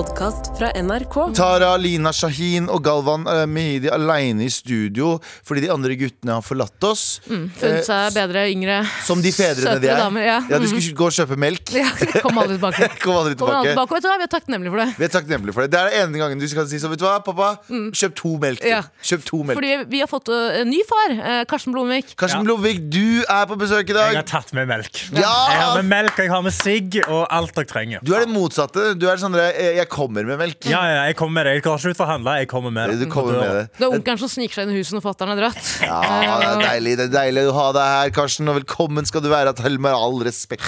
podkast 0.00 0.58
fra 0.58 0.70
NRK. 0.82 1.14
Tara, 1.36 1.74
Lina 1.76 2.08
Shahin 2.16 2.70
og 2.72 2.80
Galvan 2.86 3.26
eh, 3.28 3.42
Mehidi 3.50 3.90
alene 3.92 4.46
i 4.46 4.50
studio 4.52 5.18
fordi 5.44 5.66
de 5.66 5.68
andre 5.74 5.96
guttene 6.00 6.38
har 6.38 6.44
forlatt 6.46 6.86
oss. 6.88 7.02
Funnet 7.26 7.84
seg 7.84 8.14
bedre, 8.16 8.46
yngre, 8.48 8.78
Som 9.04 9.20
de 9.20 9.32
fedrene 9.34 9.60
søtere 9.66 9.82
de 9.82 9.90
er. 9.92 9.98
damer. 10.00 10.24
Ja. 10.24 10.38
Ja, 10.54 10.60
de 10.62 10.70
skulle 10.70 10.94
gå 10.96 11.08
og 11.10 11.16
kjøpe 11.18 11.36
melk. 11.40 11.72
Ja, 11.76 11.90
Kom 12.24 12.40
aldri 12.40 12.56
tilbake. 12.56 12.88
Kom 13.04 13.18
aldri 13.18 13.34
aldri 13.34 13.36
tilbake. 13.42 13.74
tilbake. 13.74 13.98
Vet 13.98 14.06
du 14.06 14.08
hva, 14.08 14.14
Vi 14.22 14.24
er 14.24 14.32
takknemlige 14.36 14.72
for 14.72 14.80
det. 14.80 14.88
Vi 15.02 15.06
er 15.08 15.12
takknemlige 15.18 15.56
for 15.58 15.66
det. 15.66 15.70
Det 15.74 15.82
er 15.82 15.90
den 15.90 16.00
ene 16.14 16.22
gangen 16.22 16.40
du 16.40 16.46
skal 16.48 16.70
si 16.70 16.80
sånn, 16.80 16.94
vet 16.94 17.02
du 17.02 17.04
hva, 17.04 17.18
pappa, 17.26 17.50
kjøp 18.00 18.16
to 18.22 18.32
melk. 18.46 18.62
til. 18.64 18.72
Mm. 18.72 18.78
Ja. 18.78 19.04
Kjøp 19.10 19.28
to 19.28 19.42
melk. 19.50 19.60
Fordi 19.60 19.74
vi 19.92 20.00
har 20.06 20.10
fått 20.14 20.32
uh, 20.32 20.62
en 20.62 20.72
ny 20.72 20.80
far. 20.88 21.16
eh, 21.18 21.42
Karsten 21.52 21.76
Blomvik. 21.76 22.16
Karsten 22.16 22.40
Ja. 22.40 22.46
Blomvik, 22.48 22.80
du 22.88 23.20
er 23.26 23.44
på 23.52 23.60
besøk 23.60 23.92
i 23.92 23.98
dag. 23.98 24.14
Jeg 24.16 24.22
har 24.22 24.30
tatt 24.32 24.56
med 24.56 24.70
melk. 24.72 25.04
Ja! 25.12 25.28
Jeg 25.52 25.60
har 25.60 25.76
med 25.82 25.92
melk, 25.92 26.24
jeg 26.24 26.32
har 26.32 26.48
med 26.48 26.56
sigg 26.56 27.00
og 27.04 27.26
alt 27.28 27.52
dere 27.60 27.68
trenger. 27.74 28.00
Du 28.06 28.14
er 28.16 28.24
det 28.24 28.32
motsatte. 28.32 28.94
Du 28.96 29.04
er 29.12 29.20
sånn 29.20 29.36
der, 29.36 29.52
eh, 29.52 29.76
jeg 29.82 29.89
kommer 29.90 30.26
med 30.26 30.38
melk. 30.40 30.64
Ja, 30.70 30.80
ja, 30.86 31.02
jeg 31.10 31.16
kommer 31.18 31.40
med 31.40 31.48
det. 31.48 31.54
Jeg 31.58 31.64
går 31.66 31.80
ikke 31.80 31.94
ut 31.94 32.00
for 32.00 32.10
handle. 32.10 32.36
Jeg 32.40 32.48
kommer 32.50 32.74
med 32.74 32.92
det. 32.92 32.98
Du 33.02 33.10
kommer 33.12 33.38
med 33.40 33.50
det. 33.58 33.64
Det 33.78 33.86
er 33.88 33.96
onkelen 33.98 34.22
som 34.22 34.30
sniker 34.32 34.60
seg 34.60 34.68
inn 34.68 34.74
i 34.76 34.80
huset 34.80 34.96
når 34.96 35.04
fatter'n 35.08 35.34
er 35.34 35.42
dratt. 35.42 35.70
Ja, 35.84 36.00
det 36.40 36.48
er 36.50 36.64
deilig 36.64 36.96
det 37.00 37.08
er 37.10 37.14
deilig 37.14 37.46
å 37.50 37.54
ha 37.58 37.68
deg 37.76 37.94
her, 37.94 38.12
Karsten, 38.20 38.50
og 38.50 38.60
velkommen 38.62 39.08
skal 39.08 39.24
du 39.24 39.30
være 39.32 39.54
til 39.58 39.80
med 39.82 39.94
all 39.96 40.22
respekt. 40.26 40.66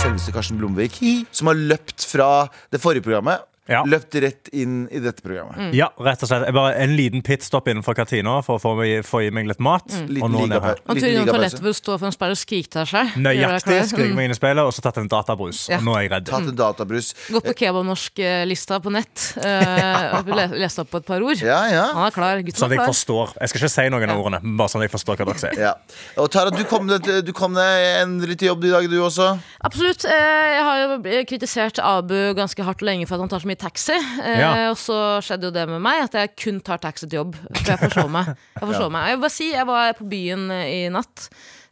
Selveste 0.00 0.32
Karsten 0.34 0.58
Blomvik, 0.60 0.96
som 1.34 1.50
har 1.50 1.58
løpt 1.58 2.06
fra 2.08 2.30
det 2.72 2.80
forrige 2.82 3.04
programmet. 3.04 3.44
Ja. 3.70 3.84
Løpt 3.86 4.16
rett 4.24 4.48
inn 4.52 4.88
i 4.90 4.98
dette 4.98 5.22
programmet. 5.22 5.70
Ja, 5.78 5.86
rett 6.02 6.22
og 6.24 6.28
slett. 6.30 6.42
Jeg 6.48 6.54
bare 6.56 6.72
En 6.82 6.96
liten 6.98 7.22
pitstop 7.22 7.68
innenfor 7.70 7.94
kantina 7.94 8.40
for 8.42 8.58
å 8.58 8.62
få, 8.62 8.72
meg, 8.78 9.04
få 9.06 9.20
i 9.22 9.30
meg 9.30 9.46
litt 9.46 9.60
mat. 9.62 9.86
Mm. 9.86 10.16
Og 10.24 10.30
nå 10.34 10.46
ned 10.50 10.64
her. 10.64 10.80
Og 10.88 10.96
liten 10.98 11.06
tur 11.06 11.14
innom 11.14 11.28
toalettet 11.30 11.62
hvor 11.62 11.70
du 11.70 11.78
står 11.78 12.00
foran 12.02 12.14
speilet 12.16 12.34
og 12.34 12.40
skriker 12.42 12.70
til 12.74 12.80
deg 12.82 12.90
selv. 12.90 13.18
Nøyaktig. 13.22 13.78
Skriker 13.92 14.16
meg 14.18 14.26
inn 14.28 14.34
i 14.34 14.38
speilet, 14.40 14.62
og 14.66 14.74
så 14.74 14.82
tatt 14.84 14.98
en 14.98 15.08
databrus. 15.12 15.62
Ja. 15.70 15.78
Og 15.78 15.86
nå 15.86 15.94
er 16.00 16.06
jeg 16.08 16.12
redd. 16.16 16.26
Tatt 16.32 16.50
en 16.50 16.58
databrus. 16.58 17.12
Mm. 17.28 17.36
Gått 17.38 17.48
på 17.52 17.54
kebabnorsk-lista 17.62 18.80
på 18.82 18.94
nett. 18.94 19.26
Uh, 19.50 20.20
le 20.34 20.44
lest 20.60 20.78
opp 20.82 20.90
på 20.92 20.98
et 21.00 21.06
par 21.06 21.22
ord. 21.24 21.40
Ja, 21.42 21.60
ja. 21.70 21.84
Han 21.94 22.04
er 22.06 22.12
klar. 22.14 22.40
Gutten 22.44 22.58
Sånn 22.60 22.68
at 22.70 22.74
jeg 22.74 22.80
klar. 22.80 22.90
forstår. 22.92 23.32
Jeg 23.40 23.50
skal 23.50 23.60
ikke 23.62 23.70
si 23.72 23.84
noen 23.92 24.12
av 24.12 24.20
ordene, 24.20 24.40
bare 24.58 24.70
sånn 24.72 24.82
at 24.82 24.86
jeg 24.88 24.92
forstår 24.94 25.18
hva 25.20 25.26
dere 25.30 25.42
sier. 25.42 25.58
ja. 25.60 25.72
Og 26.20 26.28
Tara, 26.32 26.52
du 26.54 26.60
kom, 26.68 26.86
deg, 26.90 27.08
du 27.26 27.32
kom 27.36 27.54
deg 27.56 27.86
endelig 28.02 28.36
til 28.40 28.50
jobb 28.50 28.66
i 28.68 28.72
dag, 28.74 28.88
du 28.92 28.96
også. 29.06 29.28
Absolutt. 29.66 30.04
Eh, 30.08 30.48
Jeg 30.50 30.64
har 30.66 30.82
jo 30.84 30.98
kritisert 31.30 31.80
Abu 31.84 32.14
ganske 32.38 32.64
hardt 32.66 32.82
og 32.84 32.88
lenge 32.90 33.08
for 33.08 33.16
at 33.18 33.24
han 33.24 33.32
tar 33.32 33.42
så 33.44 33.50
mye 33.50 33.59
taxi. 33.60 33.94
Eh, 33.96 34.40
Ja. 34.40 34.50
Og 34.72 34.78
så 34.80 34.96
skjedde 35.24 35.50
jo 35.50 35.54
det 35.54 35.66
med 35.70 35.82
meg, 35.84 36.02
at 36.08 36.16
jeg 36.18 36.32
kun 36.40 36.60
tar 36.64 36.80
taxi 36.82 37.06
til 37.06 37.20
jobb. 37.20 37.36
For 37.60 37.72
jeg 37.74 37.80
forså 37.84 38.06
meg. 38.10 38.32
Jeg, 38.60 38.66
forså 38.66 38.90
meg. 38.92 39.08
jeg 39.08 39.16
vil 39.18 39.24
bare 39.26 39.36
si, 39.36 39.50
jeg 39.54 39.66
var 39.68 39.92
på 40.00 40.08
byen 40.10 40.50
eh, 40.56 40.66
i 40.74 40.80
natt. 40.92 41.28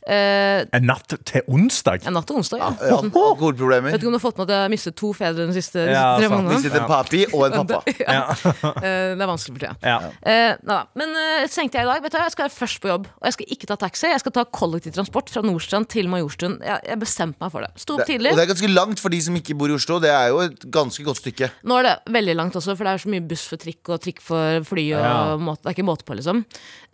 Eh, 0.09 0.65
En 0.73 0.87
natt 0.89 1.13
til 1.29 1.43
onsdag? 1.53 2.07
en 2.09 2.15
natt 2.17 2.27
til 2.27 2.37
onsdag. 2.41 2.59
Ja. 2.63 2.71
Ja, 2.89 2.97
alkoholproblemer. 3.05 3.93
Vet 3.93 4.01
ikke 4.01 4.09
om 4.09 4.15
du 4.15 4.19
har 4.19 4.25
fått 4.25 4.39
med 4.41 4.49
at 4.49 4.55
jeg 4.55 4.63
har 4.65 4.71
mistet 4.73 4.97
to 4.97 5.11
fedre 5.13 5.47
de 5.51 5.53
siste, 5.57 5.83
Ja, 5.85 6.17
tre 6.19 6.31
månedene? 6.33 6.57
Mistet 6.57 6.77
en 6.81 6.87
papi 6.89 7.25
og 7.33 7.45
en 7.49 7.67
pappa. 7.67 7.83
Ja. 8.09 8.23
Eh, 8.89 9.15
det 9.19 9.23
er 9.25 9.29
vanskelig 9.29 9.55
for 9.59 9.63
tida. 9.67 9.77
ja. 9.83 9.99
Eh. 10.23 10.57
Men 10.97 11.13
eh, 11.19 11.45
så 11.51 11.61
tenkte 11.61 11.79
jeg 11.81 11.85
i 11.85 11.91
dag 11.91 12.03
vet 12.03 12.13
du, 12.15 12.19
jeg 12.19 12.33
skal 12.35 12.47
være 12.49 12.57
først 12.57 12.81
på 12.81 12.89
jobb. 12.93 13.07
Og 13.21 13.29
jeg 13.29 13.37
skal 13.37 13.53
ikke 13.57 13.67
ta 13.69 13.77
taxi. 13.85 14.07
Jeg 14.13 14.21
skal 14.23 14.33
ta 14.39 14.45
kollektivtransport 14.45 15.31
fra 15.33 15.43
Nordstrand 15.45 15.89
til 15.93 16.09
Majorstuen. 16.09 16.57
Jeg, 16.65 16.81
jeg 16.89 16.99
bestemte 17.03 17.37
meg 17.43 17.53
for 17.53 17.67
det. 17.67 17.71
Sto 17.77 17.99
opp 17.99 18.05
Det, 18.07 18.09
tidlig. 18.15 18.33
og 18.33 18.39
det 18.41 18.45
er 18.47 18.51
ganske 18.55 18.71
langt 18.73 19.03
for 19.03 19.13
de 19.13 19.21
som 19.29 19.37
ikke 19.37 19.57
bor 19.59 19.69
i 19.69 19.77
Oslo. 19.77 19.99
Det 20.03 20.11
er 20.15 20.29
jo 20.33 20.41
et 20.47 20.65
ganske 20.75 21.05
godt 21.07 21.21
stykke. 21.21 21.51
Nå 21.69 21.79
er 21.83 21.89
det 21.91 21.95
veldig 22.17 22.37
langt 22.39 22.57
også, 22.59 22.77
for 22.79 22.89
det 22.89 22.95
er 22.97 23.05
så 23.05 23.13
mye 23.13 23.27
buss 23.29 23.45
for 23.51 23.61
trikk 23.61 23.93
og 23.93 24.01
trikk 24.05 24.23
for 24.25 24.65
fly. 24.69 24.87
Og 24.97 25.05
Ja. 25.05 25.37
måte, 25.37 25.63
det 25.63 25.73
er 25.73 25.77
ikke 25.77 25.89
måte 25.91 26.05
på, 26.09 26.17
liksom. 26.17 26.45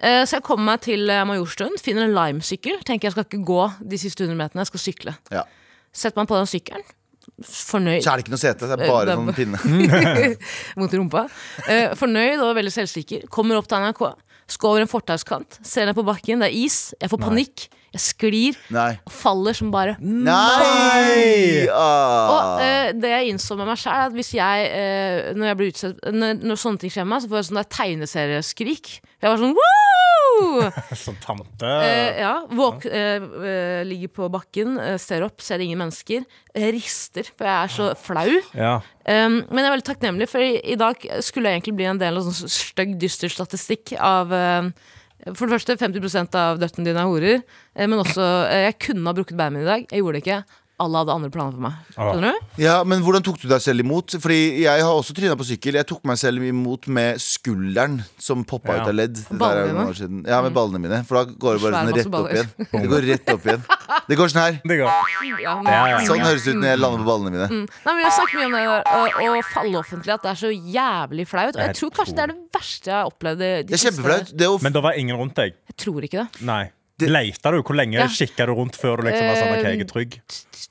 Eh, 0.02 0.24
så 0.26 0.38
jeg 0.40 0.42
kommer 0.46 0.72
meg 0.74 0.80
til 0.82 1.08
eh, 1.10 1.22
Majorstuen, 1.28 1.76
finner 1.80 2.08
en 2.08 2.14
Lime-sykkel. 2.16 2.80
Tenker 2.84 3.03
jeg 3.08 3.14
skal 3.16 3.26
ikke 3.28 3.44
gå 3.46 3.62
de 3.92 3.98
siste 4.00 4.24
100 4.26 4.38
meterne, 4.40 4.64
jeg 4.64 4.70
skal 4.72 4.82
sykle. 4.84 5.16
Ja. 5.34 5.44
Setter 5.94 6.20
meg 6.22 6.30
på 6.30 6.38
den 6.40 6.50
sykkelen. 6.50 6.84
Fornøyd. 7.44 8.02
Så 8.04 8.10
er 8.12 8.18
det 8.20 8.24
ikke 8.26 8.34
noe 8.34 8.42
sete. 8.42 8.68
Det 8.68 8.74
er 8.76 8.82
Eh, 8.84 8.90
bare 8.90 9.06
det 9.06 9.14
er 9.14 9.20
sånn 9.20 9.34
pinne. 9.38 9.58
Mot 10.80 10.92
rumpa. 10.98 11.24
Eh, 11.66 11.94
fornøyd 11.98 12.42
og 12.44 12.52
veldig 12.58 12.72
selvsikker. 12.74 13.24
Kommer 13.32 13.58
opp 13.58 13.68
til 13.70 13.80
NRK. 13.82 14.02
Skal 14.54 14.70
over 14.74 14.84
en 14.84 14.90
fortauskant. 14.90 15.58
Ser 15.64 15.88
ned 15.88 15.96
på 15.96 16.04
bakken, 16.06 16.42
det 16.44 16.50
er 16.50 16.58
is. 16.64 16.78
Jeg 17.00 17.10
får 17.10 17.22
panikk. 17.24 17.66
Jeg 17.94 18.02
sklir 18.02 18.56
Nei. 18.74 18.96
og 19.06 19.12
faller 19.14 19.54
som 19.54 19.68
bare 19.70 19.94
Nei! 20.02 21.66
Og 21.70 21.74
Ah. 21.74 22.58
eh, 22.62 22.92
det 22.98 23.10
jeg 23.12 23.30
innså 23.32 23.56
med 23.58 23.68
meg 23.70 23.78
selv 23.78 23.94
er 23.94 24.08
at 24.08 24.16
hvis 24.16 24.32
jeg, 24.34 24.66
eh, 24.74 25.32
når, 25.36 25.46
jeg 25.52 25.56
blir 25.60 25.70
utsatt, 25.72 26.00
når, 26.14 26.40
når 26.42 26.60
sånne 26.60 26.82
ting 26.82 26.90
skjer 26.94 27.06
med 27.06 27.14
meg, 27.14 27.22
så 27.24 27.30
får 27.30 27.38
jeg 27.40 27.48
sånn 27.50 27.60
der 27.60 27.70
tegneserieskrik. 27.78 28.90
Jeg 29.22 29.30
var 29.30 29.38
sånn 29.40 29.54
Woo! 29.54 30.70
Som 31.04 31.14
tante 31.22 31.68
Eh, 31.84 32.18
ja, 32.20 32.32
våk, 32.50 32.86
eh, 32.90 33.22
eh, 33.22 33.84
ligger 33.86 34.10
på 34.18 34.28
bakken, 34.34 34.74
eh, 34.82 34.96
ser 34.98 35.22
opp, 35.26 35.38
ser 35.44 35.62
ingen 35.62 35.78
mennesker. 35.78 36.24
Rister, 36.74 37.30
for 37.38 37.46
jeg 37.46 37.54
er 37.54 37.72
så 37.76 37.86
flau. 37.98 38.26
Ja. 38.58 38.74
Um, 39.06 39.40
men 39.50 39.62
jeg 39.62 39.68
er 39.68 39.74
veldig 39.76 39.86
takknemlig, 39.92 40.28
for 40.32 40.42
i, 40.42 40.58
i 40.72 40.76
dag 40.80 40.98
skulle 41.22 41.50
jeg 41.52 41.60
egentlig 41.62 41.76
bli 41.78 41.88
en 41.92 42.00
del 42.02 42.18
av 42.18 42.26
sånn 42.26 42.50
stygg, 42.50 42.96
dyster 42.98 43.30
statistikk 43.32 43.94
av 44.00 44.32
eh, 44.34 44.70
For 45.32 45.48
det 45.48 45.56
første, 45.56 45.78
50% 45.80 46.36
av 46.36 46.58
døttene 46.60 46.90
dine 46.90 47.00
er 47.00 47.08
horer. 47.08 47.42
eh, 47.74 47.86
men 47.88 47.98
også 48.02 48.24
eh, 48.50 48.66
Jeg 48.68 48.78
kunne 48.88 49.08
ha 49.08 49.16
brukket 49.16 49.38
beinet 49.38 49.56
mitt 49.56 49.64
i 49.64 49.70
dag. 49.70 49.86
Jeg 49.90 50.02
gjorde 50.04 50.18
det 50.18 50.24
ikke. 50.26 50.42
Alle 50.82 50.98
hadde 51.04 51.12
andre 51.14 51.30
planer 51.30 51.52
for 51.54 51.62
meg. 51.62 51.74
Skjønner 51.94 52.32
du? 52.34 52.46
Ja, 52.58 52.72
men 52.82 52.98
Hvordan 53.04 53.22
tok 53.22 53.36
du 53.38 53.46
deg 53.46 53.60
selv 53.62 53.78
imot? 53.84 54.10
Fordi 54.18 54.38
Jeg 54.64 54.82
har 54.82 54.90
også 54.90 55.14
tryna 55.14 55.36
på 55.38 55.46
sykkel. 55.46 55.76
Jeg 55.78 55.86
tok 55.86 56.02
meg 56.04 56.18
selv 56.18 56.42
imot 56.42 56.88
med 56.90 57.20
skulderen 57.22 58.00
som 58.18 58.42
poppa 58.44 58.74
Ja. 58.74 58.82
ut 58.82 58.88
av 58.90 58.94
ledd. 58.98 59.14
Det 59.14 59.38
Ballene 59.38 59.54
der 59.54 59.62
er 59.62 59.68
jo 59.68 59.74
noen 59.78 59.88
år 59.92 59.98
siden. 60.00 60.26
Ja, 60.26 60.40
med 60.42 60.52
ballene 60.52 60.80
mine. 60.82 60.98
For 61.06 61.14
da 61.20 61.30
går 61.30 61.54
det 61.54 61.62
bare 61.62 61.70
Svær 61.70 61.78
sånn 61.78 61.86
masse 61.86 61.94
rett 61.94 62.06
opp 62.06 62.12
baller. 62.16 62.32
igjen. 62.34 62.50
Det 62.82 62.88
går 62.90 63.06
rett 63.12 63.30
opp 63.34 63.44
igjen 63.46 63.62
Det 64.08 64.16
går 64.18 64.28
sånn 64.34 64.42
her. 64.42 64.60
Det 64.64 64.76
går. 64.82 64.90
Ja, 65.44 65.54
men, 65.62 65.72
Ja, 65.72 65.86
ja. 65.94 65.98
Sånn 66.08 66.18
høres 66.26 66.44
det 66.44 66.50
ut 66.54 66.60
når 66.60 66.68
jeg 66.74 66.78
lander 66.82 66.98
på 66.98 67.08
ballene 67.12 67.30
mine. 67.30 67.48
Nei, 67.54 67.66
men 67.86 67.96
Vi 67.96 68.02
har 68.04 68.14
snakket 68.18 68.34
mye 68.34 68.46
om 68.46 68.52
det 68.52 68.62
der, 68.64 69.30
å, 69.30 69.38
å 69.38 69.42
falle 69.54 69.76
offentlig, 69.78 70.12
at 70.18 70.22
det 70.22 70.30
er 70.34 70.40
så 70.42 70.50
jævlig 70.50 71.28
flaut. 71.30 71.54
Og 71.54 71.60
jeg 71.62 71.70
Jeg 71.70 71.76
tror 71.78 71.90
kanskje 72.02 72.14
det 72.18 72.22
er 72.26 72.26
det 72.34 72.40
verste 72.52 72.86
jeg 72.90 72.94
har 72.98 73.06
opplevd. 73.14 73.38
De, 73.38 73.50
de 73.62 73.62
Det 73.62 73.74
er 73.74 73.78
siste- 73.78 73.94
kjempeflaut. 74.02 74.26
Det 74.36 74.40
er 74.42 74.50
jo 74.50 74.58
Men 74.62 74.72
det 74.72 74.82
var 74.82 74.92
ingen 74.98 75.16
rundt 75.16 75.34
deg? 75.38 75.54
Jeg 75.70 75.76
tror 75.78 76.02
ikke 76.02 76.18
det. 76.26 76.42
Nei. 76.42 76.70
Det- 76.98 77.08
Leita 77.10 77.50
du? 77.50 77.62
Hvor 77.62 77.74
lenge 77.74 77.94
Ja. 77.98 78.06
kikka 78.06 78.46
du 78.46 78.52
rundt 78.54 78.76
før 78.78 78.98
du 79.02 79.08
liksom 79.10 79.26
var 79.26 79.34
sånn 79.34 79.58
OK, 79.58 79.64
jeg 79.64 79.80
er 79.80 79.84
trygg? 79.90 80.20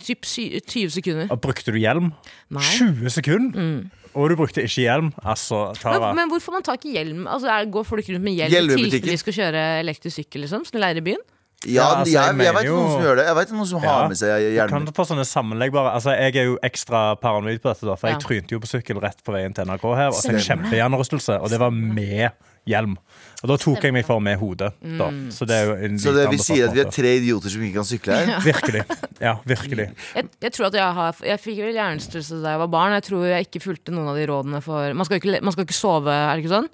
Typ 0.04 0.22
20 0.24 0.90
sekunder. 0.90 1.28
Og 1.32 1.42
brukte 1.42 1.66
du 1.72 1.78
hjelm? 1.78 2.14
Nei. 2.50 2.62
20 2.62 3.10
sekunder? 3.12 3.90
Og 4.16 4.30
du 4.30 4.36
brukte 4.36 4.62
ikke 4.64 4.84
hjelm? 4.86 5.12
Altså, 5.26 5.74
Tara. 5.76 6.14
Men, 6.14 6.16
men 6.16 6.30
hvor 6.30 6.40
får 6.40 6.52
man 6.54 6.64
tak 6.64 6.86
i 6.86 6.94
hjelm? 6.96 7.26
Altså, 7.28 7.50
er, 7.50 7.66
Går 7.70 7.84
folk 7.84 8.06
rundt 8.08 8.22
med 8.24 8.38
hjelm 8.38 8.70
i 8.72 8.76
tilfelle 8.78 9.02
de 9.12 9.18
skal 9.18 9.34
kjøre 9.34 9.64
elektrisk 9.82 10.16
sykkel? 10.24 10.42
liksom, 10.46 10.64
som 10.66 10.80
de 10.80 10.80
leier 10.86 10.98
i 10.98 11.02
byen? 11.02 11.24
Ja, 11.66 11.72
Ja, 11.74 11.96
altså, 11.96 12.12
jeg, 12.12 12.36
jeg 12.38 12.46
jeg, 12.46 12.54
vet 12.56 12.66
noen 12.68 12.92
som 12.92 13.02
gjør 13.02 13.16
det. 13.16 13.26
Jeg 13.26 13.36
vet 13.36 13.52
noen 13.56 13.66
som 13.68 13.80
har 13.80 14.02
Ja. 14.04 14.08
med 14.10 14.18
seg 14.18 14.30
Kan 14.70 14.80
hjelm. 14.80 14.86
du 14.86 14.92
få 14.92 15.06
sånne 15.08 15.24
sammenleggbare 15.26 15.94
Altså, 15.96 16.12
Jeg 16.20 16.36
er 16.36 16.44
jo 16.46 16.58
ekstra 16.62 17.16
paranoid 17.20 17.60
på 17.64 17.72
dette, 17.74 17.86
da, 17.88 17.96
for 17.96 18.08
jeg 18.10 18.20
trynte 18.20 18.52
jo 18.52 18.60
på 18.60 18.68
sykkel 18.68 19.00
rett 19.02 19.24
på 19.24 19.32
veien 19.34 19.54
til 19.56 19.64
NRK 19.66 19.96
her. 19.96 20.08
Og 20.08 20.14
fikk 20.24 20.44
kjempehjernerystelse, 20.44 21.42
og 21.42 21.50
det 21.50 21.60
var 21.60 21.72
med 21.72 22.32
hjelm. 22.68 22.98
Og 23.44 23.50
da 23.52 23.58
tok 23.60 23.84
jeg 23.84 23.92
meg 23.92 24.06
for 24.08 24.22
med 24.24 24.38
hodet. 24.40 24.70
Da. 24.80 25.10
Så 25.36 25.44
det 25.50 25.56
er 25.58 25.66
jo 25.68 25.74
en 25.84 25.98
Så 26.00 26.14
det 26.16 26.22
lite 26.30 26.32
vi 26.32 26.38
sier 26.40 26.70
at 26.70 26.76
vi 26.78 26.80
er 26.80 26.92
tre 26.96 27.10
idioter 27.20 27.52
som 27.52 27.64
ikke 27.68 27.76
kan 27.82 27.88
sykle 27.90 28.16
her? 28.16 28.30
Ja. 28.34 28.40
Virkelig. 28.46 28.82
Ja, 29.20 29.34
virkelig. 29.48 29.86
Jeg, 30.18 30.28
jeg 30.42 30.52
tror 30.56 30.66
at 30.68 30.76
jeg 30.76 30.96
har 30.98 31.18
Jeg 31.28 31.40
fikk 31.44 31.60
vel 31.64 31.76
hjernerystelse 31.78 32.38
da 32.44 32.54
jeg 32.56 32.60
var 32.64 32.70
barn. 32.72 32.94
Jeg 32.98 33.04
tror 33.08 33.26
jeg 33.28 33.46
ikke 33.48 33.62
fulgte 33.64 33.94
noen 33.96 34.10
av 34.14 34.18
de 34.20 34.26
rådene 34.30 34.60
for 34.64 34.96
Man 34.98 35.08
skal 35.08 35.20
ikke, 35.20 35.42
man 35.44 35.54
skal 35.56 35.68
ikke 35.68 35.76
sove, 35.78 36.12
er 36.14 36.32
det 36.40 36.44
ikke 36.44 36.54
sånn? 36.54 36.68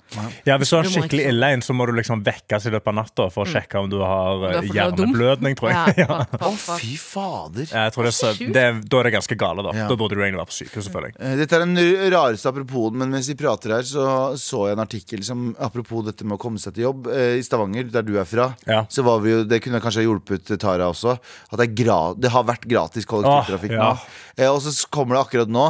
Ja, 0.47 0.57
Hvis 0.61 0.71
du 0.71 0.77
har 0.77 0.89
skikkelig 0.93 1.25
ille 1.33 1.49
en, 1.57 1.63
så 1.65 1.75
må 1.77 1.85
du 1.89 1.93
liksom 1.97 2.21
vekkes 2.25 2.69
i 2.69 2.73
løpet 2.73 2.91
av 2.93 2.97
natta 3.01 3.27
for 3.33 3.45
å 3.45 3.49
sjekke 3.49 3.81
om 3.83 3.89
du 3.91 3.97
har 4.01 4.45
eh, 4.51 4.59
er 4.61 4.69
hjerneblødning, 4.77 5.57
tror 5.59 5.73
jeg. 5.73 6.05
Å, 6.09 6.19
Ja. 6.29 6.51
fuck, 6.53 6.79
fy 6.81 6.93
fader. 7.01 7.65
Jeg 7.69 7.95
tror 7.95 8.09
det 8.09 8.13
så, 8.17 8.31
det, 8.39 8.65
da 8.89 9.01
er 9.01 9.09
det 9.09 9.13
ganske 9.17 9.37
gale, 9.41 9.65
da. 9.65 9.73
Ja. 9.77 9.87
Da 9.89 9.97
burde 9.99 10.17
du 10.17 10.23
egentlig 10.23 10.41
være 10.43 10.51
på 10.53 10.57
sykehus, 10.59 10.87
selvfølgelig. 10.89 11.15
Eh, 11.19 11.35
Dette 11.41 11.57
er 11.59 11.65
den 11.65 12.13
rareste 12.13 12.49
apropos, 12.53 12.93
men 12.93 13.13
mens 13.13 13.29
vi 13.31 13.37
prater 13.39 13.75
her, 13.79 13.85
så 13.89 14.07
så 14.39 14.67
jeg 14.69 14.77
en 14.77 14.83
artikkel 14.85 15.23
som 15.25 15.49
apropos 15.61 16.05
dette 16.07 16.25
med 16.27 16.37
å 16.37 16.41
komme 16.41 16.58
seg 16.61 16.75
til 16.75 16.83
jobb. 16.85 17.07
Eh, 17.11 17.37
I 17.39 17.43
Stavanger, 17.45 17.89
der 17.91 18.05
du 18.07 18.13
er 18.19 18.25
fra, 18.29 18.49
Ja. 18.67 18.83
så 18.89 19.03
var 19.03 19.19
vi 19.23 19.31
jo 19.31 19.43
Det 19.43 19.61
kunne 19.63 19.79
kanskje 19.81 20.03
ha 20.03 20.07
hjulpet 20.07 20.51
Tara 20.59 20.89
også. 20.91 21.17
At 21.51 21.57
det, 21.59 21.69
er 21.69 21.75
gra 21.83 21.99
det 22.19 22.31
har 22.31 22.43
vært 22.47 22.67
gratis 22.69 23.05
kollektivtrafikk 23.09 23.71
Åh, 23.71 23.77
ja. 23.77 23.93
nå. 23.93 23.99
Eh, 24.37 24.49
Og 24.51 24.61
så 24.61 24.73
kommer 24.91 25.15
det 25.15 25.25
akkurat 25.27 25.49
nå. 25.49 25.67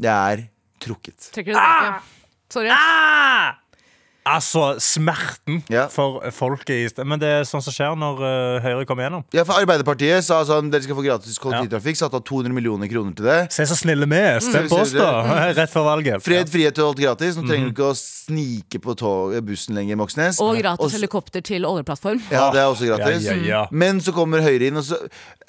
Det 0.00 0.08
er 0.10 0.48
trukket. 0.80 1.30
Trekker 1.34 1.52
du 1.52 1.58
det 1.58 1.64
tilbake? 1.64 2.02
Sorry. 2.50 2.68
Ah! 2.72 3.54
Altså, 4.28 4.74
smerten 4.82 5.62
Ja. 5.72 5.86
for 5.88 6.20
folket 6.30 6.70
i 6.98 7.04
Men 7.04 7.18
det 7.18 7.28
er 7.28 7.42
sånn 7.48 7.62
som 7.64 7.72
skjer 7.72 7.96
når 7.96 8.20
uh, 8.20 8.60
Høyre 8.60 8.84
kommer 8.86 9.06
gjennom. 9.06 9.24
Ja, 9.32 9.44
for 9.48 9.56
Arbeiderpartiet 9.56 10.22
sa 10.26 10.42
sånn 10.44 10.68
dere 10.70 10.84
skal 10.84 10.94
få 10.98 11.04
gratis 11.06 11.38
kollektivtrafikk. 11.40 11.96
Satte 11.96 12.18
av 12.20 12.24
200 12.28 12.52
millioner 12.52 12.90
kroner 12.90 13.14
til 13.16 13.24
det. 13.24 13.38
Se 13.54 13.64
så 13.64 13.78
snille 13.78 14.06
vi 14.10 14.16
er! 14.20 14.40
Stem 14.44 14.68
på 14.68 14.80
oss, 14.82 14.92
da! 14.92 15.08
Rett 15.58 15.72
før 15.72 15.86
valget. 15.88 16.20
Fred, 16.24 16.50
frihet 16.52 16.78
og 16.84 16.92
alt 16.92 17.00
gratis. 17.00 17.38
Nå 17.40 17.46
trenger 17.48 17.70
du 17.70 17.74
ikke 17.74 17.88
å 17.90 17.96
snike 17.96 18.82
på 18.84 18.94
tog, 19.00 19.34
bussen 19.46 19.74
lenger, 19.78 19.96
Moxnes. 20.00 20.38
Og 20.44 20.60
gratis 20.60 20.84
Og 20.84 20.94
helikopter 20.98 21.40
til 21.46 21.64
oljeplattform. 21.68 22.20
Ja, 22.30 22.50
det 22.54 22.60
er 22.60 22.68
også 22.70 22.90
gratis. 22.92 23.24
Ja, 23.26 23.34
ja, 23.40 23.48
ja. 23.54 23.62
Men 23.72 24.00
så 24.04 24.12
kommer 24.16 24.44
Høyre 24.44 24.68
inn, 24.70 24.76
og 24.80 24.84
så 24.86 25.00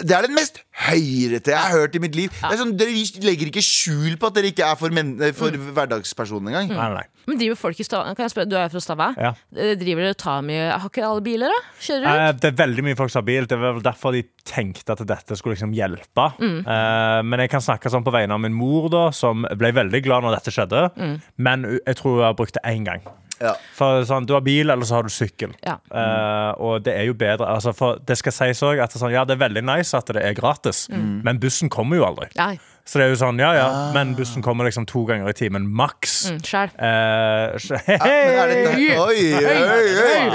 Det 0.01 0.15
er 0.17 0.25
den 0.25 0.33
mest 0.33 0.57
høyrete 0.88 1.51
jeg 1.53 1.59
har 1.62 1.75
hørt 1.75 1.95
i 1.95 2.00
mitt 2.01 2.15
liv. 2.17 2.31
Det 2.33 2.56
er 2.56 2.59
sånn, 2.63 2.71
dere 2.79 2.95
legger 3.27 3.51
ikke 3.51 3.62
skjul 3.62 4.15
på 4.17 4.31
at 4.31 4.39
dere 4.39 4.50
ikke 4.50 4.65
er 4.65 4.79
for, 4.79 4.89
for 5.38 5.51
Mm. 5.51 5.67
hverdagspersonen 5.75 6.47
engang. 6.50 6.71
Nei, 6.74 6.88
nei. 6.95 7.03
Men 7.27 7.38
driver 7.38 7.59
folk 7.59 7.79
i 7.79 7.85
Stavanger 7.85 8.15
Jeg 8.62 8.69
er 8.69 8.74
fra 8.75 8.81
Stavanger? 8.86 9.22
Ja. 9.28 9.31
Eh, 9.58 9.74
Driver 9.81 10.06
dere 10.06 10.16
og 10.16 10.19
tar 10.22 10.42
mye 10.48 10.68
Har 10.72 10.90
ikke 10.92 11.06
alle 11.08 11.24
biler, 11.25 11.52
da? 11.54 11.60
Kjører 11.81 12.10
Eh. 12.12 12.31
Det 12.42 12.52
er 12.54 12.58
veldig 12.62 12.84
mye 12.88 12.98
folk 13.00 13.12
som 13.13 13.22
har 13.24 13.28
bil. 13.31 13.48
Det 13.50 13.58
var 13.60 13.74
vel 13.78 13.86
derfor 13.86 14.13
de 14.16 14.24
tenkte 14.48 14.96
at 14.96 15.02
dette 15.08 15.38
skulle 15.40 15.56
liksom 15.58 15.74
hjelpe. 15.78 16.28
Mm. 16.40 16.60
Eh, 16.66 17.22
men 17.28 17.40
jeg 17.46 17.50
kan 17.54 17.62
snakke 17.66 17.90
sånn 17.92 18.06
på 18.06 18.13
vegne 18.13 18.34
av 18.38 18.40
min 18.44 18.54
mor, 18.54 18.88
da, 18.94 19.10
som 19.16 19.44
ble 19.58 19.72
veldig 19.75 20.04
glad 20.06 20.24
når 20.24 20.38
dette 20.40 20.54
skjedde. 20.56 20.86
Mm. 20.98 21.18
Men 21.38 21.68
jeg 21.86 21.96
tror 22.00 22.16
hun 22.19 22.24
har 22.30 22.34
brukt 22.40 22.54
det 22.58 22.63
én 22.69 22.86
gang. 22.88 23.02
Ja. 23.42 23.56
For 23.74 24.04
sånn, 24.06 24.28
Du 24.30 24.34
har 24.36 24.42
bil, 24.46 24.69
eller 24.69 24.86
så 24.86 25.00
har 25.00 25.04
du 25.04 25.10
sykkel. 25.10 25.56
Ja. 25.66 25.80
Eh, 25.90 26.52
og 26.62 26.84
det 26.86 26.94
er 26.94 27.08
jo 27.08 27.16
bedre 27.18 27.48
altså, 27.50 27.74
For 27.74 27.98
det 28.06 28.18
skal 28.19 28.31
sies 28.36 28.62
òg 28.62 28.78
at 28.84 28.92
sånn, 28.94 29.12
ja, 29.16 29.24
det 29.25 29.34
er 29.34 29.48
veldig 29.48 29.63
nice 29.66 29.98
at 29.98 30.06
det 30.13 30.22
er 30.22 30.36
gratis, 30.38 30.88
Mm. 30.92 31.24
men 31.24 31.40
bussen 31.40 31.68
kommer 31.69 31.98
jo 31.98 32.06
aldri. 32.06 32.28
Nei. 32.38 32.60
Så 32.91 32.99
det 32.99 33.05
er 33.05 33.13
jo 33.13 33.19
sånn, 33.21 33.38
ja 33.39 33.53
ja, 33.55 33.67
men 33.95 34.09
bussen 34.17 34.43
kommer 34.43 34.67
liksom 34.67 34.83
to 34.89 35.05
ganger 35.07 35.31
i 35.31 35.35
timen 35.38 35.63
maks. 35.79 36.15
Mm, 36.27 36.39
Sjæl. 36.43 36.73
Eh, 36.75 37.93
er! 37.95 38.51
Oi, 38.99 39.21
oi, 39.31 39.45
oi, 39.47 39.85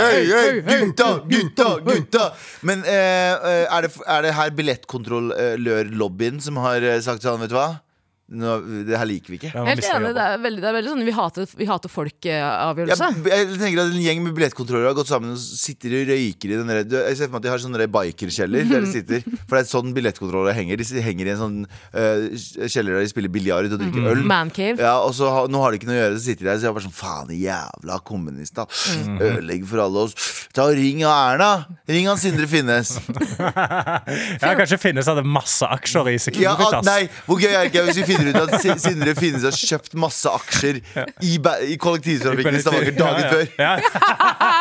oi, 0.00 0.22
oi, 0.38 0.54
gutta, 0.64 1.10
gutta, 1.28 1.66
gutta! 1.84 2.30
Men 2.64 2.80
eh, 2.88 3.34
eh, 3.36 3.66
er, 3.68 3.84
det, 3.84 3.90
er 4.08 4.24
det 4.24 4.32
her 4.38 4.54
billettkontrollør-lobbyen 4.56 6.40
som 6.46 6.62
har 6.64 6.80
eh, 6.80 6.96
sagt 7.04 7.28
sånn, 7.28 7.42
vet 7.44 7.52
du 7.52 7.58
hva? 7.58 7.74
Nå, 8.26 8.56
det 8.88 8.96
her 8.99 9.06
liker 9.06 9.31
vi 9.31 9.37
ikke. 9.38 9.52
Helt 9.55 9.84
enig. 9.87 10.08
Det 10.17 10.23
er 10.23 10.40
veldig, 10.43 10.62
det 10.64 10.67
er 10.67 10.75
veldig 10.75 10.90
sånn 10.90 11.02
vi 11.06 11.12
hater, 11.14 11.44
vi 11.61 11.67
hater 11.69 11.93
folk-avgjørelse. 11.93 13.11
jeg 13.31 13.58
tenker 13.61 13.82
at 13.84 13.93
En 13.93 14.00
gjeng 14.02 14.23
med 14.25 14.34
billettkontroller 14.34 14.88
har 14.90 14.96
gått 14.99 15.12
sammen 15.12 15.37
og 15.37 15.38
sitter 15.38 15.94
og 16.00 16.11
røyker 16.11 16.50
i 16.50 16.58
den 16.58 16.73
der, 16.73 16.81
Jeg 17.06 17.20
ser 17.20 17.31
for 17.31 17.37
meg 17.37 17.38
at 17.38 17.46
de 17.46 17.52
har 17.52 17.62
sånne 17.62 17.87
bikerkjeller 17.94 18.67
der 18.67 18.82
de 18.82 18.90
sitter. 18.90 19.23
For 19.46 19.55
det 19.55 19.61
er 19.62 19.69
sånn 19.70 19.93
billettkontroller 19.94 20.58
henger. 20.58 20.82
De 20.82 21.05
henger 21.06 21.31
i 21.31 21.32
en 21.37 21.38
sånn 21.38 21.61
uh, 21.70 22.67
kjeller 22.67 22.96
der 22.99 23.06
de 23.06 23.12
spiller 23.12 23.32
biljard 23.37 23.70
og 23.70 23.78
drikker 23.84 24.11
øl. 24.11 24.25
Mancave. 24.26 24.82
Ja, 24.82 24.96
og 25.06 25.14
så 25.14 25.31
Nå 25.46 25.62
har 25.62 25.70
de 25.70 25.78
ikke 25.78 25.90
noe 25.93 25.94
å 25.94 26.00
gjøre, 26.00 26.19
så 26.19 26.25
sitter 26.26 26.49
de 26.49 26.50
der 26.50 26.58
så 26.58 26.69
jeg 26.70 26.76
bare 26.81 26.87
sånn 26.88 26.96
Faen, 26.96 27.31
jævla 27.37 28.00
kommunist, 28.11 28.58
da. 28.58 28.67
Ødelegg 29.20 29.70
for 29.70 29.84
alle 29.87 30.06
oss. 30.08 30.34
Ta 30.56 30.67
og 30.67 30.75
Ring 30.75 31.05
av 31.06 31.37
Erna! 31.37 31.50
Ring 31.87 32.11
han 32.11 32.19
Sindre 32.19 32.50
Finnes. 32.50 32.96
Ja, 34.46 34.52
kanskje 34.56 34.78
finnes 34.81 35.08
hadde 35.08 35.23
masse 35.26 35.67
aksjer 35.67 36.08
i 36.12 36.17
Ja, 36.40 36.55
nei, 36.84 37.06
Hvor 37.26 37.40
gøy 37.40 37.50
er 37.50 37.64
det 37.67 37.70
ikke 37.70 37.84
hvis 37.87 37.99
vi 38.00 38.05
finner 38.08 38.15
ut 38.30 38.38
at 38.40 38.80
Sindre 38.82 39.14
Finnes 39.18 39.44
har 39.46 39.54
kjøpt 39.56 39.94
masse 40.00 40.30
aksjer 40.30 40.80
i, 41.24 41.34
i 41.72 41.76
kollektivtrafikken 41.80 42.56
i 42.58 42.62
Stavanger 42.64 42.96
dagen 42.96 43.28
før? 43.32 43.44
Ja, 43.60 43.72
ja. 43.76 43.90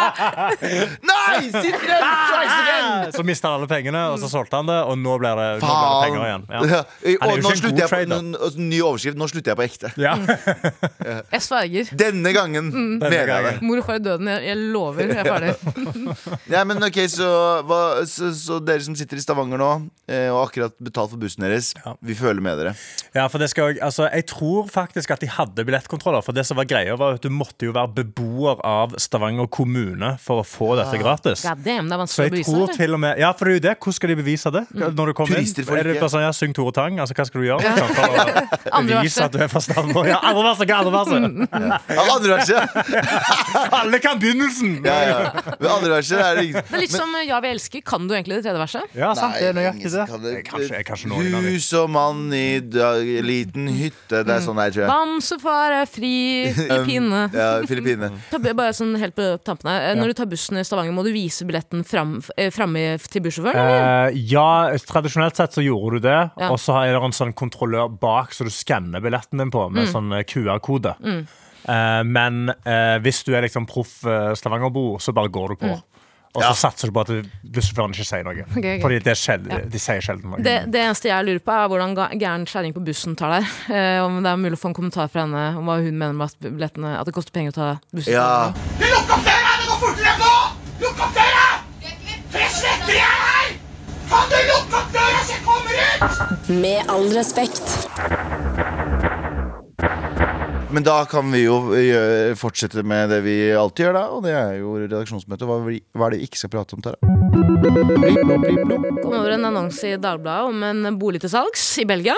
Nei! 1.11 1.49
Sindre! 1.51 1.97
Tries 2.01 2.55
again! 2.61 3.11
Så 3.15 3.23
mista 3.27 3.49
han 3.49 3.59
alle 3.59 3.69
pengene, 3.69 4.01
og 4.13 4.19
så 4.21 4.29
solgte 4.31 4.59
han 4.59 4.69
det, 4.69 4.77
og 4.89 4.97
nå 5.01 5.15
blir 5.21 5.39
det, 5.39 5.47
nå 5.61 5.69
blir 5.69 5.89
det 5.89 6.01
penger 6.05 6.25
igjen. 6.27 6.45
Ja. 6.49 6.61
Ja. 6.75 6.81
Han 7.05 7.15
er 7.15 7.31
Og 7.31 7.37
jo 7.37 7.45
nå 7.45 7.49
ikke 7.49 7.55
en 7.55 7.61
slutter 7.61 7.75
god 7.75 7.81
jeg 7.83 7.89
på 7.91 8.19
n- 8.19 8.69
Ny 8.69 8.79
overskrift. 8.85 9.19
Nå 9.19 9.27
slutter 9.31 9.53
jeg 9.53 9.59
på 9.59 9.65
ekte. 9.65 9.91
Ja. 10.01 10.13
Jeg 11.35 11.41
sverger. 11.43 11.89
Denne 11.99 12.31
gangen 12.35 12.69
mener 13.01 13.27
jeg 13.29 13.43
det. 13.45 13.51
Mor 13.65 13.79
og 13.81 13.85
far 13.87 13.97
er 13.99 14.03
døden. 14.05 14.27
Jeg, 14.29 14.43
jeg 14.47 14.57
lover. 14.73 15.09
Jeg 15.11 15.19
er 15.21 15.27
ferdig. 15.27 16.35
Ja, 16.51 16.61
men 16.67 16.81
ok, 16.85 16.97
så, 17.11 17.27
hva, 17.67 17.79
så, 18.09 18.29
så 18.37 18.57
dere 18.63 18.83
som 18.85 18.95
sitter 18.97 19.19
i 19.19 19.23
Stavanger 19.23 19.59
nå, 19.61 19.69
eh, 20.09 20.27
og 20.31 20.39
akkurat 20.47 20.73
betalt 20.83 21.11
for 21.13 21.21
bussen 21.21 21.45
deres, 21.45 21.71
vi 22.05 22.15
føler 22.17 22.41
med 22.45 22.61
dere. 22.61 22.73
Ja, 23.15 23.27
for 23.31 23.41
det 23.43 23.44
skal 23.51 23.73
jeg, 23.73 23.81
altså, 23.83 24.07
jeg 24.11 24.25
tror 24.31 24.67
faktisk 24.71 25.11
at 25.15 25.19
de 25.23 25.27
hadde 25.27 25.65
billettkontroller. 25.67 26.21
For 26.25 26.31
det 26.35 26.45
som 26.47 26.57
var 26.57 26.65
greia 26.69 26.95
var 26.99 27.15
at 27.17 27.21
Du 27.25 27.29
måtte 27.33 27.65
jo 27.67 27.71
være 27.75 27.91
beboer 27.95 28.59
av 28.65 28.95
Stavanger 29.01 29.47
kommune 29.47 30.13
for 30.21 30.41
å 30.41 30.45
få 30.45 30.75
dette 30.79 30.97
gratis. 31.01 31.43
God 31.45 31.63
damn, 31.65 31.89
det 31.89 31.95
er 31.95 31.97
Så 31.97 32.03
vanskelig 32.03 32.21
å 32.21 32.25
jeg 32.25 32.31
bevise. 32.35 32.51
tror 32.51 32.63
eller? 32.65 32.77
til 32.79 32.93
og 32.93 32.99
med 33.05 33.19
Ja, 33.19 33.31
for 33.33 33.45
det 33.45 33.51
er 33.51 33.57
jo 33.59 33.63
det. 33.69 33.75
Hvordan 33.79 33.97
skal 33.99 34.09
de 34.09 34.15
bevise 34.21 34.51
det? 34.55 34.63
Når 34.75 35.05
du 35.05 35.13
kommer 35.13 35.35
Turister 35.35 35.61
inn? 35.65 35.77
Er 35.77 35.83
det 35.91 35.99
bare 35.99 36.09
sånn, 36.15 36.25
ja, 36.25 36.31
Syng 36.35 36.53
Tore 36.55 36.71
Tang? 36.75 36.99
Altså, 36.99 37.13
hva 37.17 37.25
skal 37.27 37.41
du 37.41 37.47
gjøre? 37.47 37.61
Liksom, 37.65 37.89
for 37.95 38.03
å 38.79 38.83
bevise 38.89 39.25
at 39.25 39.31
du 39.35 39.39
er 39.43 39.49
fra 39.51 39.61
Stavanger? 39.65 40.09
Ja, 40.11 40.19
andre 40.21 40.43
verset, 40.49 40.69
hva 40.69 40.77
andre 40.81 40.93
verset? 40.95 41.21
Ja, 41.95 42.07
andre 42.15 42.29
verset! 42.37 43.15
Alle 43.79 43.99
kan 44.03 44.19
begynnelsen! 44.19 44.75
Ja, 44.85 44.95
ja. 45.09 45.19
Men 45.59 45.69
andre 45.71 45.91
verset 45.97 46.19
er 46.21 46.35
det 46.39 46.45
ingen 46.49 46.61
Det 46.69 46.75
er 46.79 46.83
litt 46.85 46.93
som 46.95 47.15
Ja, 47.25 47.39
vi 47.43 47.51
elsker. 47.55 47.81
Kan 47.85 48.07
du 48.09 48.13
egentlig 48.15 48.39
det 48.39 48.45
tredje 48.47 48.61
verset? 48.61 48.95
Ja, 48.97 49.11
sant, 49.17 49.35
det 49.39 49.49
er 49.49 49.55
Nei, 49.55 49.63
nøyaktig 49.65 49.91
det. 49.93 50.05
kan 50.09 50.23
det. 50.25 50.33
Kanskje, 50.47 50.81
kanskje 50.87 51.11
noen 51.11 51.29
av 51.35 51.41
dem. 51.45 51.51
Hus 51.55 51.67
og 51.79 51.89
mann 51.93 52.23
i 52.35 52.59
da- 52.59 52.93
liten 53.35 53.67
hytte. 53.75 54.23
Det 54.25 54.33
er 54.35 54.41
sånn 54.43 54.57
der, 54.59 54.71
tror 54.73 54.83
jeg. 54.85 54.89
Bamsefar 54.91 55.75
er 55.81 55.89
fri 55.89 56.13
Filippine. 56.55 57.21
Ja, 57.35 57.49
Filippine. 57.67 58.09
Bare 58.55 58.73
sånn 58.75 58.95
helt 59.01 59.15
på 59.17 59.27
tampen 59.45 59.69
her. 59.71 59.91
Eh, 59.91 59.95
Når 59.99 60.11
du 60.13 60.17
tar 60.21 60.29
bussen 60.31 60.59
i 60.61 60.65
Stavanger, 60.65 60.95
må 60.95 61.03
du 61.05 61.11
vise 61.15 61.45
billetten 61.47 61.83
fram, 61.87 62.17
eh, 62.37 62.49
framme 62.55 62.85
til 63.05 63.23
bussjåføren? 63.25 63.59
Eh, 63.61 64.19
ja, 64.31 64.47
tradisjonelt 64.87 65.37
sett 65.39 65.55
så 65.57 65.63
gjorde 65.65 65.99
du 65.99 66.07
det. 66.07 66.19
Ja. 66.39 66.51
Og 66.53 66.59
så 66.61 66.77
er 66.81 66.93
det 66.95 67.01
en 67.03 67.15
sånn 67.15 67.33
kontrollør 67.37 67.91
bak, 68.01 68.33
så 68.35 68.47
du 68.47 68.51
skanner 68.53 69.03
billetten 69.03 69.41
din 69.41 69.51
på 69.53 69.67
med 69.73 69.89
sånn 69.91 70.11
eh, 70.15 70.23
QR-kode. 70.27 70.95
Eh, 71.65 72.01
men 72.05 72.49
eh, 72.63 72.95
hvis 73.03 73.23
du 73.27 73.33
er 73.35 73.45
liksom 73.47 73.65
proff 73.69 73.97
Stavangerbo, 74.37 74.95
så 75.01 75.13
bare 75.17 75.31
går 75.33 75.55
du 75.55 75.61
på. 75.65 75.75
Og 76.35 76.41
så 76.41 76.47
Ja. 76.49 76.53
satser 76.53 76.87
du 76.91 76.93
på 76.93 77.01
at 77.05 77.11
bussjåføren 77.55 77.93
ikke 77.95 78.05
sier 78.05 78.23
noe. 78.27 78.33
Okay, 78.43 78.59
okay. 78.59 78.81
Fordi 78.83 78.99
det 79.05 79.11
er 79.13 79.19
sjeld, 79.19 79.47
de 79.71 79.79
sier 79.79 80.01
sjelden 80.03 80.29
noe. 80.33 80.41
Det, 80.43 80.55
det 80.71 80.81
eneste 80.83 81.07
jeg 81.09 81.25
lurer 81.25 81.39
på, 81.45 81.51
er 81.55 81.67
hvordan 81.71 81.95
gæren 82.19 82.45
kjerring 82.45 82.73
på 82.75 82.83
bussen 82.85 83.15
tar 83.15 83.37
der. 83.37 83.47
Eh, 83.71 84.03
om 84.03 84.21
det 84.21 84.29
er 84.33 84.35
mulig 84.43 84.57
å 84.59 84.61
få 84.61 84.67
en 84.73 84.77
kommentar 84.77 85.07
fra 85.13 85.23
henne 85.23 85.45
om 85.57 85.65
hva 85.69 85.77
hun 85.79 85.95
mener 85.97 86.13
med 86.13 86.27
at, 86.29 86.35
billettene, 86.43 86.97
at 86.99 87.05
det 87.07 87.15
koster 87.15 87.31
penger 87.35 87.55
å 87.55 87.57
ta 87.59 87.69
bussen. 87.95 88.13
Ja. 88.13 88.51
Lukk 88.83 89.15
opp 89.15 89.23
døra! 89.25 89.55
Det 89.61 89.69
går 89.71 89.79
fortere 89.85 90.15
nå! 90.19 90.33
Lukk 90.83 90.99
opp 91.07 91.15
døra! 91.15 91.47
For 92.31 92.39
jeg 92.43 92.51
svetter 92.59 92.93
jeg 92.99 93.15
her! 93.23 93.55
Kan 94.11 94.29
du 94.29 94.37
lukke 94.51 94.81
opp 94.83 94.91
døra 94.93 95.23
så 95.23 95.31
jeg 95.33 95.43
kommer 95.47 95.73
ut? 95.79 96.49
Med 96.61 96.91
all 96.93 97.07
respekt. 97.15 97.65
Men 100.75 100.83
da 100.83 101.05
kan 101.07 101.29
vi 101.31 101.45
jo 101.45 101.71
gjøre, 101.71 102.33
fortsette 102.35 102.83
med 102.83 103.07
det 103.13 103.21
vi 103.23 103.35
alltid 103.55 103.85
gjør, 103.85 103.95
da. 103.95 104.03
Og 104.11 104.25
det 104.25 104.33
er 104.35 104.57
jo 104.59 104.75
redaksjonsmøte. 104.81 105.47
Hva, 105.47 105.61
hva 105.63 106.09
er 106.09 106.17
det 106.17 106.19
vi 106.19 106.27
ikke 106.27 106.41
skal 106.41 106.51
prate 106.57 106.75
om, 106.75 106.83
Tara? 106.83 107.14
Kom 107.35 109.13
over 109.13 109.33
en 109.35 109.45
annonse 109.49 109.89
i 109.91 109.95
Dagbladet 109.99 110.47
om 110.49 110.61
en 110.63 110.97
bolig 110.99 111.19
til 111.23 111.31
salgs 111.33 111.63
i 111.81 111.85
Belgia. 111.87 112.13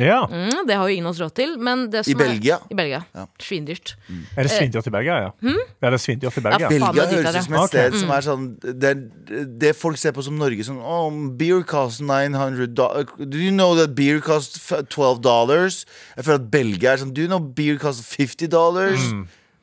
Ja. 0.00 0.24
Mm, 0.26 0.64
det 0.68 0.74
har 0.76 0.88
jo 0.90 0.96
ingen 0.96 1.06
av 1.06 1.14
oss 1.14 1.20
råd 1.22 1.34
til. 1.38 1.52
Men 1.62 1.84
det 1.92 2.02
I 2.10 2.14
Belgia? 2.18 2.26
er- 2.26 2.32
Belgia? 2.34 2.58
I 2.70 2.74
Belgia. 2.80 3.00
Ja. 3.14 3.26
Svindyrt. 3.40 3.94
Er 4.36 4.42
det 4.42 4.50
svindyrt 4.52 4.86
i 4.90 4.90
Belgia, 4.96 5.14
ja? 5.22 5.30
Er 5.86 5.90
det 5.94 6.00
svindyrt 6.02 6.36
i 6.36 6.42
Belgia? 6.44 6.58
Ja, 6.66 6.68
Belgia 6.72 7.06
det 7.06 7.14
høres 7.14 7.32
det. 7.32 7.38
ut 7.38 7.44
som 7.46 7.54
et 7.54 7.68
sted 7.70 7.98
som 8.00 8.10
er 8.10 8.26
sånn 8.26 8.46
det, 8.82 8.92
det 9.62 9.72
folk 9.78 9.96
ser 10.02 10.12
på 10.18 10.22
som 10.26 10.36
Norge. 10.38 10.66
Sånn 10.66 10.82
oh, 10.82 11.10
Beer 11.38 11.62
cost 11.62 12.00
900 12.02 12.66
do- 12.74 13.06
Do 13.22 13.38
you 13.38 13.52
know 13.54 13.74
that 13.78 13.94
beer 13.94 14.20
cost 14.20 14.58
12 14.90 15.22
dollars? 15.22 15.84
Jeg 16.16 16.24
føler 16.26 16.40
at 16.42 16.50
Belgia 16.50 16.92
er 16.92 16.96
sånn 17.04 17.14
Do 17.14 17.22
you 17.22 17.28
know 17.30 17.38
beer 17.40 17.78
cost 17.78 18.02
50 18.04 18.48
dollars? 18.50 19.00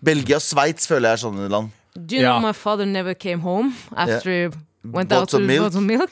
Belgia 0.03 0.39
og 0.39 0.41
Sveits 0.47 0.87
føler 0.87 1.11
jeg 1.11 1.19
er 1.19 1.25
sånne 1.27 1.49
land. 1.51 1.71
Do 1.95 2.15
you 2.15 2.23
Ja. 2.23 2.39
know 2.39 2.47
my 2.47 2.53
father 2.53 2.85
never 2.85 3.13
came 3.13 3.41
home 3.41 3.73
after 3.95 4.29
he 4.31 4.49
some 4.83 5.47
milk? 5.47 5.63
bought 5.71 5.81
milk? 5.87 6.11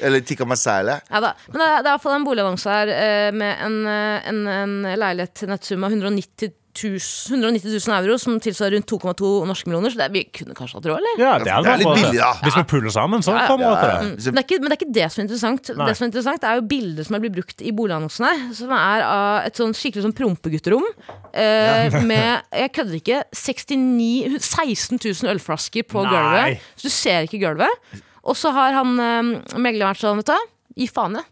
Eller 0.00 0.20
tikka 0.20 0.44
masala. 0.44 1.00
Ja, 1.10 1.20
da. 1.24 1.34
Men 1.48 1.58
det 1.60 1.66
er, 1.66 1.76
det 1.82 1.86
er 1.86 1.90
i 1.90 1.96
hvert 1.96 2.04
fall 2.06 2.18
en 2.20 2.28
boligannonse 2.28 2.70
her 2.78 2.94
eh, 2.94 3.32
med 3.32 3.66
en, 3.66 3.80
eh, 3.88 4.30
en, 4.30 4.46
en 4.46 4.80
leilighet 5.00 5.34
til 5.40 5.48
nettsum 5.54 5.84
av 5.88 5.92
190 5.96 6.52
000, 6.70 7.00
190 7.34 7.66
000 7.82 7.94
euro, 7.96 8.14
som 8.22 8.36
tilsvarer 8.40 8.76
rundt 8.78 8.86
2,2 8.92 9.30
norske 9.48 9.66
millioner. 9.66 9.90
Så 9.90 9.98
det, 9.98 10.04
er- 10.06 10.12
vi 10.14 10.20
kunne 10.30 10.54
kanskje 10.54 10.78
hatt 10.78 10.84
råd, 10.86 11.00
eller? 11.00 11.16
Ja, 11.18 11.32
det 11.42 11.50
er, 11.50 11.64
Det 11.66 11.72
er 11.72 11.80
litt 11.82 11.96
billig, 11.98 12.20
da. 12.20 12.28
Hvis 12.44 12.58
vi 12.60 12.62
puller 12.70 12.92
sammen, 12.94 13.24
så 13.26 13.32
Ja, 13.34 13.40
ja. 13.40 13.46
får 13.50 13.58
vi 13.58 13.64
til 13.64 13.90
det. 13.90 13.96
Mm. 14.04 14.12
Men, 14.30 14.36
det 14.38 14.44
ikke, 14.46 14.58
men 14.62 14.70
det 14.70 14.76
er 14.76 14.78
ikke 14.78 14.94
det 15.00 15.08
som 15.10 15.20
er 15.20 15.26
interessant. 15.26 15.72
Nei. 15.80 15.88
Det 15.90 15.96
som 15.98 16.04
er 16.06 16.10
interessant 16.12 16.46
er 16.46 16.60
jo 16.60 16.66
bildet 16.70 17.08
som 17.08 17.16
er 17.18 17.24
blitt 17.24 17.34
brukt 17.40 17.64
i 17.66 17.72
boligannonsene. 17.80 18.30
Som 18.60 18.76
er 18.78 19.02
av 19.08 19.48
et 19.50 19.58
sånn 19.58 19.74
skikkelig 19.76 20.06
sånn 20.06 20.14
prompegutterom. 20.20 20.86
Eh, 21.34 21.98
med, 22.12 22.46
jeg 22.62 22.72
kødder 22.78 23.00
ikke, 23.00 23.18
69, 23.34 24.38
16 24.38 25.02
000 25.02 25.34
ølflasker 25.34 25.88
på 25.90 26.06
Nei. 26.06 26.14
gulvet. 26.14 26.70
Så 26.78 26.86
du 26.86 26.94
ser 26.94 27.26
ikke 27.26 27.42
gulvet. 27.48 28.06
Og 28.24 28.36
så 28.36 28.50
har 28.52 28.72
han 28.76 28.96
eh, 29.00 29.56
megleren 29.56 29.92
vært 29.94 30.02
sånn, 30.02 30.20
vet 30.20 30.32
du 30.32 30.82
gi 30.82 30.86
faen 30.90 31.16
i. 31.20 31.24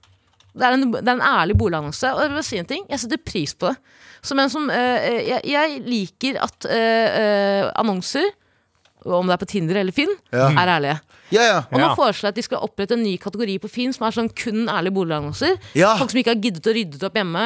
Det 0.58 0.64
er, 0.66 0.74
en, 0.74 0.90
det 0.90 1.04
er 1.06 1.14
en 1.14 1.22
ærlig 1.22 1.54
boligannonse, 1.60 2.08
og 2.16 2.22
jeg 2.24 2.32
vil 2.34 2.42
si 2.46 2.58
en 2.58 2.66
ting, 2.66 2.84
jeg 2.90 2.98
setter 3.04 3.20
pris 3.22 3.52
på 3.54 3.68
det. 3.68 3.76
Som 4.26 4.40
en 4.42 4.50
som 4.50 4.64
eh, 4.74 5.20
jeg, 5.28 5.42
jeg 5.46 5.76
liker 5.86 6.40
at 6.42 6.66
eh, 6.66 7.18
eh, 7.20 7.66
annonser, 7.78 8.26
om 9.06 9.28
det 9.30 9.36
er 9.36 9.40
på 9.44 9.46
Tinder 9.52 9.78
eller 9.78 9.94
Finn, 9.94 10.10
Ja. 10.34 10.48
er 10.50 10.72
ærlige. 10.74 10.96
Ja, 11.30 11.42
ja. 11.44 11.58
Og 11.70 11.76
nå 11.78 11.84
Ja. 11.86 11.94
foreslår 11.94 12.26
jeg 12.26 12.32
at 12.34 12.40
de 12.40 12.42
skal 12.48 12.64
opprette 12.66 12.96
en 12.96 13.02
ny 13.04 13.14
kategori 13.20 13.58
på 13.62 13.70
Finn 13.70 13.92
som 13.94 14.06
er 14.08 14.16
sånn 14.16 14.30
kun 14.34 14.64
ærlige 14.72 14.96
boligannonser. 14.96 15.54
Ja. 15.78 15.92
Folk 16.00 16.10
som 16.10 16.18
ikke 16.22 16.34
har 16.34 16.42
giddet 16.42 16.66
å 16.66 16.74
rydde 16.74 17.06
opp 17.06 17.14
hjemme. 17.20 17.44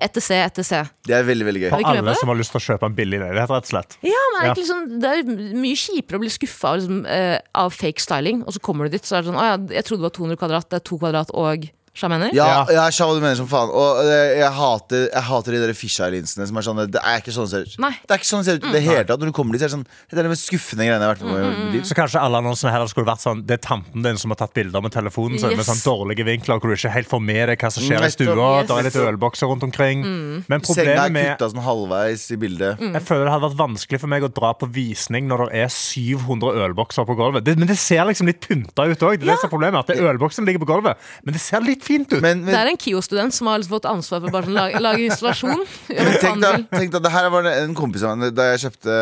ETC, 0.00 0.30
ETC. 0.34 0.70
Det 1.06 1.14
er 1.14 1.22
veldig, 1.22 1.46
veldig 1.46 1.60
gøy. 1.62 1.70
På 1.70 1.78
Alle 1.86 2.14
som 2.18 2.28
har 2.32 2.36
lyst 2.40 2.50
til 2.54 2.58
å 2.60 2.64
kjøpe 2.64 2.88
en 2.90 2.96
billig 2.96 3.20
leilighet, 3.22 3.50
rett 3.50 3.68
og 3.68 3.70
slett. 3.70 3.96
Ja, 4.02 4.22
men 4.34 4.42
er 4.42 4.46
Ja. 4.48 4.54
liksom, 4.58 5.00
det 5.00 5.12
er 5.12 5.22
mye 5.54 5.76
kjipere 5.78 6.18
å 6.18 6.22
bli 6.24 6.30
skuffa 6.34 6.74
liksom, 6.78 7.06
eh, 7.06 7.38
av 7.54 7.70
fake 7.72 8.00
styling, 8.02 8.42
og 8.44 8.52
så 8.54 8.60
kommer 8.60 8.84
du 8.90 8.96
dit, 8.98 9.02
så 9.06 9.16
er 9.18 9.22
det 9.22 9.30
sånn 9.30 9.38
Å 9.38 9.44
ja, 9.44 9.56
jeg 9.78 9.84
trodde 9.84 10.02
det 10.02 10.10
var 10.10 10.18
200 10.18 10.36
kvadrat, 10.36 10.68
det 10.70 10.76
er 10.80 10.84
to 10.90 10.98
kvadrat 10.98 11.30
og 11.34 11.70
Sjamener? 11.94 12.30
Ja, 12.34 12.66
Ja. 12.68 12.88
du 12.90 13.20
mener 13.22 13.36
som 13.38 13.46
faen. 13.46 13.70
Og 13.70 14.00
eh, 14.02 14.38
jeg 14.40 14.50
hater, 14.50 15.04
jeg 15.12 15.22
hater 15.22 15.52
de 15.54 15.60
der 15.62 15.72
fisheye-linsene 15.78 16.46
som 16.48 16.56
er 16.58 16.64
sånn 16.66 16.80
Det 16.90 16.98
er 16.98 17.20
ikke 17.22 17.30
sånn 17.34 17.46
det 17.46 17.52
ser 17.52 17.66
ut. 17.68 17.76
Nei. 17.84 17.92
Det 18.02 18.10
er 18.10 18.18
ikke 18.18 18.26
sånn 18.30 18.42
det 18.42 18.46
ser 18.48 18.58
ut 18.58 18.66
i 18.66 18.72
det 18.74 18.82
hele 18.82 19.04
tatt. 19.06 19.20
Når 19.22 19.30
du 19.30 19.34
kommer 19.36 19.54
dit, 19.54 19.62
så 19.62 19.68
er 19.68 19.70
det 19.70 19.76
sånn 19.76 19.86
Det 20.10 20.18
er 20.18 20.22
den 20.26 20.32
mest 20.34 20.48
skuffende 20.50 20.88
greiene 20.88 20.98
jeg 20.98 21.06
har 21.06 21.14
vært 21.14 21.22
med 21.22 21.38
på 21.38 21.52
Mm, 21.54 21.72
mitt. 21.74 21.86
Så 21.86 21.94
kanskje 21.94 22.18
alle 22.20 22.40
annonsene 22.42 22.72
heller 22.74 22.90
skulle 22.90 23.06
vært 23.06 23.22
sånn 23.22 23.44
Det 23.46 23.54
er 23.58 23.62
tanten 23.62 24.02
din 24.02 24.18
som 24.18 24.30
har 24.34 24.40
tatt 24.42 24.54
bilder 24.58 24.82
med 24.82 24.90
telefonen 24.92 25.38
sin, 25.38 25.54
med 25.54 25.66
sånn 25.68 25.82
dårlige 25.86 26.26
vinkler 26.26 26.58
hvor 26.58 26.72
du 26.72 26.74
ikke 26.74 26.90
helt 26.90 27.08
får 27.08 27.22
med 27.22 27.48
deg 27.52 27.58
hva 27.62 27.70
som 27.70 27.82
skjer 27.86 28.02
i 28.02 28.10
stua. 28.10 28.34
Yes. 28.34 28.66
Det 28.68 28.74
er 28.78 28.88
litt 28.88 28.98
ølbokser 29.04 29.46
rundt 29.52 29.62
omkring. 29.62 30.02
Men 30.50 30.60
Senga 30.60 30.66
problemet 30.66 31.04
er 31.06 31.14
med 31.14 31.30
kutta 31.38 31.50
sånn 31.54 31.62
halvveis 31.62 32.26
i 32.34 32.36
bildet. 32.42 32.80
Mm. 32.82 32.92
Jeg 32.98 33.02
føler 33.06 33.24
det 33.28 33.34
hadde 33.36 33.48
vært 33.52 33.60
vanskelig 33.62 34.00
for 34.02 34.10
meg 34.10 34.26
å 34.26 34.32
dra 34.34 34.50
på 34.58 34.66
visning 34.74 35.28
når 35.30 35.46
det 35.46 35.62
er 35.62 35.68
700 35.70 36.58
ølbokser 36.66 37.06
på 37.06 37.14
gulvet. 37.18 37.44
Det, 37.46 37.54
men 37.60 37.68
det 37.70 37.78
ser 37.78 38.02
liksom 38.08 38.26
litt 38.26 38.40
pynta 38.42 38.88
ut 38.90 38.98
òg. 39.06 39.20
Det 39.20 39.28
er 39.28 39.30
det 39.34 39.38
som 39.38 39.48
er 39.48 39.54
problemet. 39.54 39.78
At 39.84 39.92
det 39.92 40.00
er 40.02 40.10
ølboksene 40.10 40.46
ligger 40.48 40.64
på 40.64 40.70
gulvet. 40.72 40.98
Men 41.24 41.36
det 41.36 41.42
ser 41.44 41.62
litt 41.64 41.83
fint 41.84 42.10
ut. 42.12 42.20
Men, 42.24 42.42
Det 42.46 42.54
er 42.58 42.70
en 42.70 42.78
KIO-student 42.80 43.34
som 43.36 43.48
har 43.50 43.62
fått 43.68 43.86
ansvar 43.88 44.22
for 44.24 44.34
bare 44.34 44.48
sånn, 44.48 44.56
lage, 44.56 44.80
lage 44.82 45.04
installasjon. 45.06 45.62
Gjøre 45.94 46.14
tenk 46.22 46.42
da, 46.42 46.52
tenk 46.72 46.94
da, 46.94 47.00
det 47.04 47.12
her 47.14 47.28
var 47.34 47.48
en 47.52 47.74
kompis 47.78 48.04
av 48.06 48.16
meg 48.18 48.32
Da 48.36 48.46
jeg 48.52 48.62
kjøpte 48.64 48.96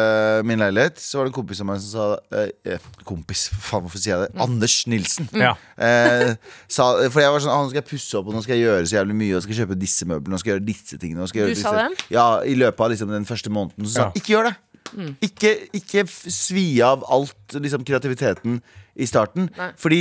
min 0.49 0.63
leilighet, 0.63 0.99
så 1.03 1.21
var 1.21 1.29
det 1.29 1.33
en 1.33 1.37
kompis 1.39 1.63
av 1.65 1.69
meg 1.71 1.81
som 1.85 1.93
sa 1.93 2.07
eh, 2.43 2.51
eh, 2.75 2.89
Kompis, 3.09 3.47
faen, 3.55 3.87
hvorfor 3.87 4.03
sier 4.03 4.15
jeg 4.17 4.27
det? 4.27 4.43
Anders 4.45 4.77
Nilsen. 4.91 5.31
Mm. 5.33 5.47
Eh, 5.89 6.35
sa, 6.67 6.89
for 7.09 7.23
jeg 7.25 7.33
var 7.37 7.45
sånn, 7.47 7.55
ah, 7.55 7.63
nå 7.65 7.71
skal 7.73 7.83
jeg 7.83 7.89
pusse 7.93 8.19
opp 8.21 8.29
Og 8.31 8.37
nå 8.37 8.43
skal 8.45 8.59
jeg 8.59 8.67
gjøre 8.67 8.89
så 8.91 8.99
jævlig 9.01 9.17
mye 9.23 9.39
Og 9.39 9.47
skal 9.47 9.59
kjøpe 9.63 9.79
disse 9.81 10.07
møblene 10.11 10.37
Og 10.39 10.43
skal 10.43 10.55
gjøre 10.57 10.67
disse 10.67 10.99
tingene 11.01 11.25
og 11.25 11.31
skal 11.33 11.47
Du 11.47 11.53
gjøre 11.53 11.63
sa 11.63 11.73
disse. 11.79 11.89
det? 12.03 12.11
Ja, 12.19 12.27
i 12.45 12.55
løpet 12.59 12.85
av 12.87 12.93
liksom, 12.95 13.11
den 13.15 13.27
første 13.29 13.53
måneden 13.55 13.89
Så 13.89 13.97
sa 13.97 14.07
han, 14.09 14.13
Ja. 14.17 14.21
ikke 14.23 14.35
gjør 14.37 14.51
det 14.51 14.59
ikke, 15.23 15.51
ikke 15.79 16.03
svi 16.11 16.67
av 16.85 17.05
alt 17.09 17.55
liksom, 17.55 17.85
kreativiteten 17.87 18.59
i 19.01 19.07
starten 19.09 19.47
Nei. 19.57 19.71
Fordi 19.81 20.01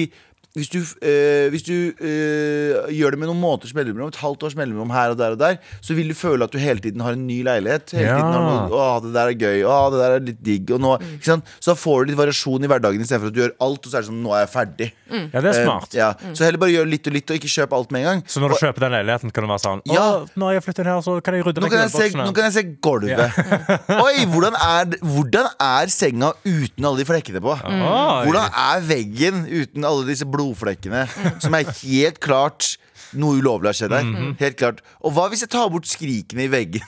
hvis 0.57 0.67
du, 0.73 0.79
øh, 0.83 1.47
hvis 1.53 1.63
du 1.63 1.73
øh, 1.95 2.89
gjør 2.91 3.13
det 3.15 3.19
med 3.21 3.29
noen 3.29 3.39
måneders 3.39 3.71
mellomrom, 3.77 4.09
et 4.11 4.17
halvt 4.19 4.43
års 4.43 4.55
mellomrom 4.59 4.89
her 4.91 5.13
og 5.13 5.17
der 5.19 5.35
og 5.35 5.39
der, 5.39 5.55
så 5.79 5.95
vil 5.95 6.09
du 6.11 6.15
føle 6.17 6.43
at 6.43 6.51
du 6.51 6.57
hele 6.59 6.81
tiden 6.83 6.99
har 7.05 7.15
en 7.15 7.23
ny 7.27 7.37
leilighet. 7.47 7.93
Hele 7.95 8.07
Ja. 8.09 8.17
tiden 8.19 8.33
har 8.35 8.43
noe, 8.43 8.81
Å, 8.81 8.99
det 9.05 9.13
der 9.15 9.31
er 9.31 9.37
gøy. 9.39 9.63
Å, 9.63 9.77
det 9.93 10.01
der 10.01 10.15
er 10.17 10.25
litt 10.27 10.41
digg. 10.43 10.73
Og 10.75 10.81
nå, 10.83 10.91
ikke 11.15 11.29
sant? 11.29 11.47
Så 11.59 11.71
da 11.71 11.77
får 11.79 12.03
du 12.03 12.11
litt 12.11 12.19
variasjon 12.19 12.63
i 12.67 12.71
hverdagen 12.71 12.99
istedenfor 13.05 13.31
at 13.31 13.37
du 13.37 13.41
gjør 13.45 13.53
alt, 13.63 13.85
og 13.85 13.91
så 13.93 13.97
er 13.97 14.03
det 14.03 14.09
sånn 14.11 14.19
Nå 14.21 14.33
er 14.35 14.43
jeg 14.43 14.51
ferdig. 14.53 14.89
Ja, 15.11 15.39
det 15.41 15.49
er 15.53 15.57
smart. 15.63 15.87
Eh, 15.95 15.99
ja. 16.01 16.09
Så 16.35 16.43
heller 16.45 16.59
bare 16.61 16.71
gjør 16.75 16.87
litt 16.91 17.07
og 17.07 17.15
litt, 17.15 17.31
og 17.31 17.39
ikke 17.39 17.51
kjøp 17.55 17.73
alt 17.79 17.91
med 17.95 18.01
en 18.03 18.07
gang. 18.11 18.21
Så 18.27 18.43
når 18.43 18.53
du 18.53 18.57
kjøper 18.61 18.85
den 18.85 18.93
leiligheten, 18.97 19.31
kan 19.33 19.43
du 19.47 19.49
være 19.53 19.63
sånn 19.63 19.81
Ja. 19.91 20.05
nå 20.35 20.45
har 20.51 20.53
jeg 20.59 20.63
flyttet 20.67 20.83
inn 20.83 20.91
her, 20.91 21.01
så 21.07 21.15
kan 21.23 21.33
jeg 21.39 21.45
rydde 21.47 21.63
Nå 21.63 21.67
vekk 21.67 21.73
kan, 21.77 21.87
jeg 21.87 22.11
se, 22.11 22.17
nå 22.19 22.33
kan 22.35 22.47
jeg 22.49 22.55
se 22.59 22.63
gulvet. 22.83 23.39
Oi, 24.05 24.25
hvordan 24.31 24.55
er, 24.59 24.97
hvordan 25.01 25.49
er 25.63 25.91
senga 25.95 26.31
uten 26.45 26.85
alle 26.91 27.01
de 27.01 27.07
flekkene 27.07 27.41
på? 27.43 27.55
Mm. 27.61 27.81
Hvordan 28.27 28.59
er 28.67 28.85
veggen 28.91 29.41
uten 29.47 29.87
alle 29.87 30.05
disse 30.11 30.25
blodflekkene? 30.41 31.05
Som 31.43 31.55
er 31.57 31.69
helt 31.83 32.19
klart 32.23 32.75
noe 33.17 33.39
ulovlig 33.41 33.71
har 33.71 33.77
skjedd 33.77 33.95
her. 33.97 34.09
Helt 34.39 34.57
klart 34.59 34.79
Og 35.03 35.11
hva 35.15 35.25
hvis 35.31 35.43
jeg 35.45 35.51
tar 35.51 35.69
bort 35.73 35.89
skrikene 35.89 36.45
i 36.47 36.51
veggen? 36.51 36.85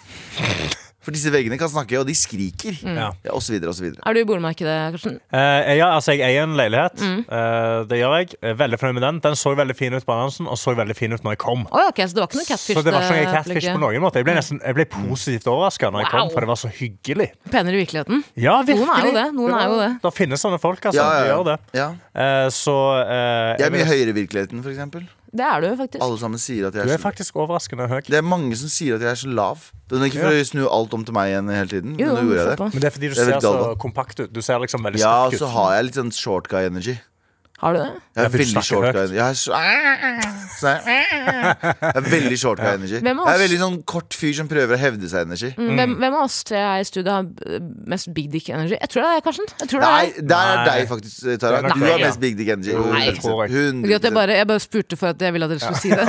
For 1.04 1.12
disse 1.16 1.32
veggene 1.34 1.58
kan 1.60 1.68
snakke, 1.72 1.98
og 2.00 2.08
de 2.08 2.14
skriker. 2.16 2.78
Ja. 2.84 3.10
Ja, 3.26 3.32
og 3.36 3.42
så 3.44 3.52
videre 3.56 3.70
og 3.74 3.76
så 3.76 3.84
videre. 3.84 4.00
Er 4.08 4.16
du 4.16 4.20
i 4.22 4.26
boligmarkedet, 4.28 4.76
Karsten? 4.96 5.18
Eh, 5.36 5.74
ja, 5.78 5.90
altså 5.98 6.14
Jeg 6.16 6.24
eier 6.30 6.46
en 6.48 6.56
leilighet. 6.56 7.02
Eh, 7.04 7.84
det 7.90 8.00
gjør 8.00 8.16
jeg. 8.22 8.38
Veldig 8.62 8.80
fornøyd 8.80 8.98
med 9.00 9.06
den. 9.08 9.20
Den 9.26 9.36
så 9.40 9.54
veldig 9.60 9.76
fin 9.76 9.94
ut 9.98 10.06
på 10.08 10.16
annonsen, 10.16 10.48
og 10.48 10.58
så 10.62 10.74
veldig 10.78 10.96
fin 10.96 11.12
ut 11.12 11.24
når 11.26 11.36
jeg 11.36 11.42
kom. 11.44 11.66
Å 11.68 11.84
ja, 11.84 11.90
ok, 11.92 12.00
Så 12.08 12.16
det 12.16 12.24
var 12.24 12.30
ikke 12.32 12.40
noe 12.42 12.48
catfish? 12.50 12.78
Så 12.78 12.84
det 12.88 12.94
var 12.96 13.08
ikke 13.08 13.18
noe 13.20 13.34
catfish 13.38 13.70
på 13.74 13.82
noen 13.84 14.04
måte. 14.06 14.22
Jeg 14.24 14.28
ble, 14.30 14.36
nesten, 14.40 14.62
jeg 14.64 14.78
ble 14.80 14.86
positivt 14.94 15.50
overraska 15.52 15.92
når 15.94 16.06
jeg 16.06 16.12
kom, 16.14 16.32
for 16.34 16.46
det 16.48 16.52
var 16.54 16.62
så 16.64 16.72
hyggelig. 16.80 17.30
Penere 17.52 17.76
i 17.76 17.82
virkeligheten? 17.84 18.24
Ja, 18.40 18.56
virkelig. 18.64 18.88
Noen 18.88 18.96
er 19.00 19.10
jo 19.10 19.16
det, 19.20 19.26
noen 19.42 19.58
er 19.60 19.68
jo 19.74 19.82
det. 19.84 19.92
Det 20.08 20.14
finnes 20.16 20.44
sånne 20.48 20.62
folk, 20.64 20.86
altså. 20.92 21.04
De 21.04 21.28
gjør 21.34 21.44
det. 21.52 21.58
ja. 21.82 21.90
Eh, 22.14 22.48
så 22.54 22.78
eh, 23.04 23.58
Jeg 23.60 23.68
er 23.68 23.76
mye 23.76 23.90
høyere 23.90 24.14
i 24.14 24.18
virkeligheten, 24.24 24.64
for 24.64 24.72
eksempel. 24.72 25.04
Det 25.34 25.42
er 25.42 25.62
du 25.64 25.68
faktisk. 25.80 26.02
Alle 26.06 26.18
sammen 26.22 26.38
sier 26.42 26.68
at 26.70 26.76
jeg 26.78 26.86
Du 26.86 26.90
er 26.92 26.94
er 26.94 27.00
så 27.00 27.04
faktisk 27.08 27.38
overraskende 27.42 27.88
høy. 27.90 28.02
Det 28.06 28.20
er 28.20 28.26
mange 28.26 28.54
som 28.60 28.70
sier 28.70 29.00
at 29.00 29.02
jeg 29.02 29.10
er 29.10 29.20
så 29.24 29.32
lav. 29.34 29.64
Det 29.90 29.98
er 29.98 30.06
ikke 30.12 30.22
for 30.22 30.38
å 30.38 30.44
snu 30.46 30.68
alt 30.70 30.94
om 30.94 31.06
til 31.08 31.16
meg 31.18 31.32
igjen 31.32 31.50
hele 31.50 31.72
tiden. 31.72 31.96
Jo, 31.98 32.12
men 32.14 32.20
nå 32.20 32.30
gjorde 32.30 32.44
jeg 32.44 32.52
det. 32.52 32.68
Men 32.74 32.84
det 32.84 32.90
er 32.90 32.94
fordi 32.98 33.10
du 33.10 33.16
Det 33.16 33.24
er 33.24 33.32
ser 33.32 33.48
så 33.48 33.74
kompakt 33.82 34.20
ut. 34.22 34.30
Du 34.34 34.42
ser 34.46 34.62
liksom 34.62 34.86
veldig 34.86 35.02
Ja, 35.02 35.16
sterk 35.30 35.40
så 35.42 35.50
ut. 35.50 35.56
har 35.58 35.74
jeg 35.78 35.86
litt 35.90 35.98
sånn 35.98 36.14
short 36.14 36.48
guy 36.54 36.70
energy. 36.70 37.00
Har 37.64 37.74
du 37.74 37.80
det? 37.80 37.92
Jeg 38.14 38.26
er 38.28 38.30
veldig 38.34 38.62
short 38.68 38.84
guy 38.84 38.90
energy. 39.00 39.16
Jeg 39.16 39.24
er, 39.26 39.38
så, 39.40 39.52
sånn 40.60 40.82
her. 40.84 41.54
jeg 41.64 41.96
er 41.96 42.08
veldig 42.12 42.38
short 42.42 42.60
guy 42.60 42.74
energy. 42.76 43.00
Hvem 43.02 43.22
av 43.24 43.26
Jeg 43.26 43.32
er 43.32 43.38
oss- 43.38 43.44
veldig 43.44 43.60
sånn 43.64 43.78
kort 43.90 44.18
fyr 44.20 44.34
som 44.38 44.50
prøver 44.52 44.76
å 44.76 44.80
hevde 44.82 45.10
seg 45.10 45.24
energy. 45.30 45.50
Mm. 45.58 45.72
Hvem, 45.80 45.94
hvem 46.04 46.18
av 46.20 46.26
oss 46.28 46.36
tre 46.50 46.60
her 46.62 46.84
i 46.84 46.88
studio 46.90 47.16
har 47.16 47.30
eh, 47.48 47.64
mest 47.94 48.12
big 48.14 48.28
dick 48.34 48.50
energy? 48.52 48.76
Jeg 48.78 48.92
tror 48.94 49.08
det 49.08 49.14
er 49.16 49.24
Karsten. 49.30 49.48
Jeg 49.64 49.72
tror 49.72 49.80
det 49.86 49.90
Nei, 49.90 50.04
er 50.12 50.28
der 50.34 50.52
er 50.52 50.60
Nei. 50.60 50.66
deg 50.68 50.92
faktisk, 50.92 51.24
Tara. 51.24 51.34
Det 51.34 51.64
er 51.64 51.70
nok 51.70 51.80
Du 51.80 51.86
har 51.88 51.98
ja. 51.98 52.06
mest 52.06 52.20
big 52.26 52.38
dick 52.42 52.52
energy. 52.54 52.76
Nei. 52.94 53.06
Det 53.10 53.16
tror 53.24 53.42
jeg. 53.46 53.56
Det 53.56 53.64
er 53.64 53.94
gøy 53.94 53.96
at 53.98 54.08
jeg, 54.10 54.14
bare, 54.20 54.38
jeg 54.44 54.48
bare 54.52 54.64
spurte 54.68 55.00
for 55.00 55.14
at 55.16 55.26
jeg 55.28 55.34
ville 55.38 55.48
at 55.50 55.56
dere 55.56 55.64
skulle 55.64 55.82
si 55.82 55.90
det. 55.90 56.06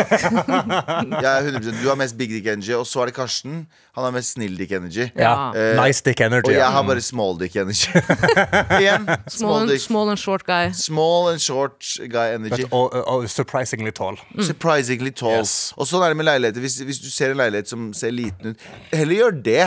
Jeg 1.24 1.30
er 1.30 1.48
100% 1.54 1.80
Du 1.82 1.88
har 1.88 1.96
mest 2.02 2.18
big 2.18 2.30
dick 2.34 2.46
energy, 2.50 2.74
og 2.76 2.84
så 2.90 3.00
er 3.06 3.12
det 3.12 3.16
Karsten. 3.16 3.64
Han 3.94 4.04
har 4.08 4.10
mest 4.16 4.34
snill 4.34 4.56
dick 4.58 4.72
energy. 4.74 5.06
Ja. 5.16 5.52
Eh, 5.54 5.72
Nice 5.78 6.02
dick 6.04 6.20
energy. 6.20 6.50
Og 6.50 6.56
jeg 6.58 6.66
har 6.76 6.82
bare 6.82 7.00
small 7.00 7.38
dick 7.38 7.54
energy. 7.56 7.88
Igjen. 8.82 9.06
Small 9.30 9.54
Small 9.54 9.66
dick. 9.70 9.80
small 9.80 10.08
and 10.10 10.18
short 10.18 10.42
guy. 10.48 10.72
Small 10.74 11.28
and 11.30 11.40
short 11.44 11.84
guy 12.12 12.34
energy. 12.38 12.64
But, 12.64 12.72
og, 12.76 12.96
og 13.12 13.28
surprisingly 13.30 13.92
tall. 13.94 14.18
Surprisingly 14.40 15.12
tall. 15.14 15.42
Yes. 15.44 15.72
Og 15.76 15.88
sånn 15.90 16.04
er 16.06 16.14
det 16.14 16.18
med 16.20 16.28
leiligheter. 16.30 16.64
Hvis, 16.64 16.80
hvis 16.88 17.02
du 17.04 17.10
ser 17.12 17.34
en 17.34 17.40
leilighet 17.42 17.70
som 17.70 17.90
ser 17.96 18.14
liten 18.16 18.54
ut, 18.54 18.68
heller 18.94 19.20
gjør 19.20 19.40
det. 19.52 19.64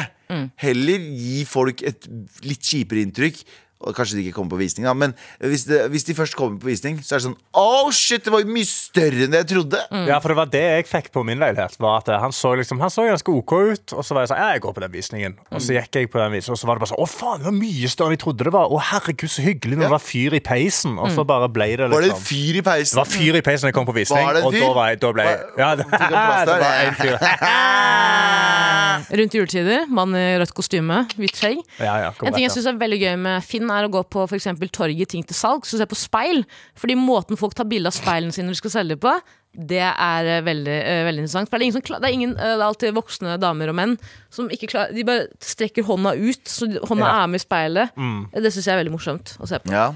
Heller 0.59 1.05
gi 1.21 1.43
folk 1.47 1.85
et 1.87 2.09
litt 2.43 2.65
kjipere 2.67 3.05
inntrykk. 3.05 3.45
Og 3.77 3.93
kanskje 3.93 4.17
de 4.17 4.23
ikke 4.25 4.39
kommer 4.39 4.55
på 4.55 4.61
visning, 4.63 4.87
da 4.87 4.93
men 4.97 5.13
hvis, 5.37 5.67
det, 5.69 5.83
hvis 5.93 6.07
de 6.07 6.15
først 6.17 6.33
kommer 6.37 6.57
på 6.57 6.65
visning, 6.71 6.97
så 7.05 7.13
er 7.13 7.19
det 7.19 7.25
sånn 7.27 7.35
Oh 7.57 7.91
shit, 7.93 8.23
det 8.25 8.31
var 8.33 8.41
jo 8.41 8.49
mye 8.49 8.65
større 8.65 9.27
enn 9.27 9.35
jeg 9.37 9.47
trodde! 9.51 9.81
Ja, 10.09 10.17
for 10.23 10.33
det 10.33 10.37
var 10.39 10.49
det 10.55 10.63
jeg 10.63 10.87
fikk 10.89 11.11
på 11.13 11.21
min 11.27 11.37
leilighet. 11.41 11.77
Var 11.81 11.99
at 12.01 12.09
Han 12.23 12.33
så 12.33 12.55
liksom, 12.57 12.81
han 12.81 12.89
så 12.93 13.05
ganske 13.05 13.29
OK 13.37 13.53
ut, 13.53 13.93
og 13.93 14.01
så 14.05 14.17
var 14.17 14.25
jeg 14.25 14.31
sånn 14.33 14.41
Ja, 14.41 14.47
jeg 14.55 14.63
går 14.65 14.73
på 14.79 14.83
den 14.83 14.93
visningen. 14.95 15.37
Og 15.51 15.61
så 15.61 15.77
gikk 15.77 15.99
jeg 16.01 16.09
på 16.13 16.21
den 16.23 16.33
visningen, 16.33 16.57
og 16.57 16.61
så 16.61 16.69
var 16.69 16.79
det 16.79 16.85
bare 16.85 16.91
sånn 16.93 17.03
Å, 17.05 17.07
faen, 17.11 17.43
det 17.43 17.49
var 17.51 17.57
mye 17.59 17.91
større 17.93 18.09
enn 18.09 18.17
jeg 18.17 18.23
trodde 18.25 18.47
det 18.49 18.55
var. 18.57 18.65
Å, 18.73 18.81
herregud, 18.91 19.31
så 19.35 19.45
hyggelig 19.45 19.77
når 19.77 19.85
det 19.85 19.93
var 19.93 20.05
fyr 20.07 20.37
i 20.39 20.41
peisen. 20.49 20.97
Og 20.97 21.13
så 21.13 21.27
bare 21.29 21.51
ble 21.53 21.69
det 21.77 21.91
Var 21.93 21.93
det 21.93 22.09
liksom 22.09 22.25
fyr 22.31 22.61
i 22.61 22.65
peisen? 22.65 22.95
Det 22.97 23.01
var 23.03 23.11
fyr 23.13 23.37
i 23.37 23.43
peisen 23.45 23.67
da 23.67 23.73
jeg 23.73 23.77
kom 23.77 23.89
på 23.91 23.97
visning, 23.99 24.25
Var 24.25 24.39
det 24.39 24.41
en 24.41 24.49
og 24.49 24.57
da, 24.57 24.73
var 24.79 24.91
jeg, 24.91 25.01
da 25.05 25.13
ble 25.13 25.27
jeg 25.29 25.37
Ja, 25.61 25.69
det, 25.77 25.85
det 25.93 26.11
var 26.17 26.81
en 26.81 26.97
fyr. 27.03 27.15
Rundt 29.17 29.35
juletider, 29.37 29.85
mann 29.93 30.15
i 30.17 30.25
rødt 30.41 30.53
kostyme, 30.57 31.03
hvitt 31.17 31.37
skjegg. 31.37 31.61
Ja, 31.79 31.93
ja, 32.01 32.09
En 32.23 32.33
ting 32.33 32.43
jeg 32.43 32.53
syns 32.53 32.67
er 32.71 32.79
veldig 32.79 32.99
gøy 33.01 33.15
med 33.21 33.45
Finn, 33.45 33.66
er 33.73 33.87
å 33.87 33.91
gå 33.91 34.03
på 34.13 34.25
eksempel 34.37 34.71
torget 34.73 35.11
ting 35.13 35.25
til 35.27 35.37
salg, 35.37 35.65
så 35.67 35.79
se 35.79 35.87
på 35.89 35.97
speil. 35.97 36.43
Fordi 36.77 36.97
måten 36.99 37.39
folk 37.39 37.55
tar 37.57 37.69
bilde 37.69 37.91
av 37.91 37.97
speilene 37.97 38.35
sine 38.35 38.49
når 38.49 38.57
de 38.57 38.61
skal 38.63 38.75
selge 38.79 38.99
på, 39.03 39.13
det 39.57 39.79
er 39.81 40.27
eh, 40.37 40.41
veldig, 40.45 40.75
eh, 40.85 40.99
veldig 41.07 41.23
interessant. 41.23 41.49
For 41.49 41.57
det 41.57 41.63
er, 41.63 41.65
ingen 41.65 41.77
som 41.79 41.85
klar, 41.87 41.99
det, 42.03 42.09
er 42.11 42.13
ingen, 42.13 42.35
eh, 42.37 42.51
det 42.53 42.61
er 42.61 42.67
alltid 42.67 42.93
voksne 42.93 43.37
damer 43.41 43.71
og 43.71 43.77
menn 43.79 43.95
som 44.29 44.49
ikke 44.53 44.67
klarer 44.69 44.93
De 44.93 45.01
bare 45.07 45.23
strekker 45.41 45.85
hånda 45.87 46.11
ut, 46.19 46.43
så 46.45 46.67
de- 46.69 46.81
hånda 46.85 47.07
Ja. 47.07 47.23
er 47.23 47.27
med 47.31 47.39
i 47.39 47.43
speilet. 47.43 47.89
Det 48.37 48.51
syns 48.53 48.67
jeg 48.67 48.73
er 48.75 48.83
veldig 48.83 48.93
morsomt 48.93 49.33
å 49.41 49.47
se 49.49 49.57
på. 49.63 49.71
Ja. 49.73 49.87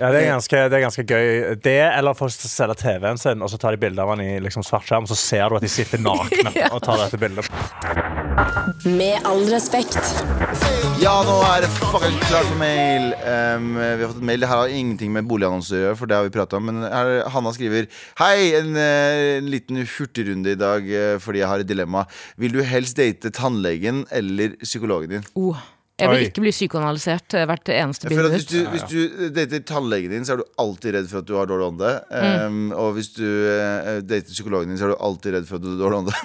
Ja, 0.00 0.10
det 0.12 0.20
er, 0.24 0.28
ganske, 0.34 0.62
det 0.68 0.76
er 0.76 0.84
ganske 0.84 1.06
gøy. 1.06 1.56
Det, 1.64 1.76
eller 1.96 2.12
folk 2.18 2.30
selger 2.36 2.74
TV-en 2.76 3.16
sin, 3.22 3.40
og 3.40 3.48
så 3.48 3.56
tar 3.62 3.72
de 3.72 3.80
bilde 3.86 4.02
av 4.04 4.12
den 4.16 4.26
i 4.26 4.38
liksom 4.44 4.62
svart 4.66 4.84
skjerm, 4.84 5.06
og 5.08 5.12
så 5.14 5.16
ser 5.16 5.48
du 5.48 5.56
at 5.56 5.64
de 5.64 5.72
sitter 5.72 5.98
nakne 6.04 6.52
Ja. 6.60 6.68
og 6.74 6.82
tar 6.84 7.00
dette 7.06 7.16
bildet. 7.22 7.48
Med 8.84 9.24
all 9.24 9.46
respekt. 9.48 9.96
ja, 11.00 11.14
nå 11.24 11.36
er 11.46 11.64
det 11.64 11.70
fucking 11.78 12.18
klart 12.28 12.48
for 12.50 12.58
mail. 12.60 13.06
Um, 13.24 13.70
vi 13.78 14.02
har 14.02 14.10
fått 14.10 14.20
et 14.20 14.28
mail. 14.30 14.42
Det 14.44 14.50
her 14.50 14.60
har 14.64 14.72
ingenting 14.76 15.12
med 15.14 15.24
boligannonser 15.30 15.78
å 15.78 15.82
gjøre, 15.86 15.96
for 16.02 16.10
det 16.10 16.18
har 16.18 16.26
vi 16.28 16.34
prata 16.36 16.58
om. 16.60 16.66
Men 16.68 16.82
her, 16.84 17.12
Hanna 17.32 17.52
skriver 17.56 17.88
Hei, 18.20 18.52
en, 18.58 18.74
eh, 18.76 19.05
en 19.06 19.48
liten 19.52 19.80
hurtigrunde 19.84 20.56
i 20.56 20.58
dag 20.58 20.90
eh, 20.90 21.14
fordi 21.22 21.42
jeg 21.42 21.50
har 21.52 21.62
et 21.62 21.70
dilemma. 21.70 22.04
Vil 22.40 22.54
du 22.56 22.62
helst 22.66 22.98
date 22.98 23.32
tannlegen 23.34 24.04
eller 24.14 24.58
psykologen 24.64 25.16
din? 25.16 25.26
Oh, 25.38 25.56
jeg 25.96 26.12
vil 26.12 26.26
ikke 26.26 26.42
bli 26.44 26.50
psykoanalysert 26.52 27.34
eh, 27.38 27.46
hvert 27.48 27.70
eneste 27.72 28.10
bilde. 28.10 28.28
hvis 28.34 28.44
du, 28.50 28.58
hvis 28.68 28.84
du 28.90 29.28
dater 29.32 29.62
tannlegen 29.64 30.12
din, 30.12 30.26
så 30.28 30.34
er 30.34 30.42
du 30.42 30.44
alltid 30.60 30.92
redd 30.98 31.08
for 31.08 31.22
at 31.22 31.28
du 31.28 31.32
har 31.38 31.48
dårlig 31.48 31.70
ånde. 31.70 31.92
Um, 32.12 32.58
og 32.76 32.98
hvis 32.98 33.14
du 33.16 33.24
uh, 33.24 34.02
dater 34.04 34.28
psykologen 34.28 34.74
din, 34.74 34.80
så 34.80 34.90
er 34.90 34.92
du 34.92 34.98
alltid 35.08 35.38
redd 35.38 35.48
for 35.48 35.56
at 35.56 35.64
du 35.64 35.70
har 35.72 35.80
dårlig 35.80 36.02
ånde. 36.02 36.18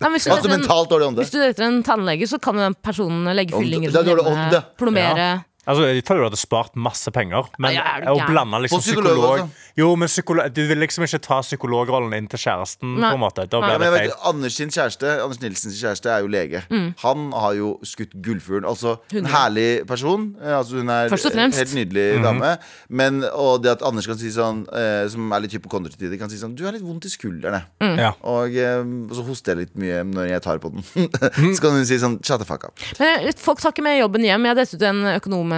Nei, 0.00 0.12
altså 0.16 0.38
en, 0.48 0.54
mentalt 0.54 0.88
dårlig 0.94 1.10
ånde. 1.10 1.26
hvis 1.26 1.34
du 1.34 1.42
dater 1.42 1.68
en 1.68 1.82
tannlege, 1.84 2.30
så 2.30 2.40
kan 2.40 2.56
jo 2.56 2.64
den 2.70 2.78
personen 2.80 3.28
legge 3.36 3.52
fyllinger 3.52 4.00
er 4.00 4.12
hjemme, 4.14 4.62
plombere 4.80 5.28
Altså, 5.68 5.84
Jeg 5.92 6.04
tror 6.08 6.22
du 6.22 6.26
hadde 6.30 6.40
spart 6.40 6.74
masse 6.76 7.10
penger. 7.14 7.48
Men 7.58 7.74
Ja, 7.76 7.84
ja, 8.02 8.14
å 8.14 8.26
blande 8.26 8.62
liksom 8.64 8.80
psykolog 8.80 9.18
psykolog. 9.18 9.50
Jo, 9.78 9.94
men 9.96 10.08
psykolog, 10.08 10.48
Du 10.54 10.62
vil 10.66 10.78
liksom 10.80 11.04
ikke 11.06 11.20
ta 11.22 11.40
psykologrollen 11.44 12.14
inn 12.16 12.26
til 12.30 12.38
kjæresten. 12.42 12.96
Nei. 12.98 13.10
på 13.12 13.18
en 13.18 13.22
måte 13.22 13.44
Da 13.48 13.60
Nei. 13.60 13.70
Ja, 13.72 13.78
det 13.78 13.90
feil. 13.92 14.08
vet, 14.08 14.16
Anders 14.24 14.56
sin 14.58 14.72
kjæreste 14.74 15.12
Anders 15.22 15.40
Nilsens 15.42 15.78
kjæreste 15.78 16.10
er 16.10 16.24
jo 16.24 16.30
lege. 16.32 16.62
Han 17.04 17.32
har 17.32 17.52
jo 17.58 17.78
skutt 17.86 18.16
gullfuglen. 18.24 18.64
Altså 18.68 18.96
en 19.14 19.26
herlig 19.26 19.86
person. 19.86 20.34
Eh, 20.42 20.56
Altså, 20.58 20.78
hun 20.80 20.88
er 20.90 21.04
en 21.06 21.10
helt 21.10 21.22
nydelig 21.22 21.54
helt 21.58 21.74
nydelig 21.74 22.22
dame. 22.24 22.56
Men, 22.88 23.22
og 23.32 23.62
det 23.62 23.70
at 23.76 23.82
Anders 23.86 24.06
kan 24.06 24.18
si 24.18 24.30
sånn, 24.34 24.64
eh, 24.74 25.06
som 25.08 25.30
er 25.32 25.40
litt 25.44 25.52
hypokonder 25.54 25.92
til 25.92 25.98
tider, 26.08 26.18
kan 26.18 26.30
si 26.30 26.36
sånn 26.40 26.56
Du 26.56 26.64
har 26.64 26.72
litt 26.72 26.82
vondt 26.82 27.04
i 27.06 27.12
skuldrene. 27.12 27.62
Ja. 27.80 28.12
Og, 28.22 28.56
eh, 28.56 28.82
så 29.14 29.24
hoster 29.26 29.54
jeg 29.54 29.68
litt 29.68 29.76
mye 29.78 30.02
når 30.08 30.32
jeg 30.32 30.42
tar 30.42 30.58
på 30.58 30.72
den. 30.74 30.82
så 31.54 31.60
kan 31.62 31.76
hun 31.78 31.86
si 31.86 31.98
sånn 32.00 32.18
Shut 32.24 32.40
the 32.42 32.48
fuck 32.48 32.64
up. 32.64 32.74
Men 32.98 33.30
folk 33.38 33.60
tar 33.62 33.70
ikke 33.72 33.84
med 33.86 34.00
jobben 34.00 34.24
hjem. 34.26 34.42
Jeg 34.48 34.56
har 34.56 34.58
delt 34.58 34.74
ut 34.74 34.82
en 34.82 35.04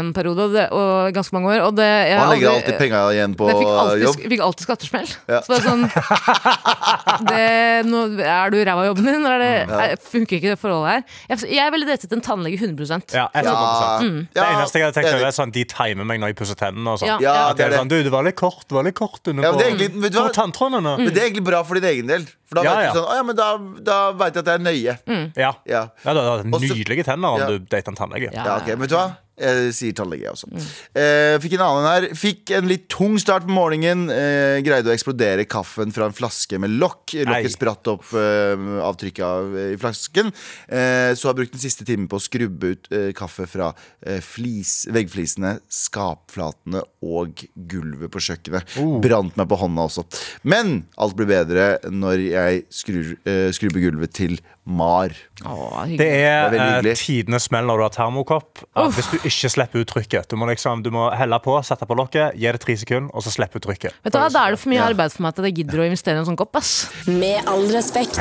en 0.00 0.12
periode, 0.16 0.46
og, 0.48 0.52
det, 0.56 0.66
og 0.72 1.12
ganske 1.16 1.36
mange 1.36 1.50
år. 1.52 1.64
Og 1.68 1.76
det, 1.78 1.86
jeg 1.86 2.16
Og 2.16 2.22
han 2.24 2.32
legger 2.34 2.48
aldri- 2.50 2.56
alltid 2.64 2.78
penga 2.80 3.00
igjen 3.14 3.34
på 3.38 3.48
fikk 3.50 3.70
alltid, 3.70 4.04
jobb. 4.06 4.20
fikk 4.34 4.44
alltid 4.48 4.66
skattesmell. 4.68 5.10
Ja. 5.30 5.40
Så 5.44 5.52
det 5.52 5.58
er 5.60 5.66
sånn 5.68 5.84
det, 7.30 7.46
nå, 7.88 8.00
Er 8.24 8.52
du 8.52 8.58
ræva 8.66 8.84
i 8.84 8.88
jobben 8.90 9.06
din, 9.08 9.20
eller 9.26 9.44
er 9.44 9.66
det, 9.70 9.78
er, 9.90 9.94
funker 10.10 10.38
ikke 10.38 10.52
det 10.54 10.58
forholdet 10.60 10.90
her? 10.94 11.04
Jeg, 11.32 11.50
jeg 11.56 11.74
ville 11.74 11.88
datet 11.88 12.14
en 12.16 12.24
tannlege 12.24 12.58
100 12.60 13.14
Ja, 13.16 13.26
100%. 13.30 13.46
Ja. 13.46 13.94
Mm. 14.00 14.18
Det 14.34 14.44
eneste 14.46 14.80
jeg 14.80 14.86
hadde 14.88 14.96
tenkt 14.98 15.12
over, 15.14 15.26
er 15.30 15.36
sånn 15.36 15.54
de 15.54 15.64
timer 15.70 16.08
meg 16.08 16.20
når 16.22 16.32
jeg 16.32 16.38
pusser 16.40 16.58
tennene. 16.60 16.94
og 16.96 17.00
sånn. 17.02 17.10
Ja, 17.12 17.18
Ja, 17.20 17.34
ja. 17.34 17.46
At 17.52 17.60
det 17.60 17.68
er 17.70 17.76
sånn, 17.78 17.90
du, 17.92 17.96
det 18.06 18.12
var 18.14 18.26
litt 18.26 18.38
kort, 18.40 18.64
det 18.70 18.76
var 18.76 18.86
litt 18.86 18.96
kort 18.98 19.20
under 19.30 19.44
Ja, 19.46 19.52
men 19.52 19.58
det 19.60 19.66
er 19.66 19.70
på, 19.70 19.78
egentlig- 19.84 20.04
vet 20.06 20.18
på 20.20 20.34
tanntrådene. 20.40 20.96
Men 21.00 21.10
det 21.14 21.20
er 21.22 21.26
egentlig 21.30 21.46
bra 21.50 21.62
for 21.66 21.80
din 21.80 21.88
egen 21.92 22.10
del. 22.10 22.26
For 22.50 22.58
da 22.58 22.64
Ja, 22.66 22.74
vet 22.80 22.94
du 22.94 23.00
sånn, 23.00 23.16
ja, 23.16 23.22
men 23.28 23.36
da, 23.38 23.48
da 23.90 23.98
vet 24.18 24.34
jeg 24.34 24.42
at 24.42 24.48
det 24.48 24.54
er 24.56 24.64
nøye. 24.66 24.94
Ja. 25.38 25.52
Ja. 25.70 25.82
Ja, 26.04 26.14
du 26.16 26.20
har 26.24 26.44
nydelige 26.44 27.04
tenner 27.06 27.36
om 27.36 27.40
Ja. 27.44 27.46
du 27.52 27.58
dater 27.70 27.92
en 27.92 27.98
tannlege. 27.98 28.32
Ja. 28.34 28.44
Ja, 28.44 28.56
ok, 28.58 28.72
men 28.74 28.86
vet 28.86 28.90
du 28.94 28.96
hva? 28.98 29.08
Jeg 29.40 29.74
sier 29.76 29.96
tannlege, 29.96 30.30
også. 30.30 30.50
Mm. 30.52 30.66
Eh, 31.00 31.36
fikk 31.42 31.56
en 31.56 31.64
annen 31.66 31.88
her. 31.88 32.08
Fikk 32.18 32.52
en 32.58 32.68
litt 32.70 32.86
tung 32.92 33.16
start 33.22 33.46
på 33.48 33.54
morgenen. 33.54 34.10
Eh, 34.12 34.60
greide 34.66 34.90
å 34.90 34.94
eksplodere 34.94 35.46
kaffen 35.48 35.94
fra 35.94 36.08
en 36.10 36.16
flaske 36.16 36.60
med 36.60 36.76
lokk. 36.76 37.16
Lokket 37.26 37.54
spratt 37.54 37.90
opp 37.92 38.12
eh, 38.18 38.66
av 38.84 38.98
trykket 39.00 39.24
av, 39.26 39.56
i 39.74 39.78
flasken. 39.80 40.32
Eh, 40.68 41.12
så 41.16 41.30
har 41.30 41.38
brukt 41.38 41.54
den 41.56 41.62
siste 41.62 41.86
timen 41.88 42.08
på 42.10 42.20
å 42.20 42.24
skrubbe 42.24 42.74
ut 42.74 42.90
eh, 42.94 43.10
kaffe 43.16 43.48
fra 43.50 43.72
eh, 44.04 44.20
flis, 44.24 44.84
veggflisene, 44.92 45.56
skapflatene 45.72 46.84
og 47.06 47.44
gulvet 47.54 48.12
på 48.12 48.24
kjøkkenet. 48.28 48.76
Brant 49.04 49.38
meg 49.40 49.50
på 49.50 49.60
hånda 49.60 49.88
også. 49.88 50.06
Men 50.42 50.82
alt 51.00 51.16
blir 51.18 51.30
bedre 51.30 51.72
når 51.88 52.26
jeg 52.28 52.64
skrur, 52.74 53.14
eh, 53.24 53.48
skrubber 53.56 53.88
gulvet 53.88 54.16
til 54.16 54.40
Mar. 54.66 55.10
Åh, 55.44 55.86
Det 55.96 56.06
er, 56.06 56.50
Det 56.52 56.60
er 56.60 56.86
eh, 56.86 56.94
tidenes 56.94 57.46
smell 57.48 57.64
når 57.66 57.80
du 57.80 57.82
har 57.86 57.94
termokopp. 57.94 58.60
At 58.76 58.92
hvis 58.94 59.08
du 59.10 59.16
ikke 59.24 59.50
slipper 59.50 59.80
ut 59.80 59.88
trykket 59.88 60.28
Du 60.30 60.36
må 60.36 60.46
liksom, 60.50 60.82
du 60.84 60.90
må 60.94 61.08
helle 61.16 61.38
på, 61.42 61.56
sette 61.64 61.88
på 61.88 61.96
lokket, 61.96 62.36
gi 62.36 62.46
det 62.52 62.60
tre 62.60 62.76
sekunder, 62.76 63.10
og 63.14 63.24
så 63.24 63.32
slippe 63.32 63.56
ut 63.56 63.64
trykket. 63.66 63.96
Vet 64.04 64.12
du 64.12 64.18
hva, 64.20 64.28
Da 64.30 64.46
er 64.46 64.50
det 64.54 64.60
for 64.60 64.70
mye 64.70 64.82
Ja. 64.82 64.90
arbeid 64.92 65.12
for 65.12 65.22
meg 65.22 65.38
at 65.38 65.44
jeg 65.44 65.54
gidder 65.62 65.80
å 65.80 65.88
investere 65.88 66.16
i 66.16 66.18
en 66.20 66.28
sånn 66.28 66.36
kopp. 66.36 66.54
ass 66.56 66.90
Med 67.08 67.48
all 67.48 67.66
respekt. 67.72 68.20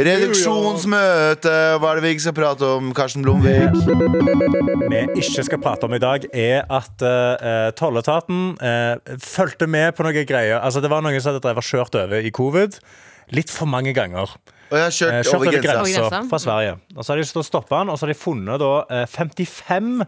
Reduksjonsmøte, 0.00 1.52
hva 1.82 1.90
er 1.90 1.98
det 1.98 2.04
vi 2.04 2.12
ikke 2.14 2.24
skal 2.24 2.36
prate 2.36 2.68
om? 2.78 2.92
Karsten 2.94 3.24
Blomvik. 3.26 3.74
vi 4.90 5.00
ikke 5.20 5.44
skal 5.44 5.60
prate 5.62 5.84
om 5.88 5.94
i 5.94 5.98
dag, 6.02 6.24
er 6.32 6.62
at 6.70 7.02
uh, 7.02 7.70
tolletaten 7.76 8.54
uh, 8.62 8.96
fulgte 9.18 9.66
med 9.66 9.96
på 9.98 10.06
noe 10.06 10.24
greier. 10.24 10.60
Altså, 10.60 10.80
det 10.80 10.90
var 10.92 11.02
noen 11.02 11.20
som 11.20 11.34
hadde 11.34 11.42
drevet 11.44 11.66
kjørt 11.66 11.98
over 11.98 12.22
i 12.22 12.30
covid 12.30 12.78
litt 13.34 13.50
for 13.50 13.66
mange 13.70 13.92
ganger. 13.94 14.30
Og 14.70 14.76
jeg 14.78 14.82
har 14.82 14.90
Eh, 14.90 14.96
kjørt 14.96 15.24
kjørt 15.26 15.34
over 15.34 15.48
over 15.50 15.62
grensa. 15.62 16.22
Fra 16.30 16.38
Sverige. 16.38 16.76
Og 16.96 17.04
så 17.04 17.12
har 17.12 17.22
de 17.22 17.42
stoppa 17.44 17.78
den, 17.80 17.90
og 17.90 17.98
så 17.98 18.06
har 18.06 18.12
de 18.12 18.18
funnet 18.18 18.60
da, 18.62 18.72
eh, 18.90 19.06
55 19.06 20.06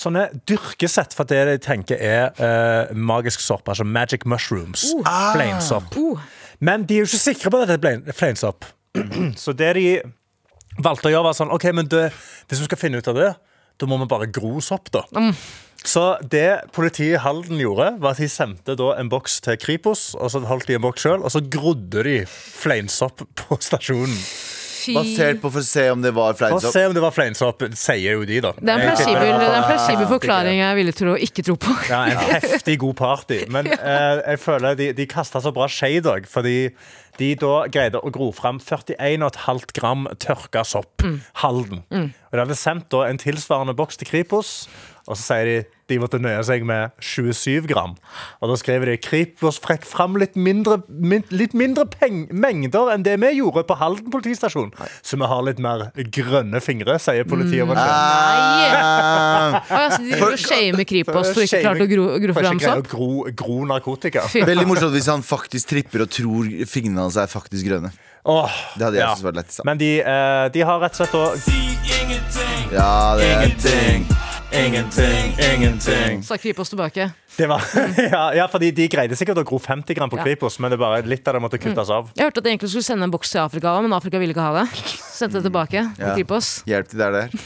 sånne 0.00 0.28
dyrkesett 0.48 1.14
for 1.16 1.28
det 1.28 1.40
de 1.46 1.58
tenker 1.58 1.98
er 2.00 2.30
eh, 2.38 2.94
magisk 2.94 3.40
sopp, 3.40 3.68
altså 3.68 3.84
magic 3.84 4.24
mushrooms. 4.24 4.94
Fleinsopp. 5.34 5.96
Uh. 5.96 6.18
Men 6.60 6.84
de 6.84 6.94
er 6.94 7.04
jo 7.04 7.10
ikke 7.10 7.24
sikre 7.24 7.50
på 7.52 7.60
at 7.62 7.68
det 7.80 7.92
er 8.08 8.12
fleinsopp. 8.16 8.64
Så 9.42 9.52
det 9.56 9.74
de 9.76 9.86
valgte 10.82 11.10
å 11.10 11.12
gjøre, 11.14 11.24
var 11.24 11.36
sånn 11.36 11.52
OK, 11.52 11.70
men 11.76 11.88
det, 11.90 12.10
hvis 12.48 12.60
vi 12.62 12.68
skal 12.68 12.80
finne 12.80 13.00
ut 13.00 13.08
av 13.08 13.18
det, 13.18 13.30
da 13.80 13.88
må 13.88 13.96
vi 14.02 14.08
bare 14.10 14.28
gro 14.32 14.60
sopp, 14.64 14.90
da. 14.92 15.04
Så 15.84 16.04
det 16.20 16.60
politiet 16.76 17.16
i 17.16 17.22
Halden 17.24 17.60
gjorde, 17.60 17.94
var 18.02 18.12
at 18.12 18.20
de 18.20 18.28
sendte 18.28 18.76
da 18.76 18.92
en 19.00 19.08
boks 19.12 19.40
til 19.46 19.56
Kripos, 19.60 20.10
og 20.18 20.32
så 20.32 20.42
holdt 20.44 20.68
de 20.68 20.76
en 20.76 20.84
boks 20.84 21.06
sjøl, 21.06 21.24
og 21.24 21.32
så 21.32 21.40
grodde 21.40 22.04
de 22.04 22.16
fleinsopp 22.28 23.24
på 23.38 23.60
stasjonen. 23.64 24.18
Basert 24.80 25.40
på 25.42 25.50
for 25.52 25.60
å 25.60 25.66
se 25.66 25.82
om 25.92 26.00
det 26.00 26.12
var 26.16 26.36
fleinsopp? 26.38 26.62
For 26.62 26.70
å 26.70 26.72
se 26.72 26.84
om 26.88 26.94
det 26.96 27.02
var 27.04 27.14
fleinsopp, 27.14 27.64
sier 27.76 28.16
jo 28.16 28.24
de, 28.28 28.38
da. 28.44 28.52
Det 28.56 28.72
er 28.74 28.84
en 28.86 29.66
plausibel 29.68 30.06
forklaring 30.08 30.60
jeg 30.60 30.78
ville 30.78 30.94
tro, 30.96 31.16
ikke 31.28 31.44
tro 31.46 31.56
på. 31.60 31.74
Ja, 31.90 32.00
en 32.08 32.22
heftig 32.30 32.78
god 32.84 32.96
party. 33.00 33.42
Men 33.52 33.68
eh, 33.76 34.22
jeg 34.22 34.40
føler 34.44 34.78
de, 34.78 34.90
de 34.96 35.08
kasta 35.10 35.42
så 35.44 35.52
bra 35.56 35.68
shade 35.70 36.08
òg, 36.10 36.28
fordi 36.30 36.56
de 37.20 37.34
da 37.40 37.54
greide 37.72 38.00
å 38.00 38.12
gro 38.14 38.30
fram 38.32 38.60
41,5 38.62 39.76
gram 39.76 40.08
tørka 40.22 40.64
sopp. 40.64 41.04
Halden. 41.42 41.84
Og 42.30 42.38
de 42.38 42.44
hadde 42.44 42.58
sendt 42.58 42.88
da 42.94 43.04
en 43.08 43.18
tilsvarende 43.18 43.74
boks 43.74 43.98
til 43.98 44.06
Kripos, 44.06 44.68
og 45.10 45.16
så 45.18 45.22
sier 45.32 45.48
de 45.48 45.58
de 45.90 45.98
måtte 45.98 46.20
nøye 46.22 46.38
seg 46.46 46.62
med 46.66 46.92
27 47.02 47.66
gram. 47.66 47.96
Og 48.38 48.52
da 48.52 48.56
skriver 48.60 48.92
de 48.92 48.96
Kripos 49.02 49.58
frekk 49.62 49.82
fram 49.88 50.14
litt 50.20 50.36
mindre, 50.38 50.80
min, 50.86 51.24
litt 51.34 51.56
mindre 51.58 51.86
peng, 51.90 52.28
mengder 52.30 52.92
enn 52.94 53.02
det 53.06 53.16
vi 53.22 53.32
gjorde 53.40 53.64
på 53.66 53.76
Halden 53.80 54.12
politistasjon. 54.12 54.70
Så 55.02 55.18
vi 55.18 55.30
har 55.32 55.42
litt 55.48 55.58
mer 55.62 55.88
grønne 56.14 56.62
fingre, 56.62 56.94
sier 57.02 57.26
politiet. 57.26 57.66
Mm. 57.66 57.74
Nei! 57.80 58.68
Altså, 59.80 59.98
de 60.04 60.14
driver 60.14 60.36
og 60.36 60.44
shamer 60.44 60.86
Kripos 60.92 61.32
for 61.34 61.46
ikke 61.46 61.64
klarte 61.64 61.88
å 61.88 61.90
gro, 61.90 62.06
gro 62.22 62.38
fram 62.38 62.62
sopp. 62.62 62.84
å 62.84 62.94
gro, 62.94 63.10
gro 63.42 63.58
narkotika. 63.72 64.28
Veldig 64.30 64.68
morsomt 64.70 64.94
hvis 64.94 65.10
han 65.10 65.26
faktisk 65.26 65.74
tripper 65.74 66.06
og 66.06 66.14
tror 66.14 66.54
fingrene 66.70 67.08
hans 67.08 67.18
er 67.18 67.30
faktisk 67.30 67.66
grønne. 67.66 67.90
Åh, 68.24 68.50
Det 68.76 68.84
hadde 68.84 68.96
jeg 68.98 69.04
ja. 69.06 69.14
syntes 69.14 69.24
var 69.24 69.32
lettest. 69.38 69.58
da. 69.58 69.64
Men 69.70 69.78
de, 69.80 69.90
eh, 70.00 70.48
de 70.52 70.60
har 70.68 70.80
rett 70.82 71.00
og 71.00 71.06
slett 71.06 71.12
da 71.12 71.60
Ja, 72.70 73.16
det 73.16 73.24
er 73.26 73.42
ingenting. 73.44 74.06
Ingenting, 74.52 75.34
ingenting. 75.54 76.22
Sa 76.26 76.36
Kripos 76.36 76.68
tilbake. 76.68 77.10
Det 77.36 77.46
var, 77.46 77.62
ja, 78.12 78.22
ja, 78.34 78.46
fordi 78.50 78.70
de 78.74 78.88
greide 78.90 79.14
sikkert 79.16 79.38
å 79.38 79.44
gro 79.46 79.58
50 79.62 79.94
gram 79.94 80.10
på 80.10 80.18
Ja. 80.18 80.24
Kripos, 80.26 80.58
men 80.58 80.70
det 80.74 80.78
bare 80.82 81.02
litt 81.06 81.26
av 81.30 81.38
det 81.38 81.42
måtte 81.44 81.58
kuttes 81.62 81.88
av. 81.90 82.10
Jeg 82.18 82.26
hørte 82.26 82.42
at 82.42 82.48
de 82.48 82.50
egentlig 82.50 82.70
skulle 82.74 82.84
sende 82.88 83.06
en 83.06 83.14
boks 83.14 83.30
til 83.30 83.40
Afrika 83.44 83.76
men 83.80 83.94
Afrika 83.94 84.18
ville 84.18 84.34
ikke 84.34 84.42
ha 84.48 84.64
det. 84.64 84.66
Sendte 84.98 85.38
det 85.38 85.46
tilbake 85.48 85.84
til 85.94 86.04
Ja. 86.06 86.14
Kripos. 86.18 86.50
Hjelp 86.66 86.90
til 86.90 86.98
der 86.98 87.12
der. 87.12 87.38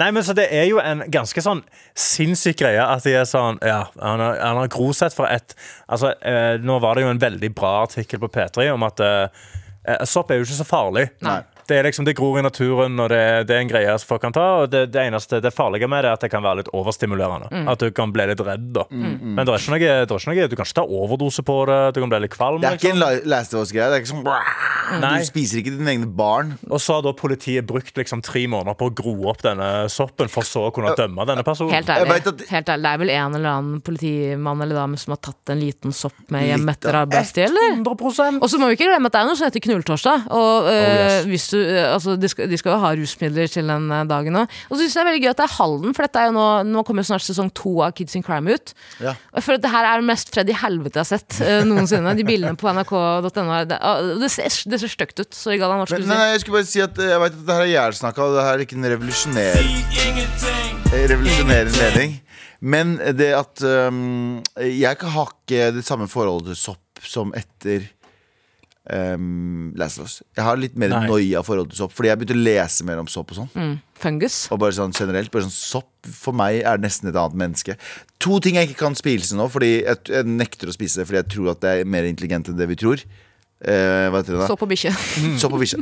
Nei, 0.00 0.10
men 0.10 0.24
så 0.26 0.34
Det 0.36 0.48
er 0.50 0.66
jo 0.66 0.80
en 0.82 1.04
ganske 1.12 1.42
sånn 1.44 1.62
sinnssyk 1.94 2.58
greie 2.64 2.82
at 2.82 3.04
de 3.06 3.14
er 3.14 3.28
sånn 3.28 3.60
Ja, 3.62 3.84
han 4.00 4.22
har, 4.22 4.38
han 4.42 4.60
har 4.62 4.70
grosett 4.72 5.14
for 5.16 5.30
et 5.30 5.54
Altså, 5.86 6.14
eh, 6.20 6.56
Nå 6.62 6.80
var 6.82 6.96
det 6.98 7.04
jo 7.06 7.12
en 7.12 7.22
veldig 7.22 7.52
bra 7.54 7.76
artikkel 7.84 8.22
på 8.22 8.32
P3 8.34 8.70
om 8.74 8.86
at 8.86 9.02
eh, 9.04 9.44
eh, 9.86 10.06
sopp 10.08 10.32
er 10.32 10.40
jo 10.40 10.46
ikke 10.48 10.58
så 10.58 10.66
farlig. 10.66 11.08
Nei. 11.24 11.42
Det 11.68 11.78
er 11.78 11.86
liksom, 11.88 12.04
det 12.04 12.14
gror 12.18 12.38
i 12.38 12.42
naturen, 12.44 12.98
og 13.00 13.08
det, 13.08 13.46
det 13.48 13.56
er 13.56 13.60
en 13.64 13.68
greie 13.70 13.94
som 13.98 14.08
folk 14.10 14.20
kan 14.22 14.32
ta. 14.36 14.46
Og 14.62 14.70
det, 14.72 14.82
det 14.92 15.00
eneste 15.08 15.40
det 15.44 15.52
farlige 15.54 15.88
med 15.88 16.04
det 16.04 16.10
er 16.10 16.18
at 16.18 16.20
det 16.26 16.30
kan 16.32 16.42
være 16.44 16.62
litt 16.62 16.68
overstimulerende. 16.76 17.48
Mm. 17.52 17.68
At 17.72 17.78
du 17.80 17.90
kan 17.90 18.12
bli 18.12 18.26
litt 18.30 18.40
redd. 18.44 18.66
da 18.76 18.84
Men 18.90 19.40
det 19.44 19.48
er, 19.48 19.58
ikke 19.62 19.72
noe, 19.74 19.78
det 19.80 19.88
er 19.88 20.18
ikke 20.18 20.34
noe 20.34 20.48
Du 20.52 20.56
kan 20.56 20.66
ikke 20.68 20.78
ta 20.80 20.84
overdose 20.84 21.42
på 21.46 21.56
det. 21.70 21.80
Du 21.96 22.00
kan 22.04 22.12
bli 22.12 22.20
litt 22.26 22.34
kvalm. 22.36 22.60
Det 22.60 22.68
er 22.70 22.78
ikke 22.78 22.92
liksom. 22.92 23.02
en 23.02 23.22
La- 23.24 23.36
Last 23.36 23.54
of 23.54 23.64
Us-greie. 23.64 23.88
Det 23.90 23.98
er 24.00 24.04
ikke 24.04 24.12
sånn 24.14 25.00
Nei. 25.00 25.14
Du 25.22 25.24
spiser 25.30 25.62
ikke 25.62 25.72
dine 25.78 25.94
egne 25.94 26.06
barn. 26.12 26.50
Og 26.68 26.76
så 26.84 26.98
har 26.98 27.02
da 27.06 27.14
politiet 27.16 27.64
brukt 27.66 27.96
liksom 27.96 28.20
tre 28.24 28.42
måneder 28.52 28.76
på 28.76 28.90
å 28.90 28.94
gro 28.94 29.14
opp 29.30 29.40
denne 29.42 29.88
soppen, 29.88 30.28
for 30.28 30.44
så 30.44 30.66
å 30.68 30.72
kunne 30.76 30.92
dømme 30.98 31.24
denne 31.26 31.42
personen. 31.46 31.72
Helt 31.72 31.88
ærlig. 31.88 32.18
at- 32.28 32.44
Helt 32.50 32.68
ærlig. 32.68 32.82
Det 32.84 32.92
er 32.92 32.98
vel 33.00 33.10
en 33.14 33.34
eller 33.38 33.48
annen 33.54 33.80
politimann 33.80 34.60
eller 34.60 34.74
dame 34.76 34.98
som 35.00 35.12
har 35.16 35.22
tatt 35.24 35.54
en 35.54 35.60
liten 35.64 35.92
sopp 35.96 36.12
med 36.28 36.44
hjem 36.50 36.68
etter 36.68 36.92
av- 36.94 37.08
arbeidstid, 37.08 37.48
eller? 37.48 37.80
Og 38.42 38.50
så 38.50 38.58
må 38.60 38.68
vi 38.68 38.76
ikke 38.76 38.90
glemme 38.92 39.06
at 39.08 39.12
det 39.16 39.20
er 39.22 39.26
noe 39.30 39.36
som 39.40 39.48
heter 39.48 39.64
knulltorsdag. 39.64 40.28
Og 40.30 40.68
øh, 40.68 40.72
Oh, 40.74 40.80
yes. 40.84 41.24
hvis 41.30 41.46
du, 41.50 41.53
øh, 41.53 41.53
altså, 41.94 42.16
de, 42.20 42.30
skal, 42.30 42.48
de 42.50 42.58
skal 42.60 42.74
jo 42.74 42.80
ha 42.82 42.92
rusmidler 42.98 43.50
til 43.50 43.70
den 43.70 43.86
øh, 43.92 44.04
dagen 44.10 44.38
òg. 44.40 44.56
Og 44.68 44.76
så 44.76 44.82
syns 44.82 44.96
jeg 44.96 44.98
det 44.98 45.04
er 45.04 45.08
veldig 45.10 45.22
gøy 45.24 45.30
at 45.32 45.40
det 45.40 45.46
er 45.46 45.54
Halden, 45.54 45.94
for 45.96 46.06
dette 46.06 46.22
er 46.22 46.28
jo 46.30 46.34
nå, 46.36 46.46
nå 46.70 46.84
kommer 46.86 47.04
jo 47.04 47.10
snart 47.12 47.26
sesong 47.26 47.50
to 47.56 47.74
av 47.84 47.94
Kids 47.96 48.16
in 48.18 48.24
Crime 48.26 48.54
ut. 48.54 48.74
Ja. 49.00 49.14
Og 49.32 49.40
jeg 49.40 49.46
føler 49.46 49.60
at 49.60 49.66
det 49.66 49.72
her 49.74 49.88
er 49.90 50.02
det 50.02 50.08
mest 50.10 50.34
Freddy 50.34 50.56
helvete 50.58 51.00
jeg 51.00 51.04
har 51.04 51.10
sett 51.10 51.38
uh, 51.42 51.62
noensinne. 51.68 52.16
De 52.18 52.26
bildene 52.26 52.58
på 52.60 52.70
nrk.no. 52.72 53.60
Det, 53.70 53.80
det, 54.22 54.30
ser, 54.32 54.58
det 54.70 54.80
ser 54.82 54.92
stygt 54.92 55.22
ut. 55.22 55.30
Sorry, 55.36 55.58
Galvan. 55.60 55.82
Hva 55.82 55.88
skulle 55.90 56.04
nei, 56.04 56.10
du 56.10 56.14
si? 56.14 56.20
nei, 56.20 56.30
jeg 56.32 56.44
skulle 56.44 56.60
bare 56.60 56.70
si 56.70 56.84
at 56.84 57.00
eh, 57.00 57.12
Jeg 57.14 57.22
vet 57.24 57.38
at 57.38 57.46
det 57.46 57.56
her 57.58 57.66
er 57.66 57.72
jævlsnakka, 57.72 58.28
og 58.28 58.36
det 58.38 58.46
her 58.46 58.58
er 58.58 58.64
ikke 58.66 58.78
en 58.78 58.90
revolusjoner 58.94 59.58
eh, 60.94 61.08
revolusjonerende 61.14 61.80
mening. 61.80 62.16
Men 62.64 62.94
det 63.18 63.30
at 63.36 63.60
um, 63.90 64.40
Jeg 64.56 64.96
har 65.14 65.34
ikke 65.34 65.68
det 65.76 65.84
samme 65.84 66.08
forholdet 66.08 66.54
til 66.54 66.62
sopp 66.62 67.04
som 67.04 67.34
etter 67.36 67.84
um, 68.92 69.72
Last 69.76 69.98
of 69.98 70.06
Us. 70.08 70.22
Jeg 70.36 70.44
har 70.44 70.56
litt 70.60 70.76
mer 70.80 70.88
Nei. 70.92 71.06
noia 71.08 71.42
forhold 71.46 71.70
til 71.72 71.78
sopp, 71.82 71.92
fordi 71.96 72.10
jeg 72.10 72.18
begynte 72.20 72.36
å 72.36 72.44
lese 72.44 72.84
mer 72.88 73.00
om 73.02 73.08
sopp 73.10 73.32
og 73.32 73.38
sånn. 73.42 73.50
Mm, 73.56 73.74
fungus. 74.04 74.38
Og 74.52 74.60
bare 74.60 74.76
sånn 74.76 74.92
generelt 74.96 75.30
bare 75.32 75.46
sånn 75.46 75.54
Sopp 75.54 75.90
for 76.04 76.36
meg 76.36 76.62
er 76.68 76.78
nesten 76.82 77.08
et 77.08 77.16
annet 77.16 77.36
menneske. 77.40 77.76
To 78.24 78.38
ting 78.44 78.56
jeg 78.60 78.70
ikke 78.70 78.82
kan 78.84 78.94
spise 78.98 79.36
nå, 79.38 79.48
fordi 79.52 79.84
jeg, 79.84 80.02
jeg 80.12 80.24
nekter 80.28 80.68
å 80.68 80.74
spise 80.76 81.00
det 81.00 81.06
fordi 81.08 81.22
jeg 81.22 81.30
tror 81.36 81.52
at 81.54 81.60
det 81.64 81.72
er 81.80 81.84
mer 81.88 82.04
intelligent 82.08 82.48
enn 82.52 82.58
det 82.60 82.68
vi 82.68 82.76
tror. 82.80 83.00
Eh, 83.64 84.06
hva 84.12 84.20
heter 84.20 84.34
det 84.36 84.40
da? 84.42 84.46
Så 84.50 84.56
på 84.60 84.68
bikkje. 84.68 84.92
Sopp 85.40 85.54
og 85.56 85.62
bikkje. 85.62 85.80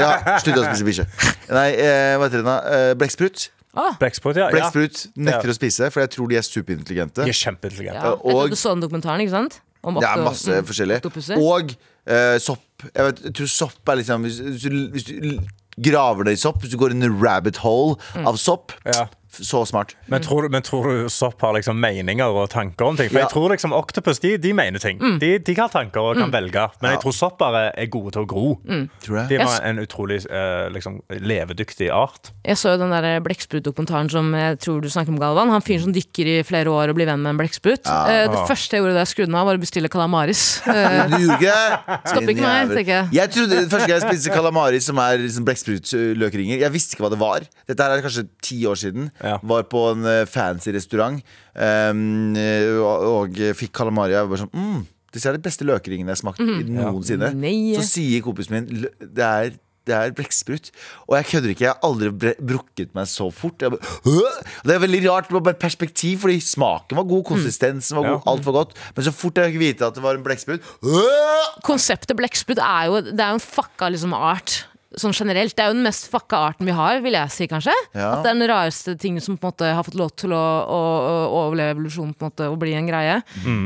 Ja, 0.00 0.38
slutt 0.42 0.58
å 0.58 0.64
spise 0.66 0.86
bikkje. 0.88 1.06
Nei, 1.52 1.68
eh, 1.78 2.14
hva 2.18 2.26
heter 2.26 2.42
det 2.42 2.46
da? 2.48 2.56
Eh, 2.74 2.94
Blekksprut. 2.98 3.50
Ah, 3.78 3.94
Blekksprut, 4.00 4.36
ja. 4.36 4.50
Blekksprut 4.52 5.04
nekter 5.16 5.48
Ja. 5.48 5.52
å 5.54 5.56
spise, 5.56 5.86
for 5.94 6.02
jeg 6.02 6.10
tror 6.12 6.28
de 6.28 6.36
er 6.36 6.42
superintelligente. 6.44 7.22
De 7.24 7.30
er 7.30 7.38
kjempeintelligente. 7.38 8.02
ja. 8.02 8.10
Jeg 8.10 8.18
tror 8.20 8.34
trodde 8.42 8.50
du 8.52 8.58
så 8.60 8.72
den 8.74 8.82
dokumentaren, 8.84 9.22
ikke 9.24 9.32
sant? 9.38 9.60
Om 9.82 9.94
Det 9.96 10.04
er 10.04 10.18
okto- 10.18 10.26
masse 10.26 10.58
mm, 10.58 10.66
forskjellig. 10.68 10.98
oktopuser. 11.00 11.38
Og 11.40 11.72
eh, 12.06 12.38
sopp. 12.42 12.64
Jeg, 12.94 13.04
vet, 13.06 13.20
jeg 13.28 13.34
tror 13.38 13.46
sopp 13.46 13.88
er 13.92 14.00
liksom 14.00 14.22
Hvis, 14.26 14.38
hvis, 14.42 14.62
du, 14.62 14.78
hvis 14.90 15.04
du 15.06 15.38
graver 15.82 16.24
deg 16.26 16.34
i 16.34 16.40
sopp, 16.42 16.60
hvis 16.60 16.72
du 16.72 16.78
går 16.80 16.90
inn 16.96 17.02
i 17.06 17.10
rabbit 17.12 17.60
hole 17.62 17.94
Mm. 18.16 18.26
av 18.26 18.36
sopp 18.42 18.72
Ja. 18.84 19.06
Så 19.32 19.62
smart. 19.66 19.94
Men 20.12 20.20
tror, 20.20 20.42
du- 20.42 20.48
men 20.52 20.62
tror 20.62 20.84
du 20.90 21.08
sopp 21.08 21.40
har 21.40 21.54
liksom 21.56 21.78
meninger 21.80 22.28
og 22.28 22.50
tanker 22.52 22.84
om 22.84 22.96
ting? 22.96 23.08
For 23.08 23.18
Ja. 23.18 23.24
jeg 23.24 23.32
tror 23.32 23.48
liksom 23.54 23.72
Octopus 23.72 24.18
de, 24.20 24.36
de 24.36 24.52
mener 24.52 24.78
ting. 24.78 24.98
De, 25.18 25.38
de 25.38 25.54
har 25.56 25.68
tanker 25.72 26.00
og 26.00 26.16
kan 26.20 26.30
velge. 26.30 26.66
Men 26.82 26.92
jeg 26.92 27.00
tror 27.00 27.12
sopp 27.16 27.38
bare 27.40 27.70
er 27.76 27.86
gode 27.86 28.12
til 28.12 28.22
å 28.22 28.28
gro. 28.28 28.58
Mm. 28.68 28.88
De 29.28 29.38
var 29.40 29.60
en 29.64 29.78
utrolig 29.80 30.18
eh, 30.30 30.68
liksom, 30.74 31.00
levedyktig 31.08 31.88
art. 31.90 32.30
Jeg 32.44 32.56
så 32.60 32.74
jo 32.74 32.82
den 32.82 32.90
der 32.92 33.20
blekksprutdokumentaren 33.24 34.10
som 34.12 34.28
jeg 34.36 34.58
tror 34.60 34.82
du 34.84 34.88
snakker 34.92 35.08
om, 35.14 35.18
Galvan. 35.22 35.48
Han 35.54 35.62
fyren 35.64 35.86
som 35.88 35.92
dykker 35.96 36.26
i 36.26 36.36
flere 36.44 36.68
år 36.68 36.92
og 36.92 36.96
blir 37.00 37.06
venn 37.08 37.22
med 37.24 37.32
en 37.34 37.40
blekksprut. 37.40 37.86
Eh, 37.88 38.26
det 38.28 38.44
første 38.48 38.76
jeg 38.76 38.82
gjorde 38.84 38.94
da 38.98 39.04
jeg 39.06 39.12
skrudde 39.14 39.32
den 39.32 39.40
av, 39.40 39.46
var 39.48 39.56
å 39.56 39.64
bestille 39.64 39.88
calamaris. 39.92 40.44
Eh, 40.72 41.16
ikke? 41.22 41.52
Stopper 42.08 42.30
ikke 42.32 42.42
meg, 42.44 42.68
tenker 42.72 42.92
jeg. 42.92 43.08
Jeg 43.16 43.30
trodde 43.34 43.58
Første 43.70 43.86
gang 43.88 44.00
jeg 44.00 44.04
spiste 44.08 44.32
calamaris 44.34 44.86
som 44.88 44.98
er 45.02 45.18
liksom 45.20 45.44
blekksprutløkringer 45.46 46.60
Jeg 46.62 46.72
visste 46.74 46.96
ikke 46.96 47.04
hva 47.06 47.10
det 47.12 47.18
var. 47.20 47.46
Dette 47.68 47.82
her 47.86 47.96
er 47.96 48.02
kanskje 48.04 48.24
ti 48.44 48.58
år 48.68 48.78
siden. 48.80 49.10
Ja. 49.22 49.38
Var 49.42 49.66
på 49.70 49.84
en 49.92 50.06
eh, 50.08 50.24
fancy 50.28 50.74
restaurant 50.74 51.22
um, 51.54 52.34
og, 52.34 53.08
og 53.12 53.42
fikk 53.58 53.74
calamari. 53.82 54.16
Jeg 54.16 54.30
var 54.30 54.42
sånn 54.44 54.52
mm, 54.52 54.80
Disse 55.12 55.28
er 55.28 55.36
de 55.36 55.44
beste 55.44 55.66
løkringene 55.68 56.08
jeg 56.08 56.16
har 56.16 56.22
smakt 56.22 56.40
mm. 56.40 56.72
noensinne. 56.72 57.34
Nei. 57.36 57.74
Så 57.76 57.84
sier 57.84 58.24
kompisen 58.24 58.56
min 58.56 58.86
det 58.98 59.26
er 59.26 59.52
det 59.86 59.94
er 59.96 60.12
blekksprut. 60.14 60.70
Og 61.08 61.16
jeg 61.18 61.28
kødder 61.30 61.52
ikke. 61.52 61.64
Jeg 61.64 61.72
har 61.74 61.86
aldri 61.86 62.34
brukket 62.38 62.92
meg 62.94 63.08
så 63.10 63.28
fort. 63.34 63.58
Bare, 63.58 64.32
det 64.66 64.76
er 64.76 64.82
veldig 64.82 65.02
rart. 65.08 65.32
Bare 65.32 65.58
perspektiv, 65.58 66.20
fordi 66.22 66.38
smaken 66.44 67.00
var 67.00 67.08
god, 67.10 67.24
konsistensen 67.32 67.98
var 67.98 68.06
god, 68.06 68.20
Ja. 68.20 68.32
alt 68.32 68.46
var 68.46 68.58
godt. 68.60 68.76
Men 68.94 69.04
så 69.08 69.14
fort 69.14 69.38
jeg 69.38 69.52
fikk 69.52 69.62
vite 69.62 69.86
at 69.86 69.94
det 69.98 70.02
var 70.04 70.14
en 70.14 70.22
blekksprut 70.22 70.62
Konseptet 71.66 72.16
blekksprut 72.16 72.58
er 72.58 72.86
jo 72.86 73.00
Det 73.00 73.20
er 73.20 73.34
jo 73.34 73.40
en 73.40 73.48
fucka 73.48 73.90
liksom 73.90 74.14
art. 74.14 74.66
Sånn 75.00 75.14
generelt, 75.16 75.54
Det 75.56 75.64
er 75.64 75.70
jo 75.70 75.76
den 75.76 75.86
mest 75.86 76.08
fucka 76.12 76.36
arten 76.50 76.68
vi 76.68 76.74
har, 76.76 77.00
vil 77.04 77.16
jeg 77.16 77.32
si. 77.32 77.46
kanskje 77.48 77.72
Ja. 77.94 78.18
At 78.18 78.24
det 78.24 78.32
er 78.32 78.36
den 78.36 78.48
rareste 78.50 78.96
tingen 79.00 79.24
som 79.24 79.38
på 79.38 79.48
en 79.48 79.52
måte 79.52 79.70
har 79.72 79.86
fått 79.86 79.96
lov 79.98 80.10
til 80.20 80.34
å, 80.36 80.42
å, 80.68 80.80
å 81.32 81.40
overleve 81.46 81.76
evolusjonen 81.76 82.12
på 82.14 82.26
en 82.26 82.32
måte 82.32 82.48
og 82.52 82.58
bli 82.60 82.74
en 82.76 82.90
greie. 82.90 83.22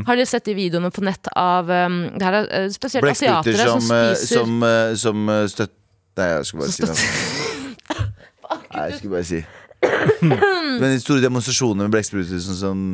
Har 0.07 0.19
dere 0.19 0.29
sett 0.31 0.47
de 0.47 0.55
videoene 0.55 0.93
på 0.95 1.05
nett 1.07 1.31
av 1.35 1.71
um, 1.71 1.99
Det 2.15 2.25
her 2.29 2.39
er 2.41 2.49
eh, 2.61 2.69
spesielt 2.75 3.11
asiatere 3.11 3.67
som, 3.67 3.81
som, 3.81 3.97
eh, 3.97 4.15
spiser 4.15 4.43
som, 4.43 4.57
eh, 4.71 4.95
som 5.03 5.31
støtt... 5.51 5.75
Nei, 6.17 6.31
jeg 6.33 6.47
skulle 6.49 6.65
bare 6.65 6.73
si 6.73 6.87
det. 6.87 6.95
Nei, 8.73 8.85
jeg 8.87 8.99
skulle 9.01 9.17
bare 9.19 9.27
si 9.29 9.43
Men 10.81 10.87
de 10.95 11.01
store 11.03 11.25
demonstrasjonene 11.25 11.87
med 11.87 11.97
blekkspruter 11.97 12.41
sånn 12.43 12.61
som, 12.61 12.85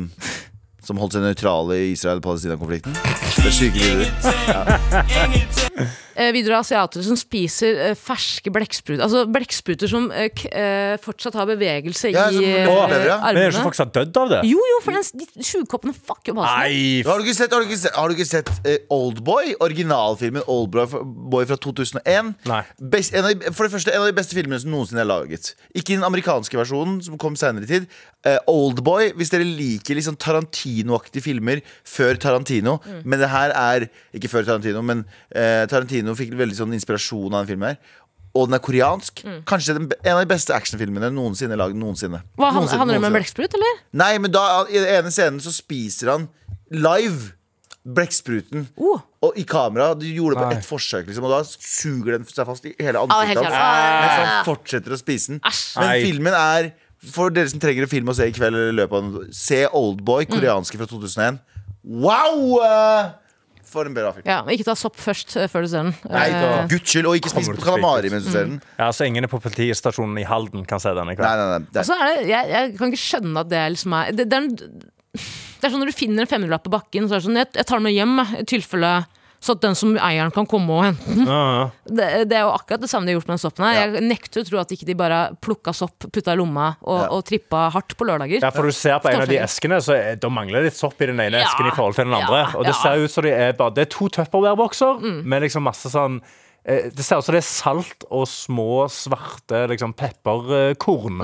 som 0.83 0.97
holdt 0.99 1.15
seg 1.17 1.23
nøytrale 1.25 1.77
i 1.79 1.91
Israel-Palestina-konflikten. 1.95 2.93
Det 2.93 3.49
er 3.49 3.55
syke 3.55 3.79
videoer. 3.79 5.23
eh, 6.15 6.29
Videre 6.35 6.59
asiatere 6.61 7.03
som 7.05 7.17
spiser 7.19 7.79
eh, 7.89 7.95
ferske 7.97 8.51
blekkspruter. 8.53 9.01
Altså 9.05 9.23
blekkspruter 9.33 9.89
som 9.89 10.09
eh, 10.13 10.95
fortsatt 11.03 11.35
har 11.39 11.47
bevegelse 11.49 12.11
Ja, 12.13 12.27
i 12.29 12.37
som 12.37 12.45
eh, 12.45 12.69
overlever, 12.69 13.07
ja. 13.09 13.17
Men 13.23 13.29
er 13.29 13.39
det 13.39 13.47
ikke 13.47 13.57
armene. 13.57 13.65
folk 13.67 13.77
som 13.79 13.87
har 13.89 13.95
dødd 13.99 14.19
av 14.23 14.31
det? 14.35 14.41
Jo, 14.51 14.61
jo, 14.71 14.79
for 14.85 14.97
den, 14.99 15.07
de 15.23 15.47
sjukoppene 15.49 15.95
fucker 15.97 16.33
jo 16.33 16.37
halsen. 16.41 17.09
Har 17.09 17.19
du 17.19 17.25
ikke 17.27 17.37
sett, 17.39 17.55
har 17.55 17.63
du 17.65 17.69
ikke 17.71 17.81
sett, 17.83 17.97
har 17.97 18.07
du 18.13 18.17
ikke 18.17 18.29
sett 18.29 18.53
eh, 18.69 18.79
Oldboy? 18.93 19.53
Originalfilmen 19.65 20.45
Oldboy 20.51 21.47
fra, 21.49 21.59
2001. 21.63 22.33
Nei. 22.49 22.61
Best, 22.93 23.15
en 23.17 23.27
av, 23.27 23.33
de- 23.33 23.53
for 23.55 23.67
det 23.67 23.75
første, 23.75 23.93
en 23.95 24.05
av 24.05 24.11
de 24.11 24.17
beste 24.19 24.37
filmene 24.37 24.61
som 24.63 24.73
noensinne 24.73 25.03
er 25.03 25.09
laget. 25.09 25.53
Ikke 25.73 25.95
den 25.97 26.05
amerikanske 26.07 26.59
versjonen, 26.59 26.99
som 27.05 27.17
kom 27.21 27.35
senere 27.39 27.67
i 27.67 27.71
tid. 27.73 27.89
Eh, 28.27 28.37
Oldboy, 28.51 29.11
hvis 29.19 29.33
dere 29.33 29.47
liker 29.47 29.97
liksom 29.99 30.15
Tarantino-aktige 30.73 31.23
filmer 31.23 31.61
før 31.85 32.17
Tarantino 32.19 32.79
Men 33.03 33.19
det 33.19 33.29
her 33.29 33.53
er 33.55 33.87
ikke 34.13 34.29
før 34.31 34.45
Tarantino, 34.47 34.81
men 34.81 35.05
eh, 35.35 35.65
Tarantino 35.69 36.15
fikk 36.15 36.33
veldig 36.37 36.57
sånn 36.57 36.73
inspirasjon 36.73 37.33
av 37.33 37.43
den 37.43 37.53
filmen 37.53 37.73
her. 37.73 37.77
Og 38.33 38.47
den 38.49 38.57
er 38.57 38.63
koreansk. 38.65 39.21
Kanskje 39.45 39.75
den, 39.77 39.91
en 40.01 40.15
av 40.15 40.23
de 40.23 40.31
beste 40.31 40.53
actionfilmene 40.55 41.11
noensinne 41.13 41.57
laget. 41.59 41.77
Noensinne. 41.77 42.23
Hva, 42.33 42.49
han, 42.49 42.63
Noensinne, 42.63 42.79
handler 42.81 42.97
det 42.97 43.03
om 43.03 43.09
en 43.11 43.17
blekksprut, 43.19 43.53
eller? 43.59 43.83
Nei, 44.01 44.17
men 44.23 44.33
da, 44.33 44.43
i 44.73 44.79
den 44.79 44.89
ene 44.89 45.11
scenen 45.13 45.37
så 45.43 45.53
spiser 45.53 46.09
han 46.15 46.25
live 46.73 47.35
blekkspruten. 47.83 48.65
Uh. 48.79 49.03
Og 49.23 49.37
i 49.37 49.43
kamera. 49.47 49.91
Du 49.93 50.07
gjorde 50.07 50.35
det 50.37 50.41
på 50.41 50.49
Nei. 50.49 50.57
ett 50.57 50.67
forsøk, 50.67 51.05
liksom, 51.07 51.27
og 51.29 51.35
da 51.35 51.41
suger 51.45 52.17
den 52.17 52.25
seg 52.27 52.47
fast 52.49 52.65
i 52.67 52.73
hele 52.79 53.03
Ah, 53.03 53.21
ansiktet 53.21 53.45
hans. 53.45 53.59
Ah, 53.59 53.99
Mens 54.01 54.15
han 54.17 54.47
fortsetter 54.49 54.95
å 54.95 54.99
spise 54.99 55.35
den. 55.35 55.43
Asch. 55.45 55.75
Men 55.77 55.91
Nei. 55.91 55.99
filmen 56.07 56.37
er 56.39 56.71
For 57.11 57.33
dere 57.35 57.49
som 57.51 57.59
trenger 57.59 57.83
en 57.83 57.91
film 57.91 58.07
å 58.07 58.15
se 58.15 58.29
i 58.29 58.31
kveld, 58.35 58.55
eller 58.55 58.71
i 58.71 58.77
løpet 58.77 58.95
av 58.95 59.33
se 59.35 59.63
Oldboy, 59.75 60.25
koreanske 60.31 60.77
fra 60.79 60.87
2001. 60.87 61.41
Wow! 61.83 62.61
eh, 62.63 63.11
For 63.73 63.89
en 63.89 63.95
bra 63.97 64.11
film. 64.13 64.23
Ja, 64.29 64.37
men 64.45 64.53
Ikke 64.55 64.67
ta 64.69 64.75
sopp 64.77 64.95
først 65.01 65.35
eh, 65.35 65.47
før 65.51 65.65
du 65.65 65.67
ser 65.71 65.83
den. 65.89 65.93
Nei, 66.13 66.27
Eh, 66.29 66.39
for 66.43 66.69
guds 66.75 66.93
skyld. 66.93 67.09
Og 67.09 67.17
ikke 67.19 67.31
spis 67.33 67.47
Kommer 67.49 67.57
du 67.57 67.61
til 67.63 67.67
å 67.67 67.71
calamari 67.73 68.11
mens 68.13 68.27
du 68.27 68.31
ser 68.31 68.47
den. 68.47 68.59
Ja, 68.79 68.87
så 68.95 69.07
ingen 69.09 69.27
på 69.31 69.39
politistasjonen 69.43 70.19
i 70.21 70.25
Halden 70.29 70.63
kan 70.69 70.79
se 70.83 70.93
den 70.95 71.09
i 71.09 71.11
Nei, 71.11 71.17
kveld. 71.19 71.41
nei, 71.43 71.47
nei. 71.57 71.67
Det 71.73 71.81
Og 71.83 71.89
så 71.89 71.97
er 71.99 72.05
det, 72.13 72.27
jeg, 72.29 72.51
jeg 72.53 72.75
kan 72.79 72.93
ikke 72.93 73.03
skjønne 73.03 73.43
at 73.43 73.49
det 73.51 73.59
er 73.63 73.73
liksom 73.75 73.97
er, 73.99 74.11
det, 74.13 74.27
det, 74.29 74.37
er, 74.39 74.47
en- 74.47 75.19
det 75.19 75.67
er 75.67 75.73
sånn 75.73 75.83
når 75.83 75.91
du 75.91 75.97
finner 75.97 76.23
en 76.27 76.31
femmerlapp 76.31 76.63
på 76.69 76.73
bakken, 76.77 77.09
så 77.09 77.17
er 77.17 77.23
det 77.23 77.27
sånn 77.27 77.41
Jeg, 77.41 77.51
jeg 77.59 77.67
tar 77.69 77.81
den 77.81 77.87
med 77.89 77.97
hjem, 77.97 78.15
jeg, 78.23 78.45
i 78.45 78.49
tilfelle 78.53 78.93
så 79.43 79.57
at 79.57 79.61
den 79.65 79.75
som 79.75 79.91
eieren 79.99 80.31
kan 80.31 80.45
komme 80.47 80.71
og 80.71 80.85
hente 80.85 81.03
den. 81.17 81.25
Ja, 81.27 81.39
ja. 81.57 81.63
Det, 81.83 82.05
det 82.31 82.37
er 82.39 82.45
jo 82.45 82.51
akkurat 82.55 82.79
det 82.85 82.87
samme 82.87 83.03
de 83.09 83.11
har 83.11 83.17
gjort 83.19 83.27
med 83.27 83.33
den 83.35 83.41
soppen 83.43 83.65
her. 83.67 83.73
Ja. 83.75 83.81
Jeg 83.97 84.05
nekter 84.07 84.39
å 84.45 84.47
tro 84.47 84.59
at 84.61 84.71
ikke 84.71 84.87
de 84.87 84.95
bare 84.95 85.17
plukka 85.43 85.73
sopp, 85.75 86.07
putta 86.07 86.31
i 86.31 86.39
lomma 86.39 86.69
og, 86.81 87.01
Ja. 87.01 87.09
og 87.17 87.25
trippa 87.27 87.65
hardt 87.75 87.97
på 87.99 88.07
lørdager. 88.07 88.39
Ja, 88.45 88.53
for 88.55 88.63
du 88.71 88.71
ser 88.77 89.01
på 89.03 89.11
en 89.11 89.21
av 89.25 89.27
de 89.27 89.41
eskene, 89.43 89.81
så 89.83 89.97
da 90.15 90.29
mangler 90.31 90.63
det 90.63 90.71
litt 90.71 90.79
sopp 90.79 90.95
i 91.03 91.09
den 91.11 91.19
ene 91.19 91.41
Ja, 91.43 91.49
esken 91.51 91.67
i 91.67 91.75
forhold 91.75 91.99
til 91.99 92.07
den 92.07 92.15
andre. 92.21 92.39
ja, 92.45 92.57
Og 92.57 92.63
det 92.71 92.75
ser 92.79 93.03
ut 93.03 93.11
som 93.11 93.27
de 93.27 93.35
er 93.35 93.51
bare 93.59 93.75
Det 93.75 93.87
er 93.87 93.91
to 93.91 94.07
Tupperware-bokser 94.07 95.03
med 95.27 95.43
liksom 95.43 95.67
masse 95.67 95.91
sånn 95.91 96.21
det 96.63 97.03
ser 97.03 97.19
ut 97.19 97.25
som 97.27 97.35
det 97.35 97.41
er 97.41 97.47
salt 97.47 98.05
og 98.07 98.23
små, 98.29 98.85
svarte 98.91 99.65
liksom, 99.71 99.95
pepperkorn. 99.99 101.19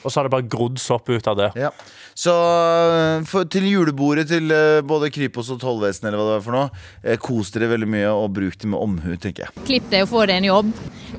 Og 0.00 0.06
så 0.06 0.20
har 0.20 0.28
det 0.28 0.34
bare 0.36 0.46
grodd 0.46 0.78
sopp 0.82 1.10
ut 1.10 1.30
av 1.30 1.38
det. 1.40 1.50
Ja. 1.58 1.72
Så 2.14 2.30
øh, 2.30 3.24
for, 3.26 3.44
til 3.50 3.66
julebordet 3.66 4.28
til 4.30 4.52
øh, 4.52 4.82
både 4.86 5.10
Kripos 5.10 5.50
og 5.50 5.60
tollvesenet, 5.60 6.12
eller 6.12 6.20
hva 6.22 6.28
det 6.28 6.36
var 6.36 6.44
for 6.46 6.58
noe, 6.58 6.84
eh, 7.02 7.18
kos 7.18 7.50
dere 7.54 7.72
veldig 7.74 7.90
mye 7.90 8.12
og 8.14 8.28
bruk 8.38 8.58
det 8.60 8.70
med 8.70 8.78
omhu, 8.78 9.16
tenker 9.18 9.48
jeg. 9.48 9.64
Klipp 9.66 9.90
deg 9.90 10.06
og 10.06 10.12
få 10.14 10.28
deg 10.30 10.42
en 10.42 10.52
jobb. 10.52 10.70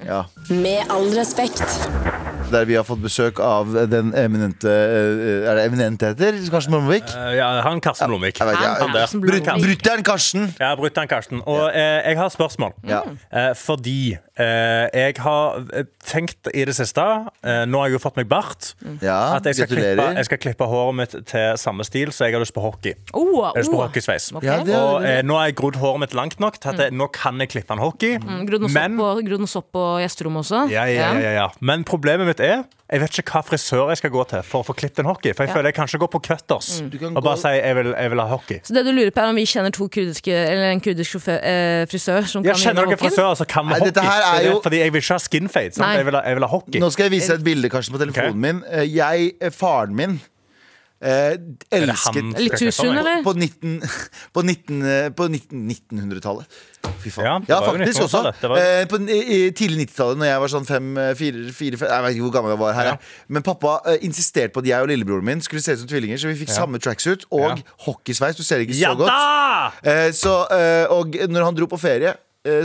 Ja. 0.05 0.23
Med 0.53 0.95
all 0.95 1.11
respekt. 1.17 2.24
Der 2.55 2.63
vi 2.69 2.75
har 2.79 2.85
fått 2.87 3.01
besøk 3.03 3.39
av 3.43 3.73
den 3.91 4.13
eminente 4.15 4.69
øh, 4.71 5.43
Er 5.49 5.57
det 5.57 5.63
eminent 5.67 6.03
heter? 6.05 6.37
Karsten 6.53 6.71
Blomvik? 6.71 7.09
Eh, 7.11 7.33
ja, 7.35 7.49
han 7.65 7.81
Karsten 7.83 8.07
Blomvik. 8.07 8.39
Ja. 8.39 8.75
Karsten 8.79 9.19
Brut- 9.23 9.43
Blomvik. 9.43 9.81
Karsten! 10.07 10.45
Ja, 10.61 10.69
Brutter'n 10.79 11.09
Karsten. 11.11 11.41
Og 11.45 11.65
eh, 11.73 11.99
jeg 12.07 12.17
har 12.19 12.29
spørsmål. 12.31 12.71
Ja. 12.87 13.01
Eh, 13.33 13.49
fordi 13.59 14.13
eh, 14.15 14.85
jeg 14.93 15.17
har 15.25 15.57
eh, 15.75 15.83
tenkt 16.07 16.47
i 16.53 16.63
det 16.69 16.75
siste 16.77 17.03
eh, 17.03 17.65
Nå 17.67 17.81
har 17.81 17.89
jeg 17.89 17.97
jo 17.97 18.01
fått 18.05 18.19
meg 18.21 18.29
bart. 18.31 18.71
ja, 19.03 19.17
At 19.35 19.49
jeg 19.49 19.57
skal, 19.59 19.71
klippe, 19.73 20.07
jeg 20.21 20.29
skal 20.29 20.41
klippe 20.45 20.69
håret 20.71 20.97
mitt 21.01 21.17
til 21.27 21.59
samme 21.59 21.83
stil, 21.87 22.13
så 22.15 22.29
jeg 22.29 22.37
har 22.37 22.43
lyst 22.45 22.55
på 22.55 22.63
hockey. 22.63 22.95
Oh, 23.11 23.41
Jeg 23.41 23.51
har 23.51 23.59
lyst 23.59 23.73
på 23.73 23.79
oh. 23.81 23.83
hockeysveis. 23.89 24.29
Okay. 24.39 24.47
Ja, 24.47 24.61
det- 24.63 24.79
Og 24.79 25.03
eh, 25.03 25.19
nå 25.27 25.35
har 25.41 25.49
jeg 25.51 25.57
grodd 25.59 25.81
håret 25.83 26.05
mitt 26.05 26.15
langt 26.15 26.39
nok 26.39 26.61
til 26.61 26.71
at 26.71 26.85
jeg, 26.85 26.95
nå 26.95 27.09
kan 27.15 27.43
jeg 27.43 27.51
klippe 27.51 27.75
en 27.75 27.83
hockey. 27.83 28.15
Mm, 28.23 28.45
Grodd 28.47 28.63
noe 28.63 28.71
Men, 28.71 28.95
sopp 28.95 29.03
på- 29.03 29.27
grodd 29.29 29.43
noe 29.45 29.53
sopp 29.57 29.69
på 29.75 29.85
gjesterommet 30.05 30.45
også? 30.45 30.63
ja, 30.71 30.85
ja, 30.87 31.11
ja, 31.11 31.19
ja, 31.25 31.35
ja. 31.41 31.47
Men 31.59 31.83
problemet 31.87 32.27
mitt 32.29 32.39
er 32.39 32.44
jeg 32.45 33.01
vet 33.01 33.17
ikke 33.19 33.31
hva 33.33 33.41
frisør 33.47 33.89
jeg 33.89 33.97
skal 33.97 34.11
gå 34.13 34.23
til 34.29 34.43
for 34.45 34.61
å 34.61 34.65
få 34.67 34.75
klippet 34.77 34.99
en 35.01 35.09
hockey. 35.09 35.33
For 35.33 35.43
jeg 35.43 35.49
Ja. 35.49 35.55
føler 35.57 35.69
jeg 35.71 35.75
kanskje 35.79 35.99
går 36.03 36.09
på 36.13 36.19
Cutters 36.27 36.81
mm. 36.81 36.89
kan 36.99 37.17
og 37.17 37.23
bare 37.25 37.35
gå- 37.35 37.41
si 37.41 37.53
jeg 37.57 37.75
vil, 37.75 37.89
jeg 37.97 38.09
vil 38.13 38.19
ha 38.21 38.27
hockey. 38.27 38.59
Så 38.63 38.73
det 38.77 38.83
du 38.85 38.91
lurer 38.91 39.11
på 39.15 39.21
er 39.23 39.29
om 39.33 39.35
vi 39.35 39.45
kjenner 39.45 39.71
to 39.73 39.87
kurdiske 39.89 40.33
Eller 40.35 40.71
en 40.71 40.81
kurdisk 40.81 41.15
sjåfør, 41.15 41.39
eh, 41.41 41.85
frisør 41.89 42.27
som 42.29 42.43
Jeg 42.45 42.53
kan 42.53 42.61
kjenner 42.61 42.85
dere 42.85 42.95
hockeyen? 42.95 43.11
frisører 43.11 43.35
som 43.37 43.45
kan 43.55 43.65
med 43.65 43.79
hockey. 43.79 44.01
er 44.05 44.45
jo- 44.51 44.61
fordi 44.61 44.77
jeg 44.83 44.91
vil 44.93 45.01
ikke 45.01 45.13
ha 45.13 45.17
skinfade. 45.19 45.73
fade 45.75 45.95
Jeg, 45.97 46.05
vil 46.05 46.13
ha, 46.15 46.21
jeg 46.21 46.35
vil 46.35 46.43
ha 46.43 46.49
hockey. 46.55 46.79
Nå 46.79 46.91
skal 46.91 47.03
jeg 47.09 47.11
vise 47.11 47.27
deg 47.29 47.39
et 47.39 47.43
bilde 47.45 47.69
Karsten, 47.69 47.93
på 47.97 47.99
telefonen 48.05 48.29
okay. 48.29 48.37
min. 48.37 48.63
Eh, 48.71 48.85
Jeg, 48.95 49.33
eh, 49.41 49.49
faren 49.49 49.95
min, 49.95 50.21
eh, 51.01 51.09
Er 51.09 51.37
det 51.37 51.89
elsket 51.89 52.15
han- 52.15 52.31
Litt 52.37 52.57
too 52.57 52.91
eller? 52.91 53.23
på, 53.23 53.33
19, 53.35 53.81
på, 54.33 54.41
19, 54.43 54.81
eh, 54.85 55.09
på 55.09 55.27
19, 55.29 55.67
1900-tallet. 55.69 56.45
Fy 57.01 57.09
faen. 57.09 57.45
Ja, 57.47 57.59
Ja, 57.59 57.59
faktisk 57.65 58.01
også. 58.05 58.21
var- 58.41 58.57
Eh, 58.61 58.85
på 58.85 58.99
i, 59.09 59.51
tidlig 59.51 59.87
90-tallet, 59.89 60.17
når 60.21 60.25
jeg 60.25 60.39
var 60.39 60.47
sånn 60.53 60.65
fem, 60.65 60.97
eh, 60.97 61.13
fire, 61.15 61.51
fire 61.51 61.77
fem, 61.77 61.89
Jeg 61.89 62.03
vet 62.03 62.15
ikke 62.15 62.25
hvor 62.29 62.33
gammel 62.33 62.51
jeg 62.55 62.59
var 62.59 62.73
her. 62.73 62.85
Ja. 62.85 62.97
Men 63.27 63.41
pappa 63.43 63.79
eh, 63.85 63.97
insisterte 64.05 64.53
på 64.53 64.59
at 64.59 64.65
jeg 64.67 64.81
og 64.81 64.87
lillebroren 64.89 65.23
min 65.25 65.41
skulle 65.41 65.61
se 65.61 65.73
ut 65.73 65.79
som 65.79 65.87
tvillinger, 65.87 66.17
så 66.17 66.27
vi 66.31 66.45
fikk 66.45 66.53
samme 66.53 66.77
tracksuit 66.79 67.25
og 67.31 67.57
Ja. 67.57 67.63
hockeysveis. 67.87 68.35
Du 68.37 68.43
ser 68.43 68.59
ikke 68.59 68.73
så 68.75 68.81
Ja 68.81 68.93
godt. 68.93 69.09
Eh, 69.83 70.11
så, 70.11 70.45
eh, 70.51 70.85
og 70.89 71.11
når 71.29 71.43
han 71.45 71.55
dro 71.55 71.65
på 71.67 71.79
ferie 71.79 72.15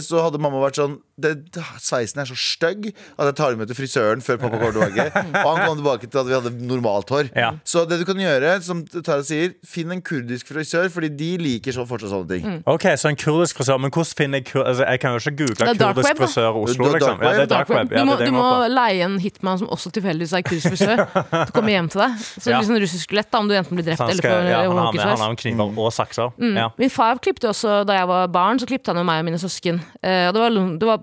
så 0.04 0.20
hadde 0.26 0.40
mamma 0.42 0.60
vært 0.64 0.76
sånn 0.80 0.98
det, 1.20 1.34
Sveisen 1.80 2.20
er 2.22 2.28
så 2.30 2.36
stygg 2.38 2.86
at 2.90 3.26
jeg 3.28 3.34
tar 3.36 3.56
med 3.60 3.68
til 3.68 3.76
frisøren 3.76 4.22
før 4.24 4.38
pappa 4.40 4.56
kommer 4.56 4.72
tilbake. 4.72 5.04
Og 5.44 5.48
han 5.50 5.66
kom 5.66 5.76
tilbake 5.80 6.08
til 6.08 6.20
at 6.22 6.28
vi 6.30 6.34
hadde 6.36 6.52
normalt 6.64 7.10
hår. 7.12 7.28
Ja. 7.36 7.50
Så 7.68 7.82
det 7.88 7.98
du 8.00 8.06
kan 8.08 8.20
gjøre, 8.20 8.54
som 8.64 8.80
Tara 8.88 9.20
sier, 9.26 9.52
finn 9.68 9.92
en 9.92 10.00
kurdisk 10.04 10.48
frisør, 10.48 10.88
Fordi 10.92 11.10
de 11.12 11.28
liker 11.42 11.76
så 11.76 11.84
fortsatt 11.88 12.12
sånne 12.14 12.30
ting. 12.30 12.62
Ok, 12.70 12.86
Så 12.96 13.10
en 13.12 13.18
kurdisk 13.20 13.60
frisør. 13.60 13.80
Men 13.84 13.92
hvordan 13.92 14.16
finner 14.16 14.40
jeg 14.40 14.48
kur 14.48 14.64
altså, 14.64 14.86
Jeg 14.88 15.02
kan 15.02 15.12
jo 15.16 15.20
ikke 15.20 15.34
google 15.42 15.74
kurdisk 15.74 16.08
web, 16.08 16.22
frisør 16.22 16.60
Oslo. 16.62 16.88
Liksom. 16.94 17.20
Ja, 17.20 17.32
det 17.36 17.44
er 17.44 17.52
dark 17.52 17.72
web. 17.74 17.92
Du 17.92 18.04
må, 18.08 18.16
du 18.20 18.32
må 18.34 18.48
leie 18.72 19.04
en 19.04 19.18
hitman 19.20 19.60
som 19.60 19.68
også 19.76 19.92
tilfeldigvis 19.96 20.32
er 20.40 20.46
kurdisk 20.48 20.72
frisør, 20.72 21.04
til 21.04 21.44
å 21.44 21.56
komme 21.56 21.74
hjem 21.74 21.92
til 21.92 22.04
deg. 22.06 22.16
Så 22.40 22.48
Ja. 22.50 22.58
liksom 22.62 22.80
russisk 22.80 23.04
skulett 23.10 23.28
da, 23.30 23.38
om 23.44 23.48
du 23.48 23.54
enten 23.54 23.76
blir 23.76 23.86
drept 23.86 24.00
Sanske, 24.00 24.24
eller 24.24 24.40
får 24.40 24.48
ja, 24.50 24.62
han, 24.64 24.78
har 24.80 24.92
med, 24.96 25.04
han 25.04 25.22
har 25.22 25.30
med 25.36 25.38
kniver 25.44 25.84
og 25.84 25.92
sakser. 25.94 26.32
Ja. 26.56 26.66
Min 26.80 26.90
far 26.90 27.20
klippte 27.22 27.52
også 27.52 27.82
da 27.86 28.00
jeg 28.00 28.08
var 28.10 28.26
barn, 28.32 28.58
så 28.58 28.66
klippte 28.68 28.90
han 28.94 28.98
jo 29.00 29.04
meg 29.06 29.20
og 29.22 29.28
mine 29.28 29.38
søsken. 29.40 29.69
Eh, 30.02 30.26
og 30.28 30.34
det 30.36 30.40
var, 30.42 30.56
det 30.80 30.88
var 30.88 31.02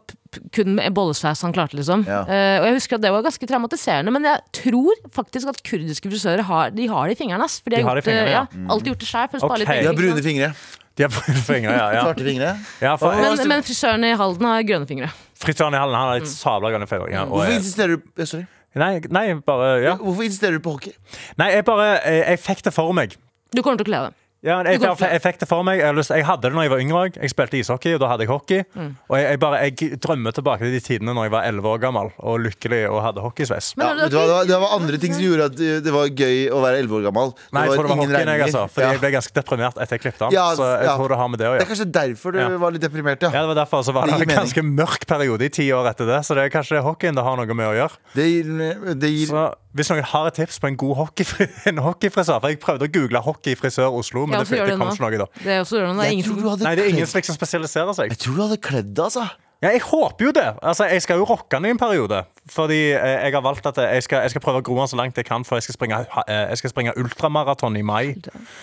kun 0.53 0.73
med 0.75 0.93
bollesveis 0.93 1.41
han 1.45 1.53
klarte, 1.55 1.77
liksom. 1.79 2.03
Ja. 2.07 2.19
Uh, 2.27 2.57
og 2.61 2.65
jeg 2.67 2.75
husker 2.77 2.97
at 2.97 3.03
det 3.05 3.11
var 3.13 3.23
ganske 3.25 3.47
traumatiserende, 3.49 4.11
men 4.13 4.27
jeg 4.27 4.41
tror 4.59 4.99
faktisk 5.15 5.47
at 5.53 5.61
kurdiske 5.65 6.11
frisører 6.11 6.43
har, 6.49 6.73
de 6.75 6.87
har 6.91 7.07
det 7.07 7.15
i 7.15 7.19
fingrene. 7.21 7.47
ass, 7.47 7.61
For 7.63 7.71
de 7.73 7.79
har, 7.81 7.83
De 7.83 7.87
gjort, 7.87 8.03
det- 8.03 8.09
fingrene, 8.11 8.33
ja. 8.33 8.43
ja, 8.51 8.65
alltid 8.75 8.91
gjort 8.91 8.99
det 9.05 9.07
sjøl 9.09 9.29
for 9.31 9.37
å 9.37 9.45
spare 9.45 9.55
Ok. 9.55 9.63
litt 9.63 9.81
De 9.81 9.87
har 9.87 9.97
brune 10.01 10.25
fingre. 10.27 10.49
De 10.97 11.05
har 11.05 11.13
brune 11.13 11.43
fingre, 11.47 11.71
ja. 11.77 11.87
ja. 11.93 12.03
Svarte 12.03 12.27
fingre. 12.27 12.51
ja 12.81 12.93
for, 12.97 13.15
Men, 13.23 13.47
men 13.53 13.65
frisøren 13.65 14.03
i 14.03 14.11
Halden 14.17 14.45
har 14.49 14.67
grønne 14.67 14.89
fingre. 14.89 15.09
Frisøren 15.37 15.77
i 15.77 15.81
Halden 15.81 15.97
har 16.01 16.19
litt 16.19 16.29
sabla 16.31 16.71
grønne 16.73 16.89
fingre. 16.89 17.11
Ja, 17.13 17.23
og 17.23 17.37
Hvorfor 17.37 17.57
insisterer 17.57 17.97
du 17.97 18.25
Sorry. 18.25 18.45
nei, 18.75 18.93
nei, 19.09 19.25
bare 19.47 19.73
ja. 19.83 19.95
Hvorfor 20.01 20.25
insisterer 20.27 20.57
du 20.57 20.63
på 20.65 20.73
hockey? 20.75 20.93
Nei, 21.37 21.51
jeg 21.55 21.65
bare 21.65 21.89
Jeg, 22.03 22.23
jeg 22.33 22.39
fikk 22.45 22.63
det 22.67 22.73
for 22.75 22.93
meg. 22.97 23.15
Du 23.53 23.61
kommer 23.63 23.79
til 23.79 23.87
å 23.87 23.91
kle 23.91 24.01
deg. 24.07 24.23
Ja, 24.47 24.57
jeg, 24.63 24.79
jeg, 24.79 24.95
jeg 25.11 25.21
fikk 25.23 25.39
det 25.41 25.47
for 25.49 25.65
meg. 25.67 25.81
Jeg, 25.81 25.95
lyst, 25.97 26.13
jeg 26.15 26.23
hadde 26.27 26.47
det 26.47 26.53
når 26.55 26.65
jeg 26.67 26.71
var 26.71 26.81
yngre 26.83 26.99
òg. 27.07 27.17
Jeg 27.19 27.31
spilte 27.33 27.57
ishockey, 27.59 27.93
og 27.97 28.01
da 28.03 28.07
hadde 28.13 28.23
jeg 28.23 28.31
hockey. 28.31 28.63
Mm. 28.77 28.91
Og 29.11 29.15
jeg, 29.19 29.25
jeg, 29.33 29.39
bare, 29.43 29.59
jeg 29.67 29.99
drømmer 30.05 30.35
tilbake 30.37 30.63
til 30.63 30.75
de 30.77 30.81
tidene 30.85 31.15
når 31.17 31.27
jeg 31.27 31.33
var 31.35 31.47
11 31.51 31.67
år 31.73 31.81
gammel 31.83 32.11
og 32.17 32.39
lykkelig 32.45 32.79
og 32.89 33.01
hadde 33.03 33.25
hockeysveis. 33.25 33.73
Ja, 33.77 33.89
det, 33.99 34.07
var, 34.15 34.45
det 34.47 34.59
var 34.63 34.75
andre 34.77 34.99
ting 35.03 35.13
som 35.17 35.25
gjorde 35.25 35.49
at 35.51 35.59
uh, 35.59 35.73
det 35.83 35.93
var 35.97 36.07
gøy 36.09 36.37
å 36.55 36.61
være 36.63 36.81
11 36.85 36.97
år 36.99 37.05
gammel. 37.09 37.33
Nei, 37.57 37.65
jeg 37.67 37.75
tror 37.75 37.83
det 37.83 37.91
var 37.91 37.99
ingen 37.99 38.15
hockeyen, 38.15 38.31
jeg, 38.33 38.45
altså. 38.47 38.63
Fordi 38.71 38.87
Ja. 38.87 38.91
jeg 38.95 39.03
ble 39.03 39.11
ganske 39.17 39.35
deprimert 39.41 39.81
etter 39.83 39.97
jeg 39.99 40.05
klippet 40.05 40.23
den. 40.25 40.35
Ja, 40.37 40.47
så 40.55 40.69
jeg 40.71 40.87
ja. 40.87 40.95
tror 41.01 41.13
det 41.13 41.19
har 41.21 41.31
med 41.33 41.41
det 41.43 41.47
å 41.47 41.51
gjøre. 41.51 41.59
Det 41.61 41.67
er 41.67 41.71
kanskje 41.73 41.89
derfor 41.99 42.37
du 42.37 42.39
Ja. 42.41 42.47
var 42.63 42.71
litt 42.77 42.85
deprimert, 42.87 43.21
ja. 43.27 43.29
Ja, 43.35 43.43
det 43.43 43.51
var 43.51 43.59
derfor 43.65 43.83
så 43.83 43.93
var 43.95 44.07
Det 44.07 44.15
det, 44.15 44.21
en 44.21 44.27
mening. 44.31 44.41
ganske 44.45 44.63
mørk 44.63 45.07
periode 45.11 45.43
i 45.43 45.51
ti 45.59 45.67
år 45.75 45.91
etter 45.91 46.07
det. 46.07 46.21
Så 46.27 46.37
det 46.39 46.47
er 46.47 46.53
kanskje 46.55 46.81
hockeyen 46.87 47.15
det 47.19 47.23
har 47.27 47.35
noe 47.39 47.57
med 47.57 47.67
å 47.67 47.75
gjøre. 47.75 47.99
Det 48.15 48.27
gir, 48.31 48.95
det 49.03 49.11
gir 49.11 49.27
Så 49.33 49.47
hvis 49.77 49.91
noen 49.93 50.05
har 50.11 50.29
et 50.29 50.37
tips 50.39 50.59
på 50.63 50.69
en 50.71 50.77
god 50.79 50.95
hockeyfri, 51.01 51.47
en 51.71 51.81
hockeyfrisør 51.85 52.41
For 52.43 52.53
jeg 52.53 52.61
prøvde 52.63 52.89
å 52.89 52.93
google 52.93 53.23
hockeyfrisør 53.25 53.97
Oslo, 53.99 54.25
men 54.25 54.39
Ja, 54.39 54.43
det, 54.43 54.57
det 54.57 54.69
det 54.73 54.77
kom 54.79 54.93
ikke 54.93 55.05
noe 55.05 55.21
da. 55.23 55.27
Det 55.39 55.51
er 55.55 55.63
også 55.63 55.79
det, 55.79 55.83
det 55.87 56.07
er 56.07 56.49
hadde 56.51 56.67
Nei, 56.67 56.75
det 56.79 56.85
er 56.85 56.95
ingen 56.95 57.09
som 57.09 57.21
liksom 57.21 57.37
spesialiserer 57.37 57.97
seg. 57.97 58.15
Jeg 58.15 58.23
tror 58.25 58.39
du 58.39 58.43
hadde 58.47 58.59
kledd 58.69 58.91
deg, 58.91 59.05
altså. 59.07 59.27
Ja, 59.61 59.71
jeg 59.73 59.81
håper 59.81 60.25
jo 60.27 60.31
det. 60.37 60.47
Altså, 60.61 60.85
jeg 60.85 61.01
skal 61.01 61.17
jo 61.17 61.25
rocke 61.25 61.49
den 61.55 61.65
i 61.65 61.69
en 61.73 61.79
periode. 61.81 62.23
Fordi 62.47 62.91
eh, 62.95 63.25
jeg 63.25 63.33
har 63.33 63.41
valgt 63.43 63.65
at 63.67 63.77
jeg 63.81 64.03
skal, 64.05 64.21
jeg 64.23 64.31
skal 64.31 64.41
prøve 64.43 64.61
å 64.61 64.63
gro 64.63 64.77
den 64.79 64.87
så 64.87 64.95
langt 64.95 65.17
jeg 65.19 65.25
kan, 65.27 65.43
for 65.43 65.57
jeg 65.57 65.65
skal 65.65 65.75
springe, 65.75 65.97
eh, 66.29 66.43
jeg 66.53 66.59
skal 66.61 66.71
springe 66.71 66.93
ultramaraton 67.01 67.75
i 67.75 67.81
mai. 67.83 68.13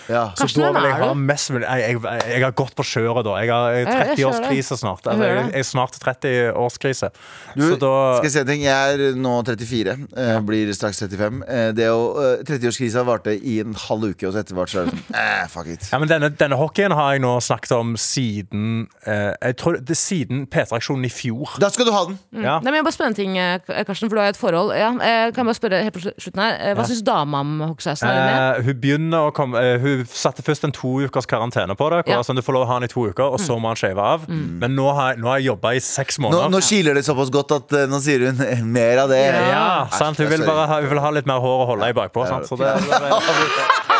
Ja. 0.09 0.31
Så 0.33 0.47
Karsten, 0.47 0.63
da 0.63 0.71
vil 0.73 0.87
jeg 0.87 0.95
ha 1.03 1.09
mest 1.19 1.51
mulig 1.53 1.67
jeg, 1.67 1.99
jeg, 1.99 2.23
jeg 2.31 2.41
har 2.45 2.55
gått 2.57 2.73
på 2.79 2.85
kjøret 2.87 3.27
da. 3.27 3.35
Jeg 3.43 3.51
har 3.53 3.75
jeg 3.75 3.85
ser 3.85 4.09
30-årskrise 4.15 4.77
snart. 4.81 5.03
Jeg 5.05 5.13
Altså, 5.15 5.27
jeg, 5.29 5.43
jeg 5.51 5.59
er 5.61 5.67
snart 5.69 5.99
30-årskrise. 6.01 7.11
Du, 7.55 7.61
Så 7.61 7.77
da 7.83 7.91
skal 8.17 8.29
jeg 8.29 8.33
si 8.33 8.41
en 8.41 8.49
ting? 8.49 8.65
Jeg 8.65 8.95
er 8.95 9.19
nå 9.19 9.35
34, 9.45 9.95
eh, 10.23 10.39
blir 10.49 10.73
straks 10.75 11.03
35. 11.05 11.43
Eh, 11.45 11.67
det 11.77 11.91
å, 11.91 12.01
eh, 12.23 12.41
30-årskrisa 12.47 13.05
varte 13.07 13.35
i 13.37 13.59
en 13.61 13.77
halv 13.85 14.09
uke, 14.15 14.25
og 14.29 14.33
så 14.33 14.41
etter 14.41 14.57
hvert 14.57 14.73
så 14.73 14.81
er 14.81 14.89
det 14.89 14.95
sånn 14.95 15.19
eh, 15.21 15.45
Fuck 15.51 15.69
it. 15.75 15.85
ja, 15.91 16.01
men 16.01 16.09
denne, 16.09 16.31
denne 16.33 16.57
hockeyen 16.59 16.95
har 16.97 17.13
jeg 17.13 17.23
nå 17.27 17.35
snakket 17.43 17.75
om 17.77 17.93
siden 17.99 18.87
eh, 19.05 19.31
Jeg 19.45 19.59
tror 19.61 19.77
det 19.77 19.93
er 19.93 20.01
siden 20.01 20.45
P3-aksjonen 20.85 21.05
i 21.05 21.09
fjor. 21.09 21.55
Da 21.59 21.69
skal 21.69 21.85
du 21.87 21.91
ha 21.93 22.03
den. 22.05 22.17
Ja. 22.31 22.59
Nei, 22.61 22.71
men 22.71 22.79
jeg 22.79 22.85
bare 22.85 22.95
spørre 22.95 23.11
en 23.11 23.17
ting, 23.17 23.37
eh, 23.37 23.59
Karsten, 23.85 24.09
for 24.09 24.15
du 24.15 24.21
har 24.21 24.29
jo 24.29 24.35
et 24.35 24.39
forhold. 24.39 24.73
Ja, 24.77 24.89
eh, 24.91 25.31
kan 25.31 25.41
jeg 25.41 25.49
bare 25.49 25.59
spørre 25.59 25.83
helt 25.83 25.93
på 25.93 26.03
slutten 26.05 26.41
her 26.41 26.75
Hva 26.75 26.75
Hva 26.75 26.87
syns 26.87 27.03
dama 27.03 27.39
om 27.39 27.57
med? 27.57 27.75
Eh, 28.05 28.63
hun 28.65 28.79
begynner 28.79 29.29
å 29.29 29.33
komme 29.33 29.57
eh, 29.57 29.79
Hun 29.79 30.05
satte 30.05 30.43
først 30.43 30.63
en 30.63 30.71
to 30.71 31.01
ukers 31.05 31.25
karantene 31.25 31.75
på 31.75 31.89
det. 31.89 32.03
Ja. 32.07 32.21
Sånn, 32.21 32.35
du 32.35 32.41
får 32.45 32.53
lov 32.53 32.65
å 32.65 32.69
ha 32.69 32.79
den 32.79 32.89
i 32.89 32.91
to 32.91 33.07
uker, 33.07 33.35
og 33.35 33.39
så 33.39 33.57
må 33.59 33.71
han 33.71 33.79
shave 33.79 33.99
av. 34.01 34.27
Men 34.29 34.75
nå 34.75 34.87
har, 34.93 35.17
nå 35.17 35.27
har 35.31 35.39
jeg 35.39 35.51
jobba 35.51 35.75
i 35.75 35.79
seks 35.83 36.19
måneder. 36.19 36.49
nå 36.49 36.61
kiler 36.61 36.95
det 36.95 37.05
såpass 37.05 37.31
godt 37.33 37.51
at 37.51 37.73
eh, 37.73 37.87
nå 37.89 37.99
sier 38.03 38.27
hun 38.29 38.41
eh, 38.45 38.63
mer 38.63 39.05
av 39.05 39.09
det. 39.09 39.23
Ja. 39.25 39.45
ja, 39.49 39.65
sant? 39.91 40.19
Hun 40.19 40.29
vil 40.29 40.45
bare 40.45 40.67
ha, 40.69 40.81
hun 40.81 40.91
vil 40.91 41.03
ha 41.03 41.13
litt 41.15 41.29
mer 41.29 41.41
hår 41.43 41.65
å 41.65 41.69
holde 41.73 41.89
i 41.89 41.97
bakpå. 41.97 42.27
Sant? 42.29 42.47
Så 42.49 42.59
det, 42.59 42.73
Med 42.85 43.94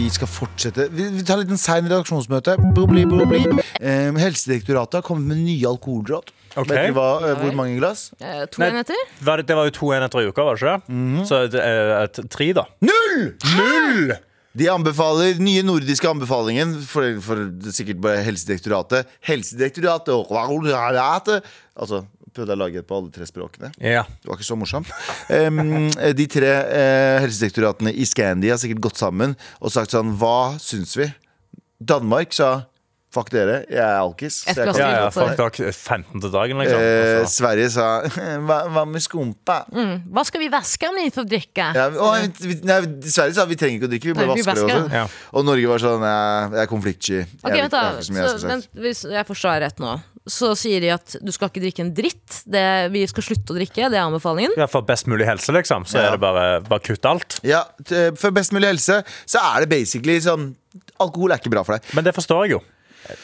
Vi 0.00 0.08
skal 0.08 0.28
fortsette. 0.30 0.86
Vi, 0.96 1.08
vi 1.12 1.22
tar 1.26 1.36
en 1.36 1.42
liten 1.44 1.60
sein 1.60 1.84
redaksjonsmøte. 1.84 2.54
Bli, 2.72 3.02
bli, 3.10 3.24
bli. 3.28 3.40
Eh, 3.84 4.16
Helsedirektoratet 4.16 5.00
har 5.00 5.04
kommet 5.04 5.28
med 5.28 5.42
nye 5.44 5.68
alkoholråd. 5.68 6.30
Ok. 6.54 6.70
Vet 6.70 6.88
du 6.88 6.96
hva, 6.96 7.08
eh, 7.26 7.36
hvor 7.42 7.52
mange 7.58 7.76
glass? 7.76 8.06
Eh, 8.16 8.46
to 8.48 8.62
Nei. 8.62 8.70
enheter? 8.72 9.02
var 9.26 9.42
det, 9.42 9.46
det 9.50 9.58
var 9.58 9.68
jo 9.68 9.74
to 9.76 9.90
enheter 9.92 10.22
i 10.22 10.30
uka, 10.30 10.46
var 10.46 10.56
det 10.56 10.62
ikke 10.62 10.72
det? 10.72 10.96
Mhm. 10.96 11.26
Så 11.28 11.42
det 11.52 11.60
er 11.66 11.92
et, 11.98 12.20
tre, 12.32 12.48
da. 12.56 12.64
Null! 12.80 13.26
Null! 13.58 14.14
De 14.56 14.66
anbefaler 14.72 15.38
nye 15.38 15.62
nordiske 15.62 16.08
anbefalingen 16.08 16.72
for, 16.82 17.20
for 17.22 17.44
sikkert 17.70 18.00
bare 18.02 18.24
Helsedirektoratet. 18.24 19.12
Helsedirektoratet 19.28 20.16
og 20.16 20.32
Altså, 21.80 22.02
prøvde 22.34 22.54
jeg 22.54 22.58
å 22.58 22.62
lage 22.62 22.80
det 22.80 22.86
på 22.88 22.98
alle 23.00 23.10
tre 23.14 23.26
språkene. 23.28 23.72
Ja. 23.82 24.04
Det 24.22 24.30
var 24.30 24.38
ikke 24.40 24.48
så 24.50 24.58
morsomt. 24.60 24.90
Um, 25.28 25.90
de 25.90 26.26
tre 26.30 26.52
uh, 26.64 27.20
helsedirektoratene 27.26 27.92
i 27.94 28.06
Scandi 28.08 28.50
har 28.52 28.60
sikkert 28.62 28.82
gått 28.90 29.00
sammen 29.00 29.36
og 29.60 29.72
sagt 29.74 29.94
sånn 29.94 30.16
Hva 30.20 30.56
syns 30.62 30.96
vi? 31.00 31.10
Danmark 31.80 32.34
sa 32.36 32.66
fuck 33.10 33.26
dere, 33.34 33.64
jeg 33.66 33.80
er 33.82 33.96
alkis. 33.98 34.36
Jeg 34.46 34.54
kan- 34.54 34.76
Ja, 34.78 34.88
ja, 34.94 35.06
fuck 35.10 35.56
dere 35.58 35.72
15 35.74 36.20
til 36.22 36.30
dagen, 36.30 36.58
liksom. 36.62 36.78
Eh, 36.78 37.20
Altså. 37.24 37.42
Sverige 37.42 37.70
sa 37.74 37.86
hva, 38.46 38.58
hva 38.70 38.84
med 38.86 39.02
skumpa? 39.02 39.56
Hva 39.66 40.22
skal 40.24 40.44
vi 40.44 40.48
vaske 40.52 40.86
den 40.86 41.08
i 41.08 41.10
for 41.10 41.24
å 41.24 41.28
drikke? 41.28 41.66
Ja, 41.74 41.88
og, 41.90 42.38
vi, 42.38 42.60
nei, 42.62 42.78
Sverige 43.10 43.34
sa 43.34 43.48
vi 43.50 43.58
trenger 43.58 43.80
ikke 43.80 43.88
å 43.88 43.92
drikke, 43.96 44.12
vi 44.12 44.14
bare 44.14 44.30
vasker 44.36 44.54
det 44.54 44.62
også. 44.76 44.94
Ja. 44.94 45.02
Og 45.34 45.44
Norge 45.48 45.72
var 45.72 45.82
sånn 45.82 46.06
jeg, 46.06 46.52
jeg 46.54 46.62
er 46.62 46.70
konfliktsky. 46.70 47.18
Jeg, 47.18 47.26
Ok, 47.42 47.50
jeg, 47.50 47.66
jeg, 47.72 48.14
jeg 48.14 48.38
sagt. 48.46 48.70
Hvis 48.86 49.02
jeg 49.10 49.26
forstår 49.26 49.58
rett 49.66 49.82
nå, 49.82 49.96
så 50.30 50.52
sier 50.58 50.80
de 50.84 50.92
at 50.94 51.16
du 51.20 51.32
skal 51.34 51.50
ikke 51.50 51.62
drikke 51.64 51.82
en 51.84 51.92
dritt. 51.96 52.40
Det, 52.48 52.62
vi 52.94 53.02
skal 53.10 53.26
slutte 53.26 53.52
å 53.54 53.58
drikke, 53.58 53.90
det 53.90 53.98
er 53.98 54.06
anbefalingen. 54.06 54.54
Ja, 54.60 54.68
for 54.70 54.86
best 54.86 55.10
mulig 55.10 55.26
helse, 55.28 55.52
liksom. 55.56 55.84
Så 55.90 55.98
Ja. 55.98 56.06
er 56.08 56.16
det 56.16 56.20
bare, 56.22 56.46
bare 56.66 56.80
kutt 56.86 57.04
alt. 57.10 57.40
Ja, 57.46 57.64
for 58.16 58.30
best 58.36 58.52
mulig 58.56 58.70
helse 58.72 59.02
så 59.26 59.42
er 59.54 59.64
det 59.66 59.70
basically 59.74 60.18
sånn 60.22 60.52
Alkohol 61.00 61.32
er 61.34 61.40
ikke 61.40 61.50
bra 61.50 61.64
for 61.66 61.74
deg. 61.76 61.82
Men 61.96 62.04
det 62.06 62.12
forstår 62.14 62.44
jeg 62.46 62.52
jo. 62.54 62.60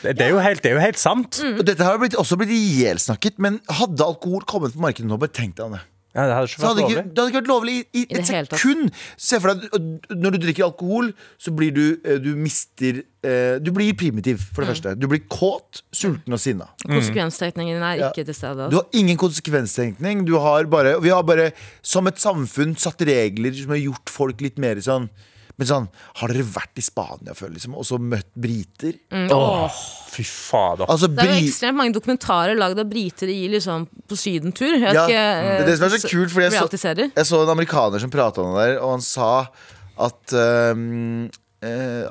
Det 0.03 0.19
er 0.25 0.31
jo 0.33 0.39
helt, 0.43 0.63
det 0.65 0.71
er 0.73 0.75
jo 0.79 0.81
helt 0.83 0.99
sant. 0.99 1.37
Mm. 1.45 1.59
Dette 1.69 1.85
har 1.87 1.99
blitt, 2.01 2.17
også 2.19 2.35
blitt 2.41 2.51
ihjelsnakket, 2.51 3.37
men 3.39 3.61
hadde 3.71 4.03
alkohol 4.03 4.43
kommet 4.49 4.75
på 4.75 4.81
markedet 4.83 5.07
nå, 5.07 5.19
bare 5.21 5.31
tenk 5.37 5.55
deg 5.59 5.67
om 5.69 5.77
det. 5.77 5.83
Ja, 6.17 6.25
det 6.31 6.33
hadde 6.39 6.49
ikke 6.49 6.57
Så 6.57 6.63
vært 6.63 6.71
hadde 6.71 6.83
ikke, 6.87 6.97
lovlig. 6.97 7.13
det 7.13 7.21
hadde 7.21 7.31
ikke 7.33 7.41
vært 7.43 7.51
lovlig 7.53 7.75
i, 7.77 8.01
i 8.01 8.05
det 8.09 8.19
et 8.23 8.29
hele 8.33 8.49
tatt. 8.49 8.59
sekund. 8.63 8.93
Se 9.21 9.41
for 9.45 9.53
deg 9.53 9.67
at 9.77 10.15
når 10.17 10.31
du 10.33 10.39
drikker 10.47 10.65
alkohol, 10.65 11.11
så 11.39 11.53
blir 11.53 11.75
du 11.77 11.83
eh, 12.09 12.17
Du 12.25 12.31
mister 12.41 13.03
eh, 13.23 13.59
Du 13.61 13.69
blir 13.77 13.93
primitiv, 14.01 14.41
for 14.55 14.63
Mm. 14.63 14.67
det 14.67 14.73
første. 14.73 14.95
Du 14.99 15.07
blir 15.13 15.21
kåt, 15.29 15.83
sulten 15.93 16.33
og 16.33 16.41
sinna. 16.41 16.71
Konsekvenstenkningen 16.87 17.83
er 17.83 17.95
Ja. 18.01 18.11
ikke 18.11 18.25
til 18.25 18.35
stede. 18.35 18.71
Du 18.73 18.77
har 18.81 18.87
ingen 18.95 19.17
konsekvenstenkning. 19.21 20.25
Du 20.27 20.39
har 20.41 20.65
bare, 20.65 20.97
vi 21.03 21.09
har 21.13 21.23
bare 21.23 21.53
som 21.83 22.07
et 22.07 22.17
samfunn 22.17 22.75
satt 22.79 22.99
regler 23.07 23.53
som 23.53 23.69
har 23.71 23.79
gjort 23.85 24.09
folk 24.09 24.41
litt 24.41 24.59
mer 24.59 24.77
sånn 24.77 25.11
men 25.57 25.69
sånn, 25.69 25.87
Har 26.21 26.29
dere 26.29 26.45
vært 26.45 26.77
i 26.77 26.85
Spania 26.85 27.33
før, 27.37 27.51
liksom, 27.55 27.75
og 27.81 27.85
så 27.89 27.97
møtt 27.99 28.29
briter? 28.37 28.99
Åh, 29.13 29.79
fy 30.13 30.23
fader. 30.29 30.87
Altså, 30.93 31.09
Det 31.09 31.25
er 31.25 31.33
jo 31.33 31.47
ekstremt 31.49 31.77
mange 31.81 31.95
dokumentarer 31.97 32.59
lagd 32.59 32.79
av 32.79 32.91
briter 32.91 33.29
i 33.33 33.49
liksom 33.49 33.87
på 34.09 34.19
sydentur. 34.21 34.77
Jeg 34.77 34.93
Ja, 34.95 35.07
ikke, 35.07 35.23
det 35.47 35.63
er 35.63 35.67
det 35.71 35.79
som 35.79 35.87
er 35.89 35.97
så 35.97 36.09
kult, 36.13 36.31
fordi 36.35 36.45
jeg 36.51 36.53
så- 36.53 37.11
Jeg 37.17 37.25
så 37.27 37.43
en 37.43 37.55
amerikaner 37.57 38.01
som 38.01 38.11
prata 38.11 38.43
om 38.43 38.55
det 38.55 38.67
der, 38.67 38.83
og 38.83 38.91
han 38.91 39.01
sa 39.01 39.49
at 39.99 40.33
um, 40.37 41.31
uh, 41.65 42.05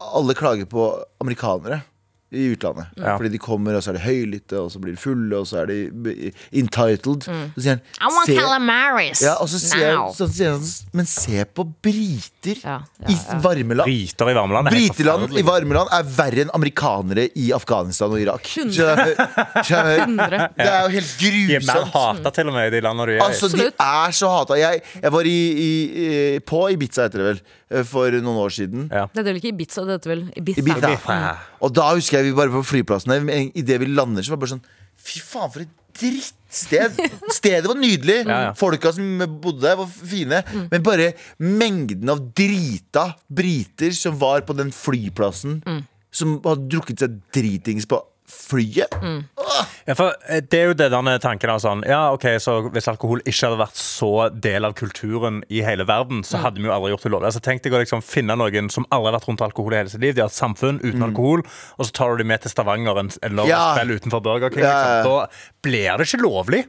alle 0.00 0.34
klager 0.34 0.66
på 0.66 0.90
amerikanere 1.20 1.82
i 2.30 2.50
utlandet. 2.52 2.86
Ja. 3.00 3.14
Fordi 3.16 3.30
de 3.32 3.38
kommer, 3.40 3.76
og 3.78 3.82
så 3.82 3.90
er 3.94 3.96
de 3.96 4.02
høylytte, 4.04 4.58
og 4.60 4.68
så 4.72 4.80
blir 4.82 4.92
de 4.92 5.00
fulle, 5.00 5.32
og 5.38 5.46
så 5.48 5.62
er 5.62 5.70
de 5.70 5.76
entitled. 6.52 7.24
entitled. 7.24 7.24
Så 7.56 7.62
sier 7.64 7.78
han 7.78 7.80
I 7.80 8.10
want 8.12 8.26
"Se- 8.28 8.34
calamaris 8.36 9.22
ja, 9.24 9.34
og 9.40 9.48
så 9.48 9.58
sier, 9.62 9.94
now. 9.96 10.10
så 10.12 10.26
sier 10.32 10.50
han 10.52 10.66
Men 10.92 11.06
se 11.08 11.44
på 11.44 11.64
briter 11.82 12.60
Ja, 12.64 12.80
ja, 13.00 13.08
i 13.08 13.16
varmeland. 13.42 13.86
Briter 13.88 14.28
i 14.30 14.34
varmeland 14.36 14.68
er 14.68 14.70
Briteland 14.76 15.38
i 15.38 15.42
varmeland 15.46 15.88
er 15.92 16.02
verre 16.18 16.44
enn 16.44 16.50
amerikanere 16.54 17.28
i 17.34 17.50
Afghanistan 17.56 18.12
og 18.12 18.20
Irak. 18.20 18.44
Hundre. 18.56 18.72
Skjønner 18.76 19.04
du? 19.04 19.62
Skjønner 19.64 19.96
du? 19.96 20.04
Hundre. 20.04 20.42
Det 20.58 20.66
er 20.68 20.82
jo 20.82 20.88
helt 20.98 21.14
grusomt. 21.22 21.48
De 21.48 21.54
er 21.54 21.66
mer 21.72 21.84
hata 21.94 22.30
til 22.38 22.48
og 22.52 22.54
med 22.58 22.66
i 22.68 22.74
de 22.76 22.80
landene 22.84 23.06
du 23.08 23.12
er 23.12 23.16
i. 23.16 23.24
Altså, 23.24 23.48
de 23.56 23.66
er 23.72 24.10
så 24.20 24.28
hata. 24.36 24.58
Jeg, 24.60 24.82
jeg 25.02 25.12
var 25.12 25.20
i, 25.32 25.38
i, 25.64 25.70
i, 26.04 26.38
på 26.44 26.66
Ibiza, 26.74 27.08
heter 27.08 27.18
det 27.24 27.28
vel, 27.32 27.40
for 27.88 28.14
noen 28.16 28.40
år 28.40 28.54
siden. 28.54 28.86
Ja. 28.92 29.06
Det 29.12 29.22
er 29.22 29.28
vel 29.28 29.40
ikke 29.40 29.52
Ibiza, 29.52 29.84
det 29.84 29.98
heter 29.98 30.14
vel 30.14 30.22
Ibiza. 30.40 30.62
Ibiza. 30.64 30.92
Ibiza. 30.94 31.18
Og 31.64 31.74
da 31.76 31.90
husker 31.92 32.20
jeg 32.20 32.30
vi 32.30 32.36
bare 32.38 32.52
på 32.54 32.62
flyplassen 32.64 33.28
Idet 33.28 33.80
vi 33.82 33.90
lander, 33.92 34.24
så 34.24 34.32
var 34.32 34.40
det 34.40 34.44
bare 34.46 34.54
sånn 34.56 34.64
Fy 34.98 35.20
faen, 35.22 35.52
for 35.54 35.62
et 35.62 35.74
drittsted! 35.98 36.96
Stedet 37.38 37.68
var 37.68 37.78
nydelig. 37.78 38.16
Ja, 38.26 38.38
ja. 38.48 38.54
Folka 38.58 38.90
som 38.94 39.22
bodde 39.42 39.62
der, 39.62 39.76
var 39.78 39.86
fine. 39.86 40.40
Men 40.72 40.84
bare 40.86 41.12
mengden 41.38 42.10
av 42.10 42.24
drita 42.36 43.12
briter 43.30 43.94
som 43.96 44.18
var 44.18 44.42
på 44.48 44.56
den 44.58 44.72
flyplassen, 44.74 45.60
som 46.10 46.38
hadde 46.46 46.66
drukket 46.72 47.04
seg 47.04 47.18
dritings 47.34 47.86
på 47.88 48.00
flyet. 48.28 48.92
Ja, 49.88 49.94
for 49.96 50.12
eh, 50.28 50.40
det 50.44 50.58
er 50.60 50.66
jo 50.70 50.76
det 50.78 50.88
denne 50.92 51.14
tanken 51.22 51.50
av 51.52 51.60
sånn 51.64 51.80
Ja, 51.88 52.12
ok, 52.14 52.26
så 52.42 52.58
hvis 52.72 52.88
alkohol 52.90 53.22
ikke 53.24 53.48
hadde 53.48 53.60
vært 53.62 53.78
så 53.80 54.10
del 54.34 54.68
av 54.68 54.74
kulturen 54.78 55.40
i 55.48 55.62
hele 55.64 55.86
verden, 55.88 56.20
så 56.26 56.40
hadde 56.42 56.60
vi 56.60 56.68
jo 56.68 56.74
aldri 56.74 56.92
gjort 56.92 57.06
det 57.08 57.12
lovlig. 57.14 57.30
Altså 57.32 57.42
Tenk 57.44 57.62
deg 57.64 57.76
å 57.78 57.82
liksom 57.82 58.04
finne 58.04 58.36
noen 58.38 58.68
som 58.74 58.86
aldri 58.90 59.10
har 59.12 59.18
vært 59.18 59.28
rundt 59.30 59.46
alkohol 59.48 59.76
i 59.76 59.80
hele 59.82 59.92
sitt 59.94 60.04
liv. 60.04 60.14
De 60.18 60.24
har 60.24 60.32
et 60.32 60.36
samfunn 60.38 60.80
uten 60.84 61.06
alkohol, 61.08 61.44
og 61.78 61.88
så 61.88 61.92
tar 62.00 62.12
du 62.16 62.22
dem 62.24 62.30
med 62.34 62.44
til 62.44 62.52
Stavanger 62.52 63.00
en, 63.04 63.10
eller 63.22 63.48
Ja. 63.48 63.62
spill 63.76 63.96
utenfor 63.96 64.22
Burger 64.28 64.50
King. 64.54 64.64
Ja, 64.66 64.74
ja, 64.74 64.82
ja. 64.82 65.00
Liksom. 65.00 65.08
Da 65.08 65.68
blir 65.68 65.96
det 65.98 66.08
ikke 66.10 66.22
lovlig. 66.24 66.66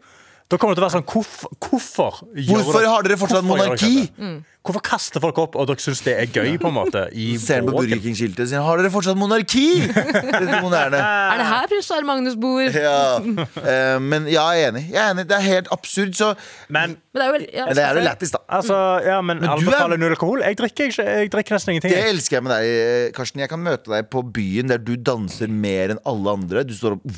Da 0.49 0.57
kommer 0.57 0.73
det 0.73 0.79
til 0.79 0.85
å 0.85 0.87
være 0.87 0.95
sånn 0.97 1.05
Hvorfor, 1.05 1.51
Hvorfor 1.61 2.15
Hvorfor 2.33 2.79
dere- 2.79 2.89
har 2.89 3.03
dere 3.05 3.17
fortsatt 3.21 3.43
hvorfor 3.45 3.59
gjør 3.59 3.75
dere 3.77 3.89
monarki? 4.17 4.45
Hvorfor 4.59 4.83
kaster 4.83 5.21
folk 5.23 5.37
opp, 5.39 5.53
og 5.55 5.69
dere 5.69 5.79
syns 5.81 6.01
det 6.03 6.13
er 6.19 6.27
gøy, 6.35 6.57
på 6.59 6.67
en 6.67 6.75
måte? 6.75 7.05
I 7.15 7.29
Ser 7.41 7.63
på 7.63 7.71
Burger? 7.77 8.01
King-skiltet 8.03 8.43
og 8.43 8.49
sier 8.51 8.65
Har 8.65 8.81
dere 8.81 8.91
fortsatt 8.91 9.17
monarki? 9.17 9.63
Dette 9.95 10.59
moderne. 10.61 10.99
Er 10.99 11.39
det 11.39 11.45
her 11.47 11.69
prins 11.71 11.87
Sverre 11.87 12.05
Magnus 12.05 12.35
bor? 12.37 12.59
Ja. 12.67 13.21
Uh, 13.23 13.95
men 14.03 14.27
ja, 14.29 14.43
jeg 14.57 14.65
er 14.67 14.73
enig. 14.73 14.83
Jeg 14.91 14.99
er 14.99 15.13
enig. 15.15 15.25
Det 15.31 15.37
er 15.37 15.45
helt 15.47 15.71
absurd. 15.71 16.11
Så 16.19 16.33
Men 16.67 16.97
Men 17.15 17.21
det 17.21 17.23
er 17.23 17.31
jo 17.31 17.39
ja, 17.55 17.65
Men 17.69 17.79
det 17.79 17.85
er 17.85 17.99
jo 18.01 18.03
lættis, 18.09 18.33
da. 18.35 18.41
altså, 18.59 18.75
ja, 19.07 19.21
men, 19.25 19.39
du 19.39 19.47
er- 19.47 19.55
anbefaler 19.55 19.97
null 20.03 20.13
alkohol? 20.17 20.43
Jeg 20.45 20.59
drikker, 20.59 20.91
ikke, 20.91 21.07
jeg 21.07 21.31
drikker 21.33 21.55
nesten 21.57 21.73
ingenting. 21.73 21.95
Det 21.95 22.03
elsker 22.11 22.37
jeg 22.37 22.43
med 22.45 22.53
deg, 22.53 22.67
eh, 22.83 23.07
Karsten. 23.15 23.41
Jeg 23.45 23.49
kan 23.55 23.63
møte 23.63 23.89
deg 23.95 24.11
på 24.11 24.21
byen 24.35 24.69
der 24.75 24.83
du 24.83 24.93
danser 24.99 25.47
mer 25.49 25.95
enn 25.95 26.03
alle 26.07 26.35
andre. 26.35 26.65
Du 26.67 26.75
står 26.77 26.99
og 26.99 27.17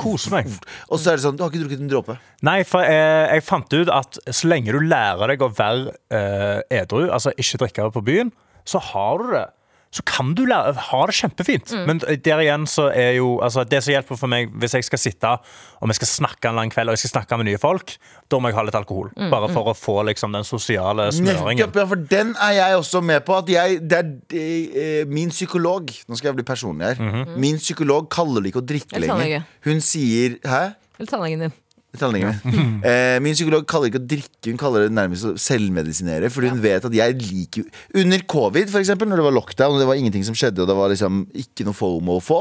Koser 0.00 0.34
meg. 0.34 0.50
Og 0.88 0.98
så 0.98 1.12
er 1.12 1.20
det 1.20 1.24
sånn 1.28 1.36
Du 1.38 1.44
har 1.44 1.52
ikke 1.52 1.62
drukket 1.66 1.84
en 1.84 1.92
dråpe. 1.92 2.16
Nei, 2.44 2.58
for 2.68 2.84
jeg, 2.84 3.28
jeg 3.36 3.44
fant 3.46 3.76
ut 3.78 3.92
at 3.94 4.18
så 4.34 4.48
lenge 4.50 4.72
du 4.74 4.80
lærer 4.82 5.30
deg 5.34 5.44
å 5.44 5.52
være 5.54 5.94
eh, 6.12 6.53
edru, 6.70 7.06
altså 7.10 7.34
ikke 7.36 7.64
drikke 7.64 7.90
på 7.94 8.04
byen, 8.06 8.32
så 8.64 8.80
har 8.92 9.20
du 9.22 9.30
det. 9.34 9.46
Så 9.94 10.02
kan 10.02 10.32
du 10.34 10.40
lære, 10.42 10.72
ha 10.88 11.00
det 11.06 11.14
kjempefint. 11.14 11.70
Men 11.86 12.00
der 12.02 12.40
igjen 12.42 12.64
så 12.66 12.88
er 12.90 13.12
jo 13.20 13.36
altså 13.46 13.62
Det 13.62 13.78
som 13.84 13.92
hjelper 13.92 14.18
for 14.18 14.26
meg 14.32 14.50
hvis 14.58 14.74
jeg 14.74 14.86
skal 14.88 14.98
sitte 14.98 15.30
og 15.38 15.86
vi 15.86 15.94
skal 15.94 16.10
snakke 16.10 16.50
en 16.50 16.58
lang 16.58 16.72
kveld 16.74 16.90
og 16.90 16.96
jeg 16.96 17.04
skal 17.04 17.12
snakke 17.12 17.38
med 17.38 17.46
nye 17.46 17.60
folk, 17.62 17.92
da 18.26 18.40
må 18.42 18.50
jeg 18.50 18.56
ha 18.58 18.64
litt 18.66 18.74
alkohol. 18.74 19.12
Bare 19.30 19.52
for 19.54 19.70
å 19.70 19.76
få 19.78 20.00
liksom 20.08 20.34
den 20.34 20.42
sosiale 20.48 21.06
smøringen. 21.14 21.62
Nettopp, 21.62 21.78
ja, 21.78 21.86
for 21.92 22.02
den 22.10 22.34
er 22.42 22.56
jeg 22.58 22.80
også 22.80 23.04
med 23.06 23.22
på. 23.28 23.38
At 23.38 23.52
jeg, 23.54 23.78
det 23.86 24.00
er 24.00 24.10
eh, 24.34 25.06
Min 25.06 25.30
psykolog 25.30 25.86
Nå 26.08 26.18
skal 26.18 26.32
jeg 26.32 26.40
bli 26.40 26.48
personlig 26.48 26.90
her. 26.90 26.98
Mhm. 27.04 27.36
Min 27.46 27.62
psykolog 27.62 28.10
kaller 28.10 28.42
det 28.42 28.50
ikke 28.50 28.64
å 28.64 28.68
drikke 28.74 28.98
lenger. 29.04 29.46
Hun 29.68 29.84
sier 29.84 30.40
Hæ? 30.42 30.64
Eller 30.98 31.10
tannlegen 31.10 31.46
din. 31.46 31.54
Tannlegen 32.00 32.32
min. 32.32 32.72
Eh, 32.84 33.16
min 33.22 33.36
psykolog 33.36 33.64
kaller 33.70 33.88
det 33.88 33.94
ikke 33.94 34.02
å 34.02 34.08
drikke, 34.10 34.50
hun 34.50 34.58
kaller 34.60 34.84
det 34.84 34.94
nærmest 34.96 35.24
å 35.28 35.34
selvmedisinere. 35.40 36.28
For 36.32 36.44
hun 36.44 36.58
vet 36.60 36.84
at 36.84 36.96
jeg 36.96 37.14
liker 37.20 37.68
Under 38.00 38.24
covid, 38.28 38.68
for 38.72 38.82
eksempel, 38.82 39.08
når 39.08 39.22
det 39.22 39.26
var 39.28 39.36
lockdown 39.38 39.76
og 39.76 39.80
det 39.80 39.86
var 39.88 40.00
ingenting 40.00 40.26
som 40.26 40.36
skjedde, 40.36 40.64
og 40.64 40.68
det 40.68 40.76
var 40.76 40.92
liksom 40.92 41.22
ikke 41.44 41.66
noe 41.68 41.78
FOMO 41.78 42.18
å 42.18 42.24
få, 42.24 42.40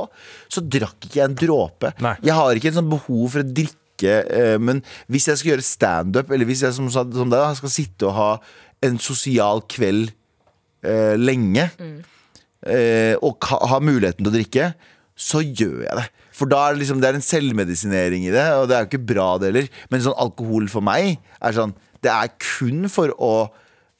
så 0.51 0.63
drakk 0.65 1.07
ikke 1.07 1.21
jeg 1.21 1.29
en 1.29 1.37
dråpe. 1.39 1.93
Nei. 2.03 2.15
Jeg 2.25 2.37
har 2.39 2.59
ikke 2.59 2.73
en 2.73 2.79
sånn 2.81 2.91
behov 2.91 3.23
for 3.35 3.43
å 3.43 3.51
drikke, 3.61 4.17
eh, 4.25 4.57
men 4.59 4.81
hvis 5.11 5.29
jeg 5.29 5.39
skal 5.39 5.53
gjøre 5.53 5.67
standup, 5.67 6.33
eller 6.33 6.49
hvis 6.49 6.65
jeg 6.65 6.75
som, 6.75 6.89
som 6.91 7.31
deg 7.31 7.61
skal 7.61 7.73
sitte 7.73 8.09
og 8.09 8.17
ha 8.17 8.31
en 8.83 8.99
sosial 8.99 9.63
kveld 9.71 10.11
eh, 10.83 11.13
lenge, 11.19 11.69
eh, 12.67 13.15
og 13.23 13.47
ha 13.47 13.79
muligheten 13.83 14.25
til 14.25 14.33
å 14.33 14.35
drikke, 14.35 14.73
så 15.15 15.43
gjør 15.45 15.85
jeg 15.85 15.97
det. 16.01 16.09
For 16.33 16.49
da 16.49 16.67
er 16.67 16.75
det 16.75 16.83
liksom 16.83 17.01
Det 17.01 17.09
er 17.09 17.17
en 17.19 17.25
selvmedisinering 17.25 18.27
i 18.27 18.33
det, 18.33 18.45
og 18.57 18.69
det 18.69 18.77
er 18.77 18.85
jo 18.85 18.91
ikke 18.91 19.07
bra, 19.13 19.33
det 19.37 19.51
heller. 19.51 19.67
Men 19.91 20.05
sånn 20.05 20.17
alkohol 20.19 20.69
for 20.71 20.85
meg 20.85 21.17
er 21.39 21.57
sånn 21.57 21.75
Det 22.03 22.11
er 22.13 22.33
kun 22.41 22.87
for 22.91 23.13
å 23.21 23.35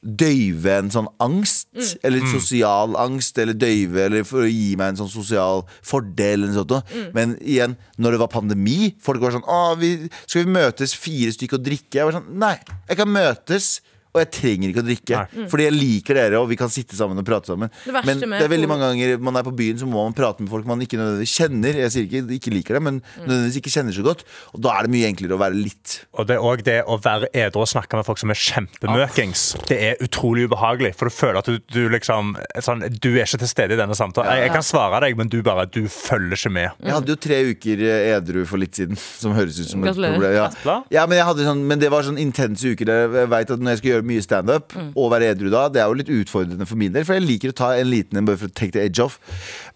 døyve 0.04 0.68
en 0.82 0.90
sånn 0.92 1.06
angst, 1.24 1.70
eller 2.04 2.26
sosial 2.28 2.92
angst, 3.00 3.38
eller 3.40 3.56
døyve, 3.56 4.02
eller 4.04 4.26
for 4.28 4.44
å 4.44 4.50
gi 4.50 4.74
meg 4.76 4.92
en 4.92 4.98
sånn 5.00 5.08
sosial 5.08 5.62
fordel, 5.80 6.44
noe. 6.52 6.80
Men 7.16 7.32
igjen, 7.40 7.78
når 7.96 8.12
det 8.12 8.20
var 8.20 8.32
pandemi, 8.34 8.92
folk 9.00 9.24
var 9.24 9.32
sånn 9.32 9.48
Å, 9.48 9.62
vi, 9.80 9.94
skal 10.26 10.44
vi 10.44 10.56
møtes 10.58 10.92
fire 10.92 11.32
stykker 11.32 11.56
og 11.56 11.64
drikke? 11.64 11.96
Jeg 11.96 12.08
var 12.10 12.18
sånn 12.18 12.28
Nei, 12.36 12.58
jeg 12.90 13.00
kan 13.00 13.08
møtes. 13.16 13.70
Og 14.14 14.22
jeg 14.22 14.30
trenger 14.36 14.70
ikke 14.70 14.82
å 14.84 14.86
drikke, 14.86 15.22
fordi 15.50 15.64
jeg 15.66 15.74
liker 15.74 16.18
dere, 16.20 16.38
og 16.38 16.46
vi 16.50 16.58
kan 16.58 16.70
sitte 16.70 16.94
sammen 16.94 17.18
og 17.18 17.26
prate 17.26 17.50
sammen. 17.50 17.72
Det 17.82 17.94
Men 18.06 18.20
det 18.22 18.44
er 18.44 18.52
veldig 18.52 18.68
mange 18.70 18.90
ganger 18.92 19.18
man 19.18 19.40
er 19.40 19.46
på 19.46 19.54
byen, 19.58 19.80
så 19.80 19.88
må 19.90 20.04
man 20.04 20.14
prate 20.14 20.44
med 20.44 20.52
folk 20.52 20.68
man 20.68 20.82
ikke 20.84 21.00
nødvendigvis 21.00 21.34
kjenner. 21.34 21.80
Jeg 21.82 21.94
sier 21.94 22.06
ikke 22.06 22.22
ikke 22.38 22.52
liker 22.54 22.78
det, 22.78 22.82
men 22.86 23.00
nødvendigvis 23.24 23.58
ikke 23.60 23.72
kjenner 23.74 23.96
så 23.96 24.04
godt. 24.06 24.24
Og 24.54 24.62
da 24.64 24.76
er 24.78 24.86
det 24.86 24.94
mye 24.94 25.08
enklere 25.10 25.34
å 25.36 25.40
være 25.40 25.58
litt 25.58 25.96
Og 26.14 26.28
det 26.28 26.36
er 26.36 26.46
òg 26.46 26.62
det 26.66 26.76
å 26.90 26.98
være 27.02 27.30
edru 27.34 27.64
og 27.64 27.70
snakke 27.70 27.98
med 27.98 28.06
folk 28.06 28.20
som 28.22 28.32
er 28.32 28.38
kjempemøkings. 28.38 29.44
Det 29.68 29.78
er 29.88 30.04
utrolig 30.04 30.46
ubehagelig, 30.48 30.94
for 30.98 31.10
du 31.10 31.14
føler 31.14 31.40
at 31.40 31.50
du, 31.50 31.58
du 31.74 31.82
liksom 31.92 32.34
sånn, 32.64 32.86
Du 33.02 33.10
er 33.14 33.24
ikke 33.26 33.42
til 33.42 33.50
stede 33.50 33.76
i 33.76 33.80
denne 33.80 33.96
samtalen. 33.98 34.30
Jeg, 34.34 34.48
jeg 34.48 34.54
kan 34.54 34.66
svare 34.66 35.02
deg, 35.04 35.18
men 35.18 35.30
du 35.32 35.40
bare 35.46 35.66
Du 35.70 35.82
følger 35.90 36.38
ikke 36.38 36.54
med. 36.54 36.70
Jeg 36.84 36.96
hadde 36.96 37.14
jo 37.14 37.20
tre 37.26 37.40
uker 37.50 37.84
eh, 37.88 38.10
edru 38.14 38.44
for 38.48 38.62
litt 38.62 38.78
siden, 38.78 38.98
som 39.22 39.34
høres 39.36 39.58
ut 39.60 39.70
som 39.70 39.84
et 39.84 39.94
problem. 39.94 40.20
Ja. 40.34 40.48
Ja, 40.92 41.04
men, 41.08 41.18
jeg 41.18 41.28
hadde 41.28 41.46
sånn, 41.48 41.64
men 41.68 41.82
det 41.82 41.90
var 41.92 42.06
sånn 42.06 42.20
intense 42.20 42.74
uker. 42.74 42.88
Der 42.88 43.18
jeg 43.24 43.30
veit 43.32 43.50
at 43.50 43.62
Når 43.62 43.74
jeg 43.76 43.82
skal 43.82 43.92
gjøre 43.94 44.03
mye 44.06 44.22
standup, 44.24 44.74
og 44.94 45.10
være 45.12 45.32
edru 45.34 45.50
da, 45.52 45.66
det 45.72 45.82
er 45.82 45.90
jo 45.90 45.98
litt 45.98 46.12
utfordrende 46.12 46.66
for 46.68 46.80
min 46.80 46.92
del. 46.94 47.06
For 47.06 47.16
jeg 47.16 47.24
liker 47.26 47.52
å 47.52 47.56
ta 47.58 47.72
en 47.78 47.90
liten 47.90 48.20
en 48.20 48.28
bare 48.28 48.40
for 48.40 48.50
å 48.50 48.54
take 48.54 48.74
the 48.76 48.84
edge 48.84 49.02
off. 49.02 49.18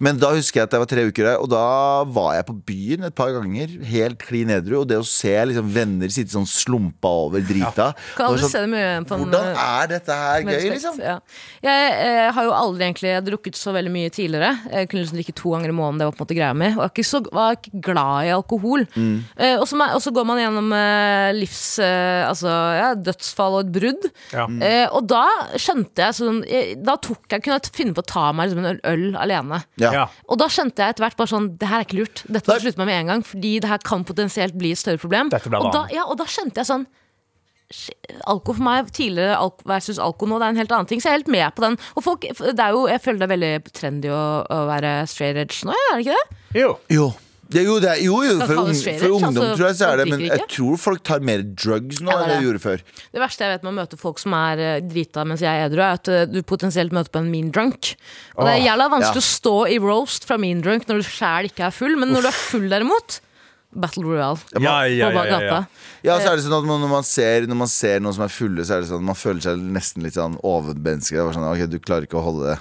Men 0.02 0.20
da 0.20 0.30
husker 0.36 0.60
jeg 0.62 0.68
at 0.68 0.76
jeg 0.76 0.84
var 0.84 0.90
tre 0.90 1.04
uker 1.08 1.28
der, 1.30 1.40
og 1.42 1.50
da 1.52 1.64
var 2.14 2.36
jeg 2.38 2.46
på 2.48 2.56
byen 2.68 3.08
et 3.08 3.16
par 3.18 3.32
ganger, 3.34 3.74
helt 3.90 4.20
klin 4.22 4.52
edru. 4.54 4.80
Og 4.82 4.88
det 4.90 5.00
å 5.00 5.06
se 5.06 5.34
liksom 5.50 5.72
venner 5.74 6.12
sitte 6.12 6.34
sånn 6.36 6.48
slumpa 6.48 7.10
over 7.26 7.42
drita 7.44 7.90
Kan 8.16 8.22
det 8.22 8.28
aldri 8.28 8.44
sånn, 8.44 8.52
se 8.52 8.62
det 8.64 8.70
mye 8.72 8.92
på 9.08 9.16
en 9.16 9.24
Hvordan 9.24 9.48
er 9.64 9.90
dette 9.92 10.18
her 10.22 10.44
gøy, 10.44 10.52
respekt, 10.52 10.74
liksom? 10.76 11.00
Ja. 11.02 11.16
Jeg 11.64 11.92
eh, 12.04 12.24
har 12.36 12.48
jo 12.48 12.54
aldri 12.56 12.86
egentlig 12.88 13.14
drukket 13.28 13.58
så 13.58 13.74
veldig 13.76 13.92
mye 13.94 14.12
tidligere. 14.14 14.52
Jeg 14.72 14.90
kunne 14.90 15.04
liksom 15.04 15.18
drikke 15.20 15.36
to 15.42 15.54
ganger 15.54 15.72
i 15.72 15.76
måneden. 15.78 16.02
Det 16.02 16.08
var 16.08 16.16
på 16.16 16.22
en 16.22 16.26
måte 16.26 16.38
greia 16.38 16.54
mi. 16.56 16.70
Og 16.72 16.76
jeg 16.76 16.84
var 16.84 16.94
ikke 16.94 17.08
så 17.08 17.22
var 17.28 17.58
ikke 17.58 17.82
glad 17.88 18.28
i 18.28 18.32
alkohol. 18.36 18.86
Mm. 18.94 19.16
Eh, 19.36 19.56
og 19.58 19.66
så 19.70 19.78
ma- 19.80 19.90
og 19.96 20.02
så 20.04 20.12
går 20.14 20.28
man 20.28 20.42
gjennom 20.42 20.72
eh, 20.76 21.30
livs... 21.38 21.62
Eh, 21.82 22.22
altså 22.28 22.50
ja, 22.78 22.92
dødsfall 22.94 23.58
og 23.58 23.66
et 23.66 23.72
brudd. 23.74 24.08
Ja. 24.34 24.44
Eh, 24.44 24.84
og 24.92 25.06
da 25.08 25.22
skjønte 25.56 26.04
jeg 26.04 26.16
sånn 26.18 26.42
Da 26.84 26.98
tok 27.00 27.30
jeg, 27.32 27.40
kunne 27.44 27.56
jeg 27.56 27.72
finne 27.72 27.96
på 27.96 28.02
å 28.04 28.08
ta 28.10 28.26
meg 28.36 28.50
liksom, 28.50 28.66
en 28.68 28.80
øl 28.90 29.16
alene. 29.16 29.62
Ja. 29.80 29.92
Ja. 29.94 30.04
Og 30.28 30.40
da 30.42 30.50
skjønte 30.52 30.84
jeg 30.84 30.94
etter 30.94 31.06
hvert 31.06 31.16
bare 31.16 31.32
sånn 31.32 31.50
Det 31.60 31.70
her 31.70 31.80
er 31.82 31.88
ikke 31.88 32.00
lurt. 32.02 32.24
Dette 32.28 32.44
må 32.50 32.58
jeg 32.58 32.66
slutte 32.66 32.82
med 32.82 32.90
med 32.90 33.00
en 33.02 33.12
gang, 33.14 33.26
fordi 33.26 33.52
det 33.64 33.70
her 33.70 33.82
kan 33.84 34.04
potensielt 34.08 34.56
bli 34.58 34.72
et 34.74 34.80
større 34.80 35.00
problem. 35.00 35.32
Og, 35.32 35.70
da, 35.74 35.86
ja, 35.94 36.04
og 36.08 36.18
da 36.20 36.26
skjønte 36.28 36.62
jeg 36.62 36.70
sånn 36.70 36.88
Alko 38.32 38.54
for 38.56 38.64
meg, 38.64 38.88
tidligere 38.96 39.36
alko 39.36 39.66
versus 39.68 39.98
alko 40.00 40.24
nå, 40.24 40.38
det 40.40 40.46
er 40.46 40.54
en 40.54 40.60
helt 40.62 40.72
annen 40.72 40.88
ting. 40.88 41.02
Så 41.04 41.10
jeg 41.10 41.18
er 41.18 41.18
helt 41.18 41.32
med 41.34 41.52
på 41.52 41.64
den. 41.66 41.76
Og 42.00 42.04
folk, 42.06 42.24
det 42.24 42.64
er 42.64 42.72
jo, 42.72 42.86
jeg 42.88 43.02
føler 43.04 43.20
det 43.20 43.26
er 43.26 43.34
veldig 43.34 43.72
trendy 43.76 44.12
å, 44.12 44.22
å 44.48 44.60
være 44.70 44.92
straight 45.10 45.36
edge 45.44 45.68
nå, 45.68 45.76
er 45.76 45.98
det 45.98 46.06
ikke 46.06 46.16
det? 46.16 46.38
Jo. 46.62 46.70
Jo. 46.88 47.10
Det, 47.48 47.62
jo, 47.64 47.78
det 47.80 47.88
er, 47.94 48.00
jo, 48.04 48.18
jo 48.26 48.34
for, 48.42 48.58
ung, 48.60 48.74
for 48.76 49.14
ungdom 49.16 49.38
altså, 49.40 49.52
tror 49.56 49.66
jeg 49.70 49.76
så 49.78 49.86
er 49.88 50.00
det 50.02 50.06
Men 50.10 50.24
jeg 50.26 50.46
tror 50.52 50.80
folk 50.80 51.04
tar 51.06 51.22
mer 51.24 51.44
drugs 51.46 52.02
nå 52.04 52.12
Ja, 52.12 52.26
enn 52.26 52.32
de 52.34 52.48
gjorde 52.48 52.60
før. 52.60 52.82
Det 53.14 53.22
verste 53.22 53.46
jeg 53.46 53.54
vet 53.54 53.64
med 53.64 53.72
å 53.72 53.76
møte 53.78 54.00
folk 54.00 54.20
som 54.20 54.34
er 54.36 54.64
eh, 54.64 54.80
drita 54.84 55.24
mens 55.28 55.44
jeg 55.44 55.48
er 55.48 55.70
edru, 55.70 55.80
er 55.80 55.96
at 55.96 56.10
eh, 56.12 56.26
du 56.28 56.42
potensielt 56.44 56.92
møter 56.92 57.14
på 57.14 57.22
en 57.22 57.30
mean 57.32 57.48
drunk. 57.54 57.94
Og 58.36 58.44
det 58.44 58.58
er 58.58 58.66
jævla 58.66 58.90
vanskelig 58.98 59.22
ja. 59.22 59.24
å 59.24 59.30
stå 59.30 59.54
i 59.72 59.80
roast 59.80 60.28
fra 60.28 60.36
mean 60.40 60.60
drunk 60.64 60.84
når 60.90 61.00
du 61.00 61.08
sjæl 61.08 61.48
ikke 61.48 61.70
er 61.70 61.74
full, 61.74 61.96
men 62.00 62.12
når 62.12 62.28
du 62.28 62.30
er 62.32 62.38
full 62.50 62.68
derimot 62.68 63.22
Battle 63.72 64.04
Royale. 64.04 64.38
Ja, 64.60 64.86
ja, 64.86 65.10
på 65.10 65.16
ja, 65.16 65.24
ja, 65.26 65.40
ja. 65.44 65.64
Ja, 66.02 66.14
så 66.20 66.32
er 66.32 66.38
det 66.38 66.44
sånn 66.46 66.56
at 66.56 66.66
når, 66.68 66.88
man 66.88 67.04
ser, 67.04 67.48
når 67.48 67.58
man 67.64 67.70
ser 67.70 68.00
noen 68.00 68.16
som 68.16 68.24
er 68.24 68.32
fulle, 68.32 68.64
så 68.64 68.76
er 68.76 68.84
det 68.84 68.90
sånn 68.90 69.02
at 69.02 69.08
man 69.10 69.18
føler 69.18 69.44
seg 69.44 69.60
nesten 69.76 70.04
litt 70.06 70.16
sånn 70.16 70.38
overmenneske. 70.46 71.24
Sånn, 71.36 71.48
ok, 71.48 71.64
du 71.68 71.76
klarer 71.82 72.08
ikke 72.08 72.20
å 72.20 72.24
holde 72.24 72.52
det. 72.52 72.58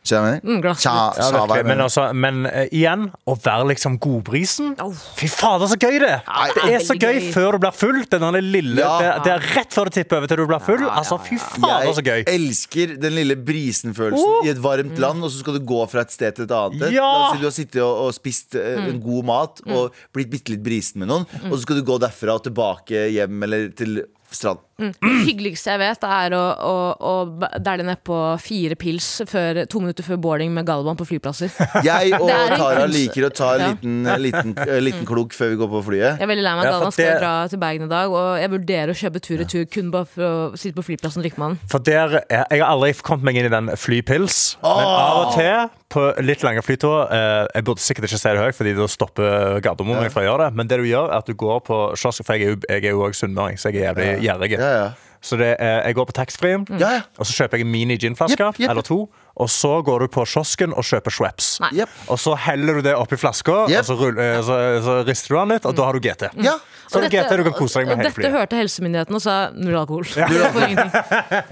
Skjønner 0.00 0.38
du? 0.40 0.48
Mm, 0.48 0.60
glass 0.64 0.80
Tja. 0.80 0.92
Ja, 1.18 1.26
hva 1.44 1.58
jeg 1.58 1.66
Men, 1.66 1.74
mener. 1.74 1.82
altså, 1.84 2.04
men 2.16 2.38
eh, 2.48 2.70
igjen, 2.72 3.02
å 3.28 3.34
være 3.36 3.66
liksom 3.68 3.98
godbrisen 4.00 4.70
oh. 4.80 4.94
Fy 5.18 5.28
fader, 5.28 5.68
så 5.68 5.76
gøy 5.76 5.98
det 6.00 6.08
er! 6.14 6.54
Det 6.56 6.70
er 6.78 6.84
så 6.86 6.96
gøy 6.96 7.18
gøy. 7.18 7.26
før 7.34 7.58
du 7.58 7.66
blir 7.66 7.74
full. 7.76 7.98
Lille, 8.00 8.80
Ja. 8.80 8.94
det, 9.02 9.10
det 9.26 9.32
er 9.34 9.44
rett 9.58 9.76
før 9.76 9.90
det 9.90 9.98
tipper 9.98 10.20
over 10.22 10.30
til 10.32 10.40
du 10.40 10.46
blir 10.48 10.62
full. 10.64 10.84
Altså, 10.88 11.18
fy 11.26 11.36
fader, 11.36 11.92
så 11.98 12.04
gøy. 12.06 12.22
Jeg 12.22 12.38
elsker 12.40 12.94
den 13.02 13.16
lille 13.18 13.36
brisenfølelsen 13.36 14.46
i 14.48 14.52
et 14.54 14.62
varmt 14.64 14.98
land, 15.02 15.22
og 15.26 15.30
så 15.32 15.42
skal 15.44 15.58
du 15.58 15.64
gå 15.68 15.82
fra 15.92 16.04
et 16.06 16.14
sted 16.14 16.38
til 16.38 16.48
et 16.48 16.54
annet. 16.56 16.86
Ja! 16.96 17.04
La 17.10 17.26
oss 17.34 17.40
du 17.42 17.46
har 17.50 17.54
sittet 17.56 17.82
og, 17.84 18.06
og 18.08 18.14
spist 18.16 18.56
eh, 18.58 18.80
en 18.88 19.02
god 19.04 19.28
mat 19.28 19.60
og 19.68 20.00
blitt 20.16 20.32
bitte 20.32 20.54
litt 20.54 20.64
brisen 20.64 21.04
med 21.04 21.12
noen, 21.12 21.28
og 21.50 21.52
så 21.58 21.62
skal 21.66 21.80
du 21.80 21.84
gå 21.92 22.00
derfra 22.02 22.38
og 22.40 22.46
tilbake 22.48 23.04
hjem 23.14 23.44
eller 23.46 23.68
til 23.76 24.00
strand. 24.34 24.60
Det 24.80 25.10
hyggeligste 25.26 25.74
jeg 25.74 25.80
vet, 25.82 26.04
er 26.08 26.34
å, 26.36 26.40
å, 26.64 26.74
å 26.96 27.50
dæle 27.60 27.84
nedpå 27.84 28.16
fire 28.40 28.76
pils 28.80 29.08
før, 29.28 29.62
to 29.68 29.82
minutter 29.82 30.06
før 30.06 30.20
boarding 30.24 30.54
med 30.56 30.64
Galvan 30.68 30.96
på 30.96 31.04
flyplasser. 31.10 31.52
Jeg 31.86 32.14
og 32.16 32.30
Tara 32.30 32.86
liker 32.88 33.26
å 33.28 33.32
ta 33.34 33.50
en 33.58 33.66
liten, 33.66 33.98
ja. 34.08 34.16
liten, 34.20 34.54
liten 34.86 35.04
klunk 35.08 35.36
før 35.36 35.52
vi 35.52 35.58
går 35.60 35.72
på 35.74 35.82
flyet. 35.90 36.06
Jeg 36.14 36.24
er 36.24 36.30
veldig 36.30 36.46
lei 36.46 36.54
meg. 36.56 36.68
Ja, 36.70 36.76
Galvan 36.78 36.96
skal 36.96 37.20
dra 37.20 37.34
til 37.52 37.60
Bergen 37.60 37.88
i 37.88 37.90
dag, 37.92 38.14
og 38.14 38.40
jeg 38.40 38.52
vurderer 38.54 38.94
å 38.94 38.98
kjøpe 39.02 39.22
tur-retur 39.26 39.68
kun 39.74 39.92
bare 39.92 40.08
for 40.14 40.24
å 40.30 40.60
sitte 40.60 40.78
på 40.78 40.86
flyplassen 40.88 41.20
og 41.20 41.28
drikke 41.28 41.42
med 41.42 41.48
han. 41.50 41.60
For 41.74 41.84
der, 41.90 42.16
er- 42.22 42.48
Jeg 42.50 42.64
har 42.64 42.72
aldri 42.72 42.94
kommet 43.04 43.28
meg 43.28 43.36
inn 43.36 43.50
i 43.50 43.52
den 43.52 43.70
flypils, 43.76 44.40
men 44.64 44.88
av 44.88 45.20
og 45.26 45.36
til 45.36 45.68
på 45.90 46.04
litt 46.22 46.44
lange 46.46 46.62
flytår 46.62 47.10
eh, 47.10 47.46
Jeg 47.56 47.64
burde 47.66 47.82
sikkert 47.82 48.06
ikke 48.06 48.18
si 48.20 48.30
det 48.30 48.42
høyt, 48.44 48.54
Fordi 48.54 48.74
da 48.78 48.86
stopper 48.90 49.56
Gardermoen 49.64 50.04
meg 50.04 50.12
fra 50.14 50.22
å 50.22 50.28
gjøre 50.28 50.46
det. 50.46 50.58
Men 50.60 50.70
det 50.70 50.78
du 50.78 50.86
gjør, 50.86 51.10
er 51.10 51.18
at 51.18 51.26
du 51.26 51.34
går 51.34 51.62
på 51.66 51.78
kiosk, 51.98 52.22
for 52.26 52.38
jeg 52.38 52.60
er 52.70 52.86
jo, 52.92 53.00
også 53.08 53.24
sunnmøring, 53.24 53.58
så 53.58 53.72
jeg 53.72 53.82
er 53.82 53.88
jævlig 53.90 54.10
gjerrig. 54.24 54.52
Ja, 54.58 54.72
ja. 54.80 54.90
Så 55.20 55.36
det, 55.36 55.50
er- 55.60 55.82
jeg 55.84 55.94
går 55.98 56.06
på 56.08 56.12
taxfree, 56.16 56.62
Ja, 56.80 56.90
ja. 56.96 57.00
og 57.20 57.26
så 57.28 57.34
kjøper 57.36 57.58
jeg 57.60 57.66
en 57.66 57.70
mini 57.74 57.98
ginflaske 58.00 58.40
yep, 58.40 58.56
yep. 58.56 58.70
eller 58.72 58.80
to. 58.86 59.02
Og 59.36 59.50
så 59.52 59.82
går 59.84 60.00
du 60.00 60.06
på 60.08 60.24
kiosken 60.24 60.72
og 60.72 60.80
kjøper 60.84 61.12
Schweppes. 61.12 61.50
Yep. 61.76 61.88
Og 62.08 62.18
så 62.18 62.32
heller 62.46 62.80
du 62.80 62.80
det 62.86 62.94
oppi 62.96 63.18
flaska, 63.20 63.52
og 63.66 63.84
så, 63.84 63.96
rull- 64.00 64.16
eh, 64.18 64.40
så, 64.44 64.56
så 64.84 64.94
rister 65.04 65.34
du 65.34 65.36
den 65.42 65.52
litt, 65.52 65.66
og 65.68 65.76
da 65.76 65.84
har 65.90 65.92
du 65.92 66.00
GT. 66.00 66.30
Ja. 66.40 66.54
Så 66.88 67.02
dette- 67.04 67.20
GT 67.20 67.36
du 67.36 67.44
kan 67.50 67.52
kose 67.52 67.82
deg 67.82 67.90
med 67.92 68.00
dette 68.00 68.14
flyet. 68.16 68.32
hørte 68.32 68.56
helsemyndighetene 68.62 69.20
og 69.20 69.22
sa 69.26 69.36
null 69.52 69.76
alkohol. 69.82 70.08
Ja. 70.16 70.26
får 70.56 70.66
ingenting. 70.70 70.92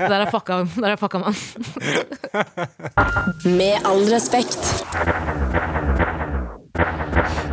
Der 0.01 0.17
er 0.25 0.31
fucka, 0.33 0.63
der 0.81 0.91
er 0.95 0.97
fucka 1.05 1.21
man. 1.21 1.37
Med 3.45 3.85
all 3.85 4.01
respekt. 4.09 4.65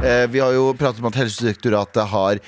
Eh, 0.05 0.25
vi 0.31 0.39
har 0.39 0.51
jo 0.55 0.71
pratet 0.77 1.01
om 1.03 1.07
at 1.09 1.15
Helsedirektoratet 1.19 2.07
har 2.11 2.39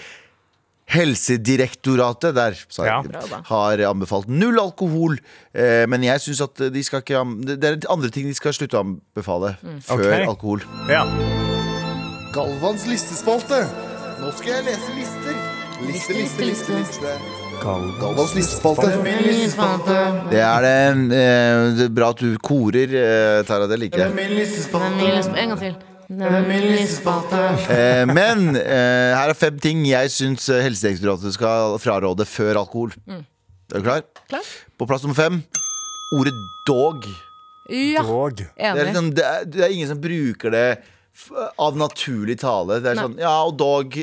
Helsedirektoratet 0.87 2.35
der 2.35 2.55
sa 2.71 2.85
jeg, 2.85 3.11
Ja. 3.11 3.41
Har 3.49 3.81
anbefalt 3.89 4.29
null 4.29 4.59
alkohol. 4.59 5.17
Eh, 5.53 5.85
men 5.87 6.03
jeg 6.03 6.21
syns 6.23 6.41
at 6.41 6.55
de 6.73 6.83
skal 6.83 7.03
ikke 7.03 7.23
Det 7.45 7.59
det 7.61 7.83
er 7.83 7.91
andre 7.91 8.09
ting 8.09 8.27
de 8.27 8.33
skal 8.33 8.53
slutte 8.53 8.77
å 8.77 8.85
anbefale 8.85 9.57
før 9.83 9.99
okay. 9.99 10.23
alkohol. 10.25 10.63
Ja. 10.87 11.03
Galvans 12.33 12.87
listespalte. 12.87 13.67
Nå 14.21 14.31
skal 14.31 14.53
jeg 14.53 14.63
lese 14.69 14.95
lister. 14.95 15.35
Liste, 15.87 16.13
liste, 16.13 16.45
liste, 16.45 16.77
liste. 16.79 17.17
Galvans 17.61 18.33
listespalte. 18.37 18.87
Det 20.31 20.39
er 20.39 20.61
det. 20.61 20.79
Eh, 21.19 21.75
det 21.77 21.85
er 21.89 21.93
bra 21.93 22.09
at 22.15 22.23
du 22.23 22.37
korer, 22.39 22.87
eh, 22.87 23.43
Tara. 23.43 23.67
Det 23.67 23.79
liker 23.79 24.07
jeg. 24.07 24.09
En 24.15 25.49
gang 25.49 25.59
til. 25.59 25.75
Eh, 27.73 28.03
men 28.07 28.55
eh, 28.55 29.11
her 29.11 29.31
er 29.33 29.35
fem 29.37 29.57
ting 29.59 29.81
jeg 29.89 30.11
syns 30.13 30.47
eh, 30.53 30.61
Helsedirektoratet 30.63 31.35
skal 31.35 31.75
fraråde 31.83 32.27
før 32.29 32.61
alkohol. 32.63 32.93
Er 33.11 33.81
du 33.81 33.83
klar? 33.83 34.05
Klar. 34.31 34.51
På 34.79 34.87
plass 34.87 35.03
nummer 35.03 35.17
fem 35.19 35.41
ordet 36.15 36.35
dog. 36.67 37.03
Ja, 37.67 38.05
Og 38.55 38.77
Det 38.77 38.79
er, 38.79 38.87
liksom, 38.87 39.11
det, 39.17 39.25
er, 39.27 39.43
det 39.51 39.65
er 39.65 39.73
ingen 39.75 39.89
som 39.91 39.99
bruker 39.99 40.53
det 40.55 40.67
av 41.59 41.75
naturlig 41.75 42.37
tale. 42.39 42.79
Det 42.79 42.93
er 42.93 42.99
Nei. 42.99 43.07
sånn 43.09 43.17
Ja, 43.19 43.33
og 43.43 43.57
dog 43.59 43.97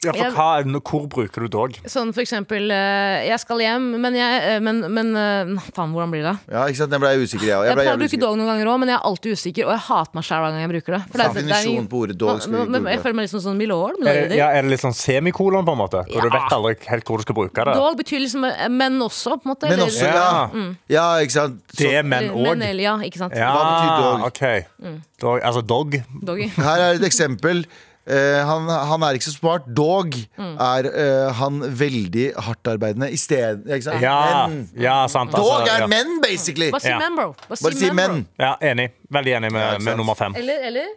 ja, 0.00 0.12
for 0.16 0.32
hva, 0.32 0.80
hvor 0.80 1.02
bruker 1.12 1.44
du 1.44 1.48
dog? 1.52 1.74
Sånn 1.84 2.14
for 2.16 2.22
eksempel 2.22 2.70
eh, 2.72 3.26
Jeg 3.28 3.36
skal 3.42 3.60
hjem, 3.60 3.88
men 4.00 4.14
jeg 4.16 4.38
eh, 4.48 4.60
Men, 4.64 4.78
men 4.96 5.10
eh, 5.12 5.50
Faen, 5.76 5.92
hvordan 5.92 6.14
blir 6.14 6.24
det? 6.24 6.32
Ja, 6.48 6.62
ikke 6.70 6.80
sant? 6.80 6.94
Den 6.94 7.02
ble 7.02 7.10
jeg 7.12 7.26
usikker, 7.26 7.44
jeg 7.44 7.58
òg. 7.58 7.64
Jeg 7.66 7.74
Jeg 7.74 7.76
pleier 7.76 7.98
å 7.98 8.00
bruke 8.00 8.20
dog 8.22 8.38
noen 8.40 8.48
ganger 8.48 8.70
òg, 8.72 8.78
men 8.80 8.92
jeg 8.92 8.96
er 8.96 9.04
alltid 9.10 9.36
usikker, 9.36 9.66
og 9.68 9.74
jeg 9.74 9.82
hater 9.90 10.16
meg 10.16 10.24
sjæl 10.24 10.40
hver 10.40 10.54
gang 10.54 10.64
jeg 10.64 10.70
bruker 10.72 10.96
det. 10.96 11.00
For 11.10 11.20
det 11.20 11.26
det 11.50 11.58
er 11.58 11.90
på 11.92 12.00
ordet 12.00 12.16
dog 12.22 12.40
skal 12.40 12.54
vi 12.54 12.62
Men- 12.62 12.72
men. 12.72 12.88
Jeg 12.94 13.02
føler 13.04 13.18
meg 13.18 13.26
litt 13.28 13.34
sånn, 13.34 13.44
sånn 13.44 13.60
milord. 13.60 14.00
Ja, 14.40 14.46
er 14.48 14.62
det 14.64 14.72
litt 14.72 14.84
sånn 14.86 14.96
semikolon, 14.96 15.68
på 15.68 15.76
en 15.76 15.82
måte? 15.82 16.02
Hvor 16.08 16.24
du 16.24 16.30
vet 16.32 16.56
aldri 16.56 16.72
helt 16.94 17.04
hvor 17.04 17.20
du 17.20 17.26
skal 17.28 17.38
bruke 17.42 17.68
det? 17.68 17.76
Dog 17.76 18.00
betyr 18.00 18.24
liksom 18.24 18.48
menn 18.80 18.96
også, 19.04 19.36
på 19.36 19.44
en 19.44 19.52
måte. 19.52 19.68
Men 19.68 19.84
også, 19.84 20.08
ja. 20.08 20.48
Ja, 20.88 21.06
ikke 21.20 21.36
sant. 21.36 21.60
Så, 21.74 21.84
Det 21.84 21.92
er 22.00 22.08
menn 22.08 22.30
eller 22.30 22.40
òg. 22.40 22.56
Men, 22.56 22.80
ja, 22.80 22.96
ikke 23.04 23.20
sant. 23.20 23.36
Ja, 23.36 23.52
Hva 23.52 23.68
betyr 23.68 23.92
dog? 24.00 24.26
Okay. 24.32 24.64
Mm. 24.80 24.98
Dog, 25.20 25.40
altså 25.44 25.60
dog. 25.60 26.00
Doggy. 26.24 26.48
her 26.56 26.80
er 26.88 26.94
et 26.96 27.04
eksempel. 27.04 27.66
Eh, 28.08 28.40
han, 28.48 28.68
han 28.68 29.02
er 29.06 29.18
ikke 29.18 29.28
så 29.28 29.34
smart. 29.36 29.66
Dog 29.76 30.14
Mm. 30.40 30.54
er 30.56 30.86
uh, 30.88 31.32
han 31.36 31.60
veldig 31.78 32.30
hardtarbeidende 32.46 33.10
i 33.12 33.16
stedet. 33.20 33.60
Ikke 33.68 33.84
sant? 33.90 34.00
Ja, 34.02 34.46
Men 34.48 34.68
ja 34.80 35.06
sant. 35.08 35.32
dog 35.36 35.60
altså, 35.60 35.74
er 35.74 35.84
ja. 35.84 35.86
menn, 35.90 36.16
basically. 36.24 36.70
Bare 36.72 36.80
si 36.80 36.94
menn, 36.96 37.16
bro. 37.18 37.34
Bare 37.50 37.74
si 37.76 37.90
menn. 37.94 38.24
Ja, 38.40 38.54
enig. 38.72 38.90
Veldig 39.12 39.36
enig 39.36 39.52
med, 39.52 39.66
Ja, 39.66 39.78
med 39.84 40.00
nummer 40.00 40.14
fem. 40.18 40.34
Eller, 40.40 40.64
eller 40.70 40.88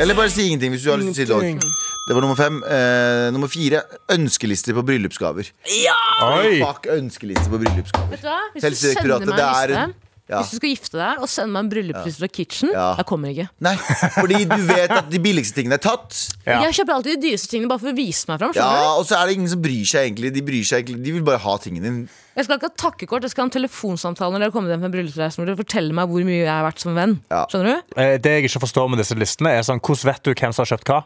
Eller 0.00 0.14
bare 0.18 0.30
si 0.30 0.46
ingenting 0.48 0.72
hvis 0.74 0.82
du 0.84 0.90
har 0.90 0.98
lyst 1.00 1.14
til 1.16 1.30
å 1.30 1.40
si 1.40 1.54
dog. 1.54 1.66
Det 2.08 2.14
var 2.16 2.24
nummer 2.24 2.36
fem. 2.38 2.56
Eh, 2.66 3.28
nummer 3.32 3.48
fire 3.52 3.82
ønskelister 4.10 4.74
på 4.74 4.82
bryllupsgaver. 4.88 5.52
Oi! 5.62 6.56
Fuck 6.58 6.88
ønskelister 6.90 7.52
på 7.52 7.60
bryllupsgaver. 7.62 8.10
Vet 8.16 8.24
du 8.24 8.28
hva? 8.32 8.40
Hvis 8.56 8.66
du 8.66 8.88
sender 8.88 9.20
meg 9.22 9.38
en 9.38 9.38
liste 9.38 9.84
ja. 10.30 10.38
Hvis 10.40 10.52
du 10.54 10.56
skal 10.60 10.70
gifte 10.72 10.96
deg 11.00 11.18
og 11.24 11.28
sende 11.28 11.52
meg 11.52 11.64
en 11.64 11.70
bryllupsliste 11.72 12.22
fra 12.22 12.28
Kitchen, 12.32 12.70
Ja. 12.72 12.94
jeg 12.96 13.06
kommer 13.10 13.32
ikke. 13.34 13.48
Nei, 13.60 13.74
fordi 14.16 14.44
du 14.48 14.56
vet 14.68 14.90
at 14.94 15.10
de 15.10 15.18
billigste 15.20 15.58
tingene 15.58 15.74
er 15.76 15.82
tatt. 15.82 16.14
Ja. 16.46 16.60
Jeg 16.62 16.76
kjøper 16.78 16.94
alltid 16.94 17.16
de 17.20 17.26
dyreste 17.28 17.50
tingene 17.52 17.68
bare 17.72 17.82
for 17.82 17.92
å 17.92 17.96
vise 17.96 18.24
meg 18.30 18.38
fram. 18.40 18.52
Ja, 18.54 18.62
skjønner? 18.68 18.98
Og 19.02 19.06
så 19.10 19.18
er 19.18 19.26
det 19.26 19.34
ingen 19.36 19.48
som 19.52 19.62
bryr 19.62 19.84
seg 19.90 20.06
egentlig. 20.08 20.32
De 20.32 20.42
bryr 20.46 20.64
seg 20.64 20.84
egentlig 20.86 21.04
De 21.04 21.12
vil 21.18 21.22
bare 21.26 21.42
ha 21.42 21.56
tingene 21.58 21.82
dine. 21.88 22.08
Jeg 22.36 22.46
skal 22.46 22.56
ikke 22.56 22.70
ha 22.70 22.76
takkekort, 22.80 23.22
jeg 23.26 23.30
skal 23.34 23.42
ha 23.44 23.46
en 23.50 23.56
telefonsamtale 23.58 24.32
når 24.32 24.40
dere 24.40 24.48
har 24.48 24.54
kommet 24.56 24.72
hjem 24.72 24.80
fra 24.80 24.88
en 24.88 24.94
bryllupsreise 24.94 25.36
hvor 25.36 25.48
dere 25.50 25.58
forteller 25.60 25.92
meg 25.98 26.08
hvor 26.08 26.24
mye 26.24 26.38
jeg 26.40 26.48
har 26.48 26.64
vært 26.64 26.80
som 26.86 26.94
venn. 26.96 27.18
Ja. 27.28 27.42
Skjønner 27.52 27.74
du? 27.82 27.96
Eh, 28.00 28.16
Det 28.22 28.30
jeg 28.38 28.46
ikke 28.48 28.62
forstår 28.64 28.88
med 28.88 29.02
disse 29.02 29.18
listene, 29.18 29.52
er 29.58 29.66
sånn 29.66 29.82
Hvordan 29.84 30.08
vet 30.14 30.22
du 30.24 30.32
hvem 30.32 30.54
som 30.54 30.64
har 30.64 30.70
kjøpt 30.78 30.88
hva? 30.94 31.02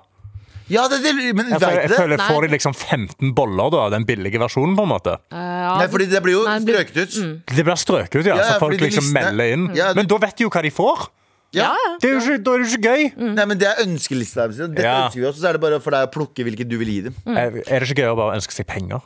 Ja, 0.69 0.89
det, 0.91 0.99
det, 1.05 1.13
men 1.37 1.47
Jeg, 1.49 1.61
føler- 1.61 1.81
jeg 1.83 1.89
det? 1.91 1.97
føler 1.99 2.19
Får 2.27 2.43
de 2.43 2.49
liksom 2.57 2.75
15 2.75 3.35
boller, 3.35 3.71
da? 3.71 3.89
Den 3.95 4.05
billige 4.05 4.39
versjonen, 4.43 4.75
på 4.77 4.83
en 4.83 4.89
måte? 4.91 5.17
Nei, 5.31 5.87
fordi 5.93 6.09
det 6.11 6.23
blir 6.25 6.33
jo 6.33 6.45
Nei, 6.45 6.59
blir- 6.65 6.81
strøket 6.83 6.97
ut. 7.03 7.43
Det 7.55 7.65
blir 7.65 7.77
strøket 7.79 8.17
ut, 8.21 8.27
ja. 8.27 8.37
Ja, 8.37 8.43
så 8.55 8.59
folk 8.59 8.81
liksom 8.81 9.05
listene- 9.05 9.23
melder 9.31 9.53
inn. 9.53 9.69
Ja, 9.77 9.93
du- 9.93 10.01
Men 10.01 10.07
da 10.07 10.19
vet 10.19 10.37
de 10.37 10.43
jo 10.45 10.51
hva 10.51 10.63
de 10.63 10.71
får. 10.71 11.09
Ja. 11.55 11.71
Det 12.03 12.11
er 12.11 12.15
jo 12.15 12.21
ikke, 12.21 12.43
da 12.45 12.51
er 12.53 12.59
det 12.59 12.67
jo 12.67 12.77
ikke 12.77 12.89
gøy. 12.91 13.35
Nei, 13.35 13.45
men 13.47 13.59
Det 13.59 13.69
er 13.69 13.85
ønskelista. 13.87 14.49
Dette 14.51 14.83
Ja. 14.83 15.07
ønsker 15.09 15.21
vi 15.21 15.27
også, 15.31 15.41
så 15.41 15.49
er 15.49 15.53
det 15.53 15.61
bare 15.61 15.81
for 15.81 15.91
deg 15.93 16.09
å 16.09 16.13
plukke 16.13 16.43
hvilket 16.45 16.69
du 16.69 16.77
vil 16.79 16.89
gi 16.89 17.01
dem. 17.03 17.15
Er 17.27 17.63
er 17.67 17.81
det 17.81 17.89
ikke 17.89 18.03
gøy 18.03 18.11
å 18.13 18.17
bare 18.17 18.35
ønske 18.37 18.53
seg 18.53 18.67
penger? 18.67 19.01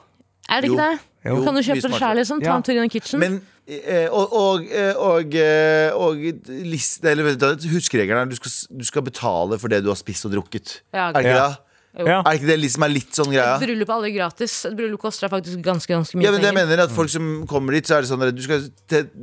Er 0.49 0.63
det 0.63 0.71
Jo. 0.71 0.75
ikke 0.77 0.91
det? 0.91 1.01
Jo. 1.27 1.45
Kan 1.45 1.55
du 1.55 1.61
kjøpe 1.61 1.83
det 1.83 1.93
sjøl, 2.01 2.17
liksom? 2.17 2.41
Ta 2.41 2.47
Ja. 2.49 2.57
en 2.57 2.63
tur 2.63 2.73
i 2.73 2.81
den 2.81 2.89
kitchen? 2.89 3.19
Men 3.21 3.43
og, 4.11 4.33
og, 4.35 4.67
eh, 4.67 4.95
og, 4.99 5.35
eh, 5.35 5.91
og 5.95 6.21
liste, 6.67 7.11
eller, 7.11 7.31
Huskeregelen 7.71 8.19
er 8.19 8.27
at 8.29 8.31
du 8.35 8.39
skal, 8.41 8.55
du 8.79 8.85
skal 8.89 9.03
betale 9.07 9.59
for 9.63 9.69
det 9.73 9.83
du 9.85 9.91
har 9.93 9.99
spist 10.01 10.27
og 10.27 10.33
drukket. 10.37 10.81
Ja, 10.95 11.09
er 11.11 11.13
det 11.13 11.25
ikke 11.27 11.37
Ja. 11.37 11.49
det? 11.49 11.59
Jo. 11.99 12.05
Ja. 12.07 12.21
Er 12.23 12.37
ikke 12.39 12.47
det 12.47 12.55
liksom 12.63 12.85
er 12.87 12.91
litt 12.95 13.17
sånn 13.19 13.33
greia? 13.33 13.57
Et 13.59 13.65
bryllup 13.67 13.89
er 13.91 13.95
aldri 13.97 14.11
gratis. 14.15 14.53
Et 14.69 14.77
bryllup 14.79 15.01
koster 15.03 15.27
faktisk 15.29 15.59
ganske 15.67 15.91
ganske 15.91 16.15
mye 16.15 16.23
Ja, 16.23 16.31
men 16.31 16.39
det 16.41 16.47
jeg 16.47 16.55
penger. 16.55 16.69
mener 16.71 16.83
at 16.85 16.93
Folk 16.95 17.11
som 17.11 17.25
kommer 17.51 17.73
dit, 17.75 17.83
så 17.85 17.97
er 17.97 18.03
det 18.03 18.11
sånn 18.13 18.23
at 18.23 18.31
du 18.37 18.43
skal, 18.45 18.61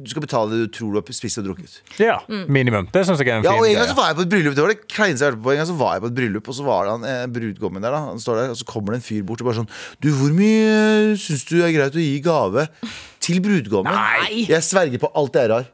du 0.03 0.09
skal 0.11 0.21
betale 0.25 0.49
det 0.51 0.59
du 0.65 0.73
tror 0.75 0.91
du 0.91 0.99
har 0.99 1.13
spist 1.15 1.37
og 1.39 1.45
drukket. 1.47 1.77
Ja, 1.97 2.17
Mm. 2.27 2.49
minimum. 2.51 2.89
Det 2.91 3.05
syns 3.07 3.19
jeg 3.23 3.29
er 3.29 3.37
en 3.39 3.43
Ja, 3.47 3.51
fin 3.55 3.59
og 3.61 3.67
En 3.69 3.75
gang 3.79 3.87
så 3.87 3.95
var 3.95 4.07
jeg 4.11 4.17
på 4.17 4.21
et 4.27 4.29
bryllup. 4.35 4.55
Det 4.55 4.63
var 4.65 4.73
det 4.75 4.87
kleineste 4.89 5.23
jeg 5.23 5.31
hørte 5.31 5.43
på 5.47 5.51
En 5.51 5.57
gang 5.63 5.67
så 5.71 5.77
var 5.79 5.93
jeg 5.95 6.01
på 6.01 6.07
et 6.11 6.15
bryllup 6.19 6.47
Og 6.49 6.55
så 6.59 6.63
var 6.67 6.83
det 6.83 6.91
han 6.91 7.03
eh, 7.07 7.27
brudgommen 7.39 7.81
der 7.81 7.91
da 7.91 7.99
Han 8.11 8.19
står 8.19 8.35
der, 8.35 8.49
og 8.51 8.57
så 8.59 8.65
kommer 8.67 8.91
det 8.91 8.95
en 8.99 9.07
fyr 9.07 9.23
bort 9.23 9.39
og 9.39 9.47
bare 9.47 9.63
sånn 9.63 9.69
Du, 10.03 10.11
hvor 10.11 10.31
mye 10.35 11.15
syns 11.15 11.45
du 11.47 11.63
er 11.63 11.71
greit 11.71 11.95
å 11.95 12.03
gi 12.03 12.19
gave 12.19 12.67
til 13.27 13.41
brudgommen? 13.43 13.91
Nei! 13.93 14.45
Jeg 14.47 14.63
sverger 14.65 15.01
på 15.03 15.11
alt 15.19 15.35
det 15.35 15.43
jeg 15.45 15.51
har 15.51 15.67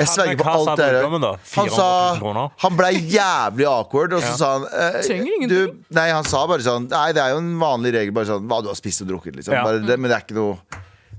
Jeg 0.00 0.08
sverger 0.10 0.36
på 0.40 0.44
hva 0.48 0.54
alt 0.58 0.80
da? 0.80 0.86
har 0.90 0.98
Han 1.04 1.40
400 1.44 1.74
sa 1.76 1.88
000 2.16 2.20
kroner? 2.22 2.50
Han 2.64 2.76
ble 2.78 2.90
jævlig 3.14 3.66
awkward 3.70 4.14
Og 4.18 4.22
så 4.24 4.30
Ja. 4.32 4.36
sa 4.40 4.50
han 4.58 4.66
eh, 4.70 5.00
Trenger 5.06 5.34
ingenting. 5.38 5.74
du, 5.74 5.96
Nei, 5.98 6.06
han 6.10 6.24
sa 6.26 6.44
bare 6.50 6.64
sånn 6.64 6.86
Nei, 6.90 7.06
det 7.16 7.22
er 7.24 7.34
jo 7.34 7.40
en 7.42 7.50
vanlig 7.60 7.92
regel 7.98 8.14
Bare 8.16 8.30
sånn, 8.32 8.46
hva 8.50 8.60
du 8.64 8.70
har 8.72 8.78
spist 8.78 9.02
og 9.04 9.10
drukket 9.12 9.36
liksom. 9.38 9.54
Ja. 9.58 9.64
bare, 9.66 9.82
det, 9.84 9.98
Men 10.00 10.10
det 10.10 10.16
er 10.18 10.24
ikke 10.24 10.38
noe 10.40 10.58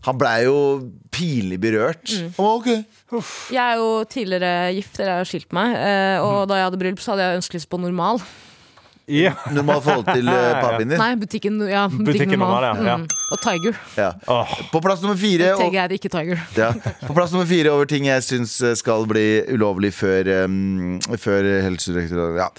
Han 0.07 0.17
ble 0.17 0.31
jo 0.47 0.55
pinlig 1.13 1.59
berørt 1.61 2.09
Mm. 2.17 2.31
Oh, 2.41 2.55
okay. 2.57 2.81
Jeg 3.53 3.61
er 3.61 3.75
jo 3.77 3.89
tidligere 4.09 4.71
gift, 4.73 4.95
eller 4.99 5.11
jeg 5.11 5.19
har 5.21 5.27
skilt 5.29 5.51
meg. 5.53 5.75
eh, 5.77 6.17
Og 6.25 6.47
da 6.49 6.57
jeg 6.57 6.65
hadde 6.69 6.79
bryllup, 6.81 6.99
så 7.03 7.11
hadde 7.13 7.27
jeg 7.27 7.37
ønskeliste 7.41 7.69
på 7.69 7.77
normal. 7.83 8.21
Ja. 9.11 9.33
Normalt 9.55 9.83
forhold 9.85 10.07
til 10.09 10.31
eh, 10.31 10.47
pappien 10.61 10.93
Nei, 10.95 11.11
butikken, 11.19 11.59
ja, 11.67 11.85
butikken, 11.91 12.07
Butikken 12.07 12.39
normal. 12.39 12.65
normal, 12.65 12.85
ja, 12.85 12.91
ja. 12.91 12.97
Mm. 13.01 13.31
Og 13.35 13.43
Tiger. 13.43 13.79
ja. 13.99 14.09
Åh. 14.31 14.57
På 14.71 14.81
plass 14.83 15.03
nummer 15.03 15.19
fire 15.19 15.53
og, 15.57 15.75
er 15.75 15.95
ikke 15.95 16.11
Tiger. 16.11 16.41
ja. 16.57 16.71
På 17.05 17.15
plass 17.17 17.35
nummer 17.35 17.49
fire 17.49 17.75
over 17.75 17.89
ting 17.91 18.07
jeg 18.09 18.25
syns 18.27 18.57
skal 18.79 19.07
bli 19.09 19.27
ulovlig 19.51 19.93
før, 19.95 20.31
um, 20.45 20.99
før 21.19 21.47
Helsedirektoratet 21.67 22.41
ja. 22.41 22.51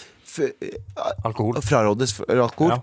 Alkohol. 1.26 1.58
Frarådes 1.64 2.14
for 2.16 2.40
alkohol. 2.40 2.80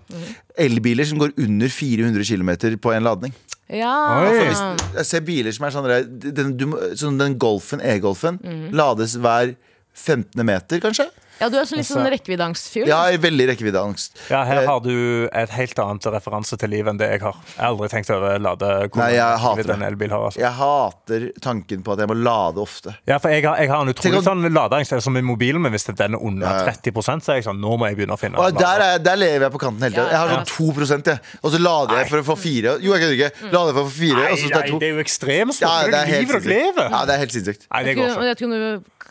Elbiler 0.60 1.08
som 1.08 1.18
går 1.18 1.32
under 1.40 1.72
400 1.72 2.24
km 2.24 2.78
på 2.78 2.92
en 2.94 3.06
ladning. 3.06 3.34
Ja. 3.70 3.90
Altså, 4.26 4.44
Hvis, 4.44 4.84
jeg 4.96 5.06
ser 5.06 5.24
biler 5.26 5.54
som 5.54 5.66
er 5.66 5.74
sånn 5.74 5.88
den, 6.34 6.54
du, 6.58 6.66
sånn 6.98 7.18
den 7.20 7.36
Golfen, 7.40 7.82
e-Golfen, 7.82 8.40
mm. 8.42 8.62
lades 8.74 9.14
hver 9.20 9.54
15. 9.94 10.42
meter, 10.46 10.82
kanskje? 10.82 11.06
Ja, 11.40 11.48
du 11.48 11.56
er 11.58 11.64
sånn 11.68 11.80
litt 11.80 11.88
sånn 11.88 12.06
rekkeviddeangstfyr. 12.12 12.86
Ja, 12.90 13.00
i 13.10 13.16
veldig 13.20 13.46
rekkeviddeangst. 13.54 14.18
Ja, 14.30 14.42
her 14.44 14.60
Eh, 14.60 14.66
har 14.68 14.80
du 14.84 15.28
et 15.32 15.50
helt 15.56 15.78
annet 15.78 16.04
referanse 16.12 16.58
til 16.60 16.68
livet 16.68 16.92
enn 16.92 16.98
det 17.00 17.08
jeg 17.14 17.20
har. 17.24 17.36
Jeg 17.56 17.60
har 17.64 17.70
aldri 17.72 17.88
tenkt 17.88 18.10
over 18.12 18.38
lade 18.38 18.68
Nei, 19.00 19.10
jeg 19.16 19.38
hater 19.44 19.72
en 19.72 19.82
elbil 19.88 20.10
har. 20.10 20.26
Altså. 20.28 20.40
Jeg 20.40 20.52
hater 20.58 21.26
tanken 21.40 21.82
på 21.82 21.92
at 21.94 21.98
jeg 22.04 22.08
må 22.12 22.16
lade 22.20 22.60
ofte. 22.60 22.94
Ja, 23.08 23.18
for 23.18 23.30
jeg 23.32 23.44
har, 23.44 23.56
jeg 23.58 23.70
har 23.72 23.80
en 23.82 23.88
utrolig 23.94 24.18
om- 24.20 24.24
sånn 24.24 24.46
ladeangst. 24.52 24.90
Det 24.90 24.96
er 24.98 25.00
Som 25.00 25.16
i 25.16 25.22
mobilen 25.22 25.62
min, 25.62 25.72
hvis 25.72 25.86
den 25.86 26.14
er 26.14 26.18
under 26.20 26.46
Ja, 26.46 26.64
ja. 26.66 26.72
30 26.72 27.20
så 27.24 27.32
er 27.32 27.36
jeg 27.40 27.44
sånn 27.44 27.60
Nå 27.60 27.76
må 27.78 27.88
jeg 27.88 27.96
begynne 27.96 28.12
å 28.14 28.20
finne 28.20 28.36
Og 28.38 28.52
der, 28.58 28.80
er, 28.80 28.98
der 28.98 29.16
lever 29.16 29.46
jeg 29.48 29.52
på 29.52 29.58
kanten 29.58 29.80
hele 29.80 29.94
tida. 29.94 30.08
Jeg 30.10 30.18
har 30.18 30.28
ja. 30.28 30.44
sånn 30.44 30.74
2 30.74 31.06
jeg. 31.06 31.20
Og 31.42 31.52
så 31.52 31.58
lader 31.58 31.96
jeg 31.96 32.08
for 32.10 32.18
å 32.20 32.24
få 32.24 32.36
fire. 32.38 32.76
Jo, 32.80 32.92
jeg 32.94 33.00
kødder 33.00 33.16
ikke. 33.16 33.52
Lader 33.52 33.72
for 33.72 33.82
å 33.82 33.88
få 33.88 33.96
fire, 33.96 34.32
og 34.32 34.38
så 34.38 34.48
tar 34.50 34.60
Nei, 34.60 34.66
jeg 34.66 34.70
to. 34.70 34.78
det 34.78 34.88
er 34.88 34.92
jo 34.94 35.02
ekstremt 35.04 35.60
Ja, 35.60 35.68
stort. 35.70 35.70
det 35.70 35.86
er 35.86 35.90
det 35.90 36.00
er 36.00 36.12
helt 36.14 36.28
sinnssykt. 36.30 36.90
Ja, 36.90 37.04
det 37.06 37.14
er 37.14 37.18
helt 37.24 37.32
sinnssykt. 37.32 37.66
Nei, 37.70 37.82
det 37.84 37.96
går 37.96 38.04
ikke. 38.10 39.09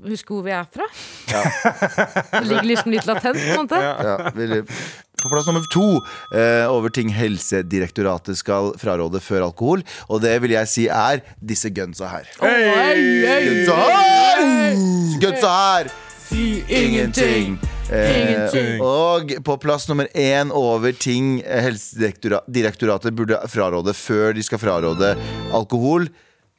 Huske 0.00 0.32
hvor 0.32 0.44
vi 0.46 0.52
er 0.56 0.66
fra. 0.72 0.86
det 2.40 2.46
ligger 2.48 2.68
liksom 2.70 2.92
litt 2.94 3.06
latent. 3.08 3.38
på 3.38 3.52
en 3.52 3.64
måte 3.64 3.80
Ja. 3.82 4.62
På 5.22 5.28
plass 5.30 5.46
nummer 5.46 5.62
to 5.70 6.00
eh, 6.34 6.64
over 6.66 6.90
ting 6.90 7.12
Helsedirektoratet 7.14 8.40
skal 8.40 8.72
fraråde 8.80 9.20
før 9.22 9.44
alkohol. 9.52 9.84
Og 10.08 10.22
det 10.24 10.32
vil 10.42 10.56
jeg 10.56 10.70
si 10.70 10.86
er 10.90 11.22
disse 11.38 11.70
gunsa 11.70 12.08
her. 12.10 12.32
Gunsa 12.40 13.76
her! 13.76 14.42
Gunsa 15.22 15.52
her! 15.52 15.92
Ingenting. 16.32 17.58
Eh, 17.92 18.80
og 18.80 19.30
på 19.44 19.56
plass 19.60 19.84
nummer 19.90 20.08
én 20.16 20.50
over 20.56 20.96
ting 20.96 21.42
Helsedirektoratet 21.44 23.14
burde 23.14 23.38
fraråde 23.52 23.94
før 23.94 24.32
de 24.34 24.42
skal 24.42 24.58
fraråde 24.62 25.12
alkohol, 25.52 26.08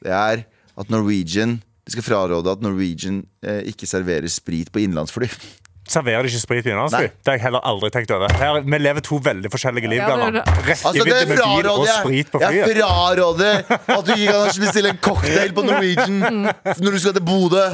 det 0.04 0.14
er 0.14 0.44
at 0.78 0.90
Norwegian 0.94 1.58
De 1.84 1.92
skal 1.92 2.02
fraråde 2.06 2.48
at 2.50 2.62
Norwegian 2.64 3.26
eh, 3.44 3.60
ikke 3.68 3.86
serverer 3.86 4.30
sprit 4.32 4.70
på 4.72 4.80
innenlandsfly. 4.80 5.28
Serverer 5.84 6.24
de 6.24 6.30
ikke 6.32 6.40
sprit 6.40 6.64
i 6.64 6.70
innenlandsfly? 6.72 7.10
Nei. 7.10 7.16
Det 7.20 7.28
har 7.28 7.34
jeg 7.36 7.42
heller 7.44 7.60
aldri 7.68 7.90
tenkt 7.92 8.12
over. 8.16 8.32
Her, 8.40 8.62
vi 8.64 8.78
lever 8.80 9.04
to 9.04 9.18
veldig 9.20 9.50
forskjellige 9.52 9.90
liv. 9.92 10.00
Ja, 10.00 10.14
det 10.16 10.38
det. 10.38 10.44
Rett 10.64 10.80
i 10.80 10.86
Altså, 10.88 10.92
det 11.04 11.04
vidden 11.04 11.28
med 11.28 11.36
bil 11.36 11.44
og 11.44 11.50
fraråder 11.50 11.90
jeg. 11.90 11.98
sprit 12.00 12.30
på 12.32 12.40
Jeg 12.40 12.78
fraråder 12.78 13.60
at 13.68 14.06
du 14.08 14.12
ikke 14.14 14.32
kan 14.32 14.62
bestille 14.64 14.92
en 14.94 15.00
cocktail 15.04 15.52
på 15.58 15.64
Norwegian 15.68 16.48
når 16.48 16.96
du 16.96 16.98
skal 17.04 17.12
til 17.18 17.26
Bodø. 17.28 17.66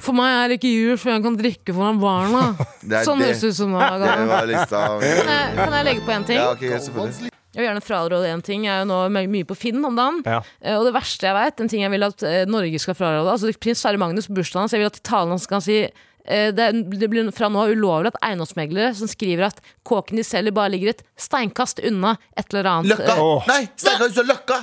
For 0.00 0.16
meg 0.16 0.38
er 0.38 0.48
det 0.54 0.56
ikke 0.62 0.72
jul, 0.72 0.96
for 1.04 1.12
jeg 1.12 1.22
kan 1.28 1.36
drikke 1.42 1.76
foran 1.76 2.00
barna. 2.00 2.46
Det 2.80 3.04
Sånn 3.04 3.20
det. 3.20 3.28
høres 3.28 3.44
det 3.44 3.52
ut 3.52 3.60
som. 3.60 3.76
Det 3.76 3.76
var. 3.76 4.08
Kan 4.08 5.34
jeg- 5.36 5.52
Kan 5.60 5.76
jeg 5.76 5.84
legge 5.90 6.06
på 6.08 6.16
en 6.16 6.24
ting? 6.32 6.40
Ja, 6.40 6.48
ok, 6.56 6.64
selvfølgelig. 6.80 7.29
Jeg 7.50 7.60
vil 7.62 7.66
gjerne 7.66 7.82
fraråde 7.82 8.28
én 8.30 8.42
ting. 8.46 8.64
Jeg 8.68 8.74
er 8.76 8.84
jo 8.84 8.90
nå 8.90 8.98
mye 9.32 9.46
på 9.48 9.56
Finn 9.58 9.82
om 9.84 9.96
dagen. 9.98 10.20
Ja. 10.26 10.38
Eh, 10.62 10.76
Og 10.78 10.84
det 10.86 10.92
verste 10.94 11.26
jeg 11.26 11.34
vet, 11.34 11.60
en 11.64 11.70
ting 11.72 11.82
jeg 11.82 11.90
vil 11.90 12.06
at 12.06 12.22
eh, 12.22 12.44
Norge 12.46 12.78
skal 12.78 12.94
fraråde 12.98 13.32
Altså 13.32 13.50
Prins 13.58 13.82
Sverre 13.82 13.98
Magnus 13.98 14.28
på 14.30 14.36
bursdagen 14.38 14.66
hans, 14.68 14.76
jeg 14.76 14.82
vil 14.84 14.90
at 14.90 15.00
i 15.00 15.04
talen 15.10 15.34
hans 15.34 15.48
kan 15.50 15.64
si 15.64 15.80
eh, 15.82 16.50
det, 16.54 16.68
blir 17.10 17.32
fra 17.34 17.50
nå 17.50 17.64
av 17.64 17.74
ulovlig 17.74 18.12
at 18.14 18.20
eiendomsmeglere 18.30 18.94
som 18.94 19.10
skriver 19.10 19.48
at 19.50 19.58
kåken 19.82 20.20
de 20.20 20.26
selger, 20.26 20.54
bare 20.54 20.70
ligger 20.76 20.94
et 20.94 21.02
steinkast 21.18 21.82
unna 21.90 22.14
et 22.38 22.46
eller 22.54 22.70
annet. 22.70 22.94
Løkka! 22.94 23.18
Oh. 23.18 23.42
Nei, 23.50 23.64
Steinkast 23.74 24.22
unna 24.22 24.34
Løkka! 24.36 24.62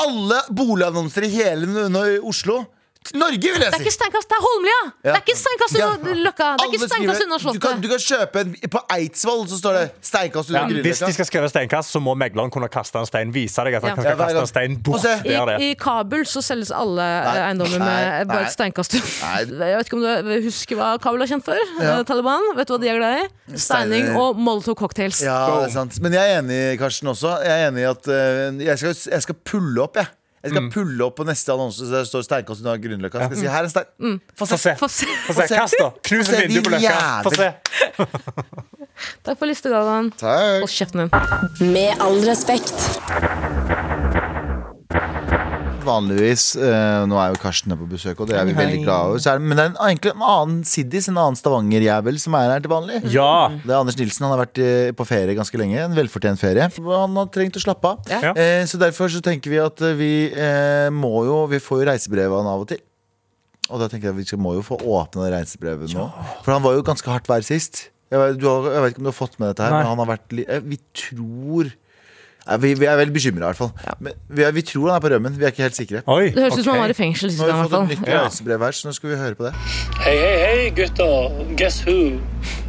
Alle 0.00 0.38
boligannonser 0.54 1.26
i 1.26 1.32
hele 1.34 1.66
Oslo. 2.22 2.62
Norge, 3.16 3.40
vil 3.40 3.62
jeg 3.64 3.64
si! 3.64 3.70
Det 3.72 3.78
er 3.80 3.80
ikke 3.80 3.92
steinkast, 3.96 4.28
det 4.28 4.36
er 4.36 4.42
Holmlia! 4.44 4.80
Det 5.02 5.10
er 5.10 5.22
ikke 5.24 5.34
steinkast 5.40 5.74
unna 5.74 5.86
Ja. 6.10 6.16
Løkka! 6.26 6.48
Det 6.60 6.64
er 6.66 6.68
ikke 6.68 6.88
steinkast 6.90 7.22
skriver- 7.22 7.40
Slottet. 7.40 7.56
du, 7.56 7.64
kan, 7.64 7.80
du 7.80 7.88
kan 7.88 8.02
kjøpe 8.04 8.40
en 8.44 8.50
På 8.74 8.82
Eidsvoll 8.94 9.46
så 9.48 9.56
står 9.58 9.72
det 9.78 9.84
'Steinkast 10.04 10.50
Ja, 10.52 10.62
under 10.68 10.82
hvis 10.84 11.00
de 11.00 11.12
skal 11.16 11.26
skrive 11.26 11.48
steinkast, 11.50 11.90
så 11.90 11.98
må 12.04 12.12
megleren 12.14 12.50
kunne 12.52 12.68
kaste 12.68 13.00
en 13.00 13.06
stein. 13.08 13.32
Vise 13.34 13.64
deg 13.64 13.74
at 13.74 13.82
han 13.82 13.90
Ja. 13.90 13.94
kan 13.96 14.04
Ja, 14.04 14.14
kaste 14.20 14.40
en 14.44 14.46
stein 14.52 14.76
bort 14.84 15.00
se. 15.00 15.14
I. 15.24 15.70
I 15.70 15.74
Kabul 15.80 16.22
så 16.28 16.42
selges 16.44 16.70
alle 16.70 17.00
eiendommer 17.00 17.78
med 17.80 18.28
bare 18.28 18.44
et 18.46 18.52
steinkast. 18.52 18.92
Nei. 18.94 19.40
Jeg 19.72 19.76
vet 19.80 19.86
ikke 19.88 19.96
om 19.96 20.04
du 20.04 20.42
husker 20.44 20.76
hva 20.76 20.92
Kabul 21.00 21.22
er 21.22 21.26
kjent 21.26 21.44
for? 21.44 21.56
Ja. 21.80 21.98
Eh, 21.98 22.04
Taliban. 22.04 22.44
Vet 22.54 22.68
du 22.68 22.74
hva 22.76 22.80
de 22.84 22.88
er 22.88 22.98
glad 23.00 23.24
i? 23.24 23.56
Steining 23.56 24.14
og 24.14 24.36
Molotov 24.36 24.76
cocktails. 24.76 25.22
Ja, 25.24 25.40
det 25.64 25.70
er 25.70 25.72
sant. 25.72 25.98
Men 26.04 26.12
jeg 26.12 26.30
er 26.36 26.42
enig, 26.44 26.78
Karsten, 26.78 27.08
også. 27.08 27.42
Jeg 27.42 27.64
er 27.64 27.68
enig 27.72 27.80
i 27.80 27.90
at 27.90 28.06
uh, 28.06 28.60
jeg, 28.60 28.78
skal, 28.78 28.94
jeg 29.12 29.22
skal 29.22 29.34
pulle 29.44 29.82
opp, 29.82 29.96
jeg. 29.96 30.06
Jeg 30.40 30.54
skal 30.54 30.70
pulle 30.72 31.04
opp 31.04 31.18
på 31.20 31.24
neste 31.28 31.52
annonse 31.52 31.84
så 31.84 31.90
det 31.98 32.06
står 32.08 32.22
'Steinkast 32.24 32.62
under 32.64 32.78
Grünerløkka'. 32.80 33.20
Jeg 33.28 33.36
si 33.42 33.46
'her 33.46 33.60
er 33.60 33.68
en 33.68 33.70
stein'. 33.70 34.20
Få 34.38 34.46
Få 34.46 34.56
se. 34.56 34.58
se. 34.58 34.74
Få 34.80 34.88
se. 34.88 35.06
Få 35.26 35.32
se. 35.36 35.54
Kast, 35.54 35.74
da. 35.80 35.90
Knus 36.02 36.28
et 36.28 36.48
vindu 36.48 36.62
på 36.64 36.70
løkka. 36.72 37.22
Få 37.22 37.30
se. 37.36 37.52
Takk 39.24 39.38
for 39.38 39.46
listegaven. 39.46 40.10
Takk. 40.16 40.64
Hold 40.64 40.72
kjeften 40.72 41.08
din. 41.08 41.72
Med 41.72 41.92
all 42.00 42.20
respekt. 42.24 42.76
Vanligvis, 45.86 46.44
eh, 46.60 47.04
nå 47.08 47.16
er 47.20 47.32
jo 47.32 47.38
Karsten 47.40 47.72
her 47.72 47.78
på 47.80 47.86
besøk, 47.90 48.20
og 48.20 48.28
det 48.30 48.36
er 48.38 48.44
vi 48.48 48.54
veldig 48.56 48.80
glade 48.84 49.08
over. 49.12 49.22
Så 49.22 49.32
er 49.32 49.38
det, 49.40 49.46
men 49.48 49.56
det 49.58 49.64
er 49.64 49.70
en, 49.72 49.78
egentlig 49.86 50.12
en 50.14 50.24
annen 50.34 50.58
Siddis, 50.68 51.08
en 51.10 51.18
annen 51.20 51.38
Stavanger-jævel, 51.38 52.18
som 52.22 52.36
er 52.38 52.52
her 52.54 52.60
til 52.64 52.72
vanlig. 52.72 53.00
Ja. 53.14 53.48
Det 53.64 53.70
er 53.72 53.78
Anders 53.78 53.98
Nilsen. 54.00 54.26
Han 54.26 54.34
har 54.36 54.42
vært 54.44 54.60
eh, 54.64 54.90
på 54.96 55.06
ferie 55.08 55.36
ganske 55.38 55.60
lenge. 55.60 55.78
En 55.86 55.96
velfortjent 55.96 56.40
ferie. 56.42 56.68
Han 56.90 57.16
har 57.20 57.30
trengt 57.34 57.56
å 57.56 57.64
slappe 57.64 57.94
av. 57.94 58.04
Ja. 58.12 58.34
Eh, 58.34 58.64
så 58.70 58.80
derfor 58.80 59.08
så 59.12 59.22
tenker 59.24 59.50
vi 59.54 59.60
at 59.62 59.80
eh, 59.86 59.96
vi 59.98 60.12
eh, 60.34 60.88
må 60.94 61.24
jo 61.28 61.40
Vi 61.50 61.58
får 61.62 61.82
jo 61.82 61.88
reisebrev 61.90 62.32
av 62.32 62.42
han 62.44 62.52
av 62.54 62.64
og 62.66 62.70
til. 62.74 62.82
Og 63.70 63.78
da 63.78 63.86
tenker 63.86 64.10
jeg 64.10 64.16
at 64.16 64.18
vi 64.18 64.26
skal, 64.26 64.40
må 64.42 64.56
jo 64.58 64.64
få 64.66 64.76
det 65.14 65.28
reisebrevet 65.32 65.92
nå. 65.94 66.08
For 66.44 66.52
han 66.56 66.62
var 66.64 66.74
jo 66.74 66.82
ganske 66.86 67.06
hardt 67.10 67.28
vær 67.30 67.44
sist. 67.46 67.88
Jeg 68.10 68.18
vet, 68.18 68.40
du 68.42 68.48
har, 68.50 68.64
jeg 68.74 68.82
vet 68.82 68.90
ikke 68.96 68.98
om 69.04 69.06
du 69.06 69.12
har 69.12 69.20
fått 69.20 69.36
med 69.38 69.52
dette 69.52 69.62
her, 69.62 69.70
Nei. 69.70 69.82
men 69.84 69.90
han 69.92 70.00
har 70.02 70.08
vært 70.10 70.32
li- 70.34 70.46
eh, 70.50 70.58
Vi 70.66 70.78
tror 70.98 71.68
vi, 72.60 72.74
vi 72.74 72.86
er 72.88 72.96
veldig 72.98 73.14
bekymra, 73.14 73.40
i 73.40 73.52
hvert 73.52 73.56
fall. 73.60 73.96
Men 74.00 74.12
vi, 74.28 74.42
er, 74.46 74.52
vi 74.56 74.62
tror 74.66 74.88
han 74.90 74.96
er 74.96 75.04
på 75.04 75.10
rømmen. 75.12 75.36
Vi 75.38 75.44
er 75.44 75.52
ikke 75.54 75.62
helt 75.66 75.76
sikre. 75.78 76.02
Oi. 76.10 76.30
Det 76.34 76.42
høres 76.42 76.58
ut 76.58 76.64
som 76.64 76.72
han 76.74 76.82
var 76.86 76.94
i 76.94 76.98
fengsel. 76.98 77.30
Nå 77.36 77.46
har 77.46 77.52
vi 77.52 77.68
fått 77.68 77.80
et 77.80 77.98
nytt 77.98 78.08
reisebrev 78.10 78.64
her, 78.66 78.72
så 78.78 78.88
nå 78.88 78.94
skal 78.96 79.10
vi 79.12 79.18
høre 79.20 79.38
på 79.38 79.46
det. 79.48 79.52
Hei, 80.04 80.14
hei, 80.16 80.36
hei, 80.44 80.70
gutter. 80.78 81.42
Guess 81.60 81.82
who? 81.86 81.98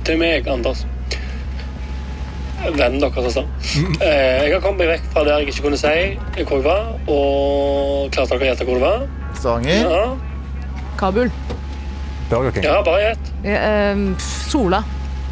Det 0.06 0.16
er 0.16 0.20
meg, 0.22 0.48
Anders. 0.52 0.84
Vennen 2.62 3.02
deres, 3.02 3.18
altså. 3.26 3.42
Eh, 4.06 4.44
Jeg 4.46 4.52
har 4.54 4.62
kommet 4.62 4.84
meg 4.84 4.92
vekk 4.94 5.08
fra 5.16 5.24
der 5.26 5.40
jeg 5.42 5.48
ikke 5.50 5.64
kunne 5.66 5.80
si 5.82 5.94
hvor 6.46 6.60
jeg 6.60 6.66
var, 6.68 6.92
og 7.10 8.12
klarte 8.14 8.36
dere 8.38 8.44
å 8.44 8.50
gjette 8.52 8.68
hvor 8.68 8.78
det 8.78 8.84
var? 8.86 9.08
Stavanger. 9.40 9.82
Ja, 9.90 10.04
Kabul. 11.00 11.32
Burger 12.30 12.52
King. 12.54 12.64
ja 12.70 12.78
bare 12.86 13.02
gjett. 13.08 13.32
Ja, 13.44 13.58
um, 13.96 14.04
Sola. 14.22 14.84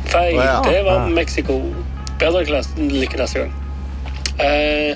Feil. 0.09 0.39
Oh, 0.39 0.43
ja. 0.43 0.55
Det 0.65 0.81
var 0.87 1.03
Ah. 1.05 1.09
Mexico. 1.13 1.59
Bedre 2.19 2.41
lykke 2.79 3.21
neste 3.21 3.43
gang. 3.45 3.53
Eh, 4.39 4.95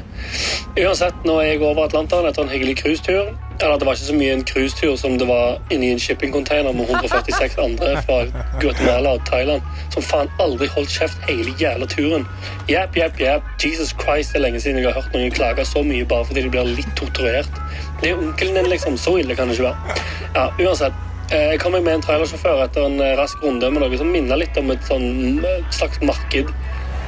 uansett, 0.80 1.16
nå 1.28 1.36
er 1.42 1.50
jeg 1.54 1.62
over 1.66 1.84
Atlanteren 1.90 2.30
etter 2.30 2.46
en 2.46 2.52
hyggelig 2.54 2.78
cruisetur. 2.80 3.34
Eller 3.62 3.78
det 3.80 3.86
var 3.86 3.94
ikke 3.98 4.08
så 4.10 4.16
mye 4.18 4.34
en 4.34 4.44
cruisetur 4.50 4.96
som 4.98 5.18
det 5.20 5.28
var 5.30 5.60
inni 5.72 5.92
en 5.94 6.00
shippingcontainer 6.02 6.74
med 6.74 6.88
146 6.90 7.58
andre 7.62 7.92
fra 8.08 8.18
Guatemala 8.60 9.12
og 9.18 9.22
Thailand 9.30 9.62
som 9.94 10.04
faen 10.04 10.32
aldri 10.42 10.68
holdt 10.74 10.90
kjeft 10.96 11.22
hele 11.30 11.54
jævla 11.62 11.86
turen. 11.92 12.26
Jepp, 12.72 12.98
jepp, 12.98 13.20
jepp. 13.22 13.46
Jesus 13.62 13.94
Christ, 14.02 14.34
det 14.34 14.42
er 14.42 14.46
lenge 14.48 14.64
siden 14.64 14.82
jeg 14.82 14.90
har 14.90 14.98
hørt 15.02 15.14
noen 15.16 15.32
klage 15.36 15.68
så 15.70 15.84
mye 15.86 16.08
bare 16.10 16.26
fordi 16.32 16.48
de 16.48 16.52
blir 16.56 16.72
litt 16.74 16.92
torturert. 17.00 17.62
Det 18.02 18.10
er 18.12 18.20
onkelen 18.24 18.58
din, 18.58 18.72
liksom. 18.74 18.98
Så 18.98 19.18
ille 19.22 19.36
kan 19.38 19.48
det 19.52 19.60
ikke 19.60 19.70
være. 19.70 19.98
Ja, 20.36 20.48
uansett. 20.60 20.94
eh, 21.32 21.52
Jeg 21.54 21.60
kom 21.60 21.72
med 21.78 21.88
en 21.94 22.02
trailersjåfør 22.02 22.64
etter 22.66 22.86
en 22.90 23.00
eh, 23.02 23.14
rask 23.20 23.38
runde 23.44 23.70
med 23.72 23.82
noe 23.86 23.98
som 23.98 24.10
minner 24.12 24.38
litt 24.42 24.58
om 24.58 24.72
et 24.74 24.84
sånn 24.90 25.40
eh, 25.46 25.62
slags 25.72 26.02
marked. 26.02 26.50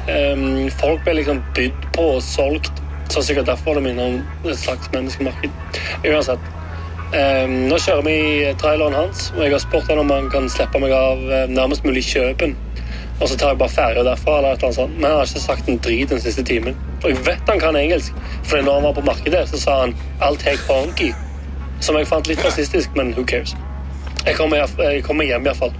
Um, 0.05 0.67
folk 0.69 1.01
ble 1.05 1.15
liksom 1.19 1.41
bydd 1.57 1.87
på 1.95 2.03
og 2.17 2.21
solgt, 2.23 2.83
så 3.09 3.23
sikkert 3.25 3.49
derfor 3.49 3.77
det 3.77 3.87
minner 3.87 4.11
om 4.11 4.49
et 4.49 4.59
slags 4.59 4.91
menneskemarked. 4.93 5.81
Uansett. 6.05 6.51
Um, 7.15 7.55
nå 7.69 7.77
kjører 7.79 8.05
vi 8.05 8.17
traileren 8.61 8.97
hans, 8.97 9.31
og 9.35 9.43
jeg 9.45 9.55
har 9.55 9.63
spurt 9.63 9.89
han 9.89 10.01
om 10.01 10.13
han 10.13 10.29
kan 10.33 10.49
slippe 10.51 10.81
meg 10.81 10.93
av 10.93 11.21
eh, 11.29 11.45
nærmest 11.49 11.85
mulig 11.85 12.03
Kjøpen. 12.05 12.55
Og 13.21 13.29
så 13.31 13.37
tar 13.39 13.53
jeg 13.53 13.59
bare 13.61 13.71
ferja 13.71 14.03
derfra, 14.03 14.37
eller 14.41 14.57
et 14.57 14.75
sånt. 14.75 14.97
Men 14.97 15.07
han 15.07 15.21
har 15.21 15.29
ikke 15.29 15.43
sagt 15.45 15.69
en 15.71 15.79
drit 15.79 16.09
den 16.11 16.21
siste 16.21 16.43
timen. 16.43 16.75
Og 17.03 17.09
jeg 17.13 17.21
vet 17.25 17.49
han 17.49 17.61
kan 17.61 17.77
engelsk, 17.79 18.17
for 18.43 18.59
når 18.59 18.81
han 18.81 18.87
var 18.89 18.97
på 18.97 19.05
markedet, 19.07 19.45
så 19.49 19.61
sa 19.61 19.79
han 19.79 19.95
'I'll 20.19 20.37
take 20.37 20.61
honky'. 20.67 21.15
Som 21.79 21.97
jeg 21.97 22.07
fant 22.07 22.27
litt 22.27 22.45
rasistisk, 22.45 22.95
men 22.95 23.13
who 23.13 23.23
cares. 23.23 23.55
Jeg 24.25 24.35
kommer, 24.35 24.67
jeg 24.77 25.03
kommer 25.03 25.23
hjem 25.25 25.45
iallfall. 25.45 25.73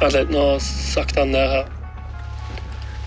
Vent 0.00 0.12
litt, 0.12 0.30
nå 0.30 0.58
sakte 0.58 1.20
han 1.20 1.32
ned 1.32 1.48
her. 1.48 1.81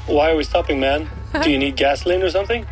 Why 0.07 0.29
are 0.31 0.37
we 0.37 0.43
stopping, 0.43 0.79
man? 0.79 1.07
Do 1.43 1.49
you 1.49 1.57
need 1.59 1.75
gasoline 1.77 2.23
or 2.23 2.29
something? 2.29 2.65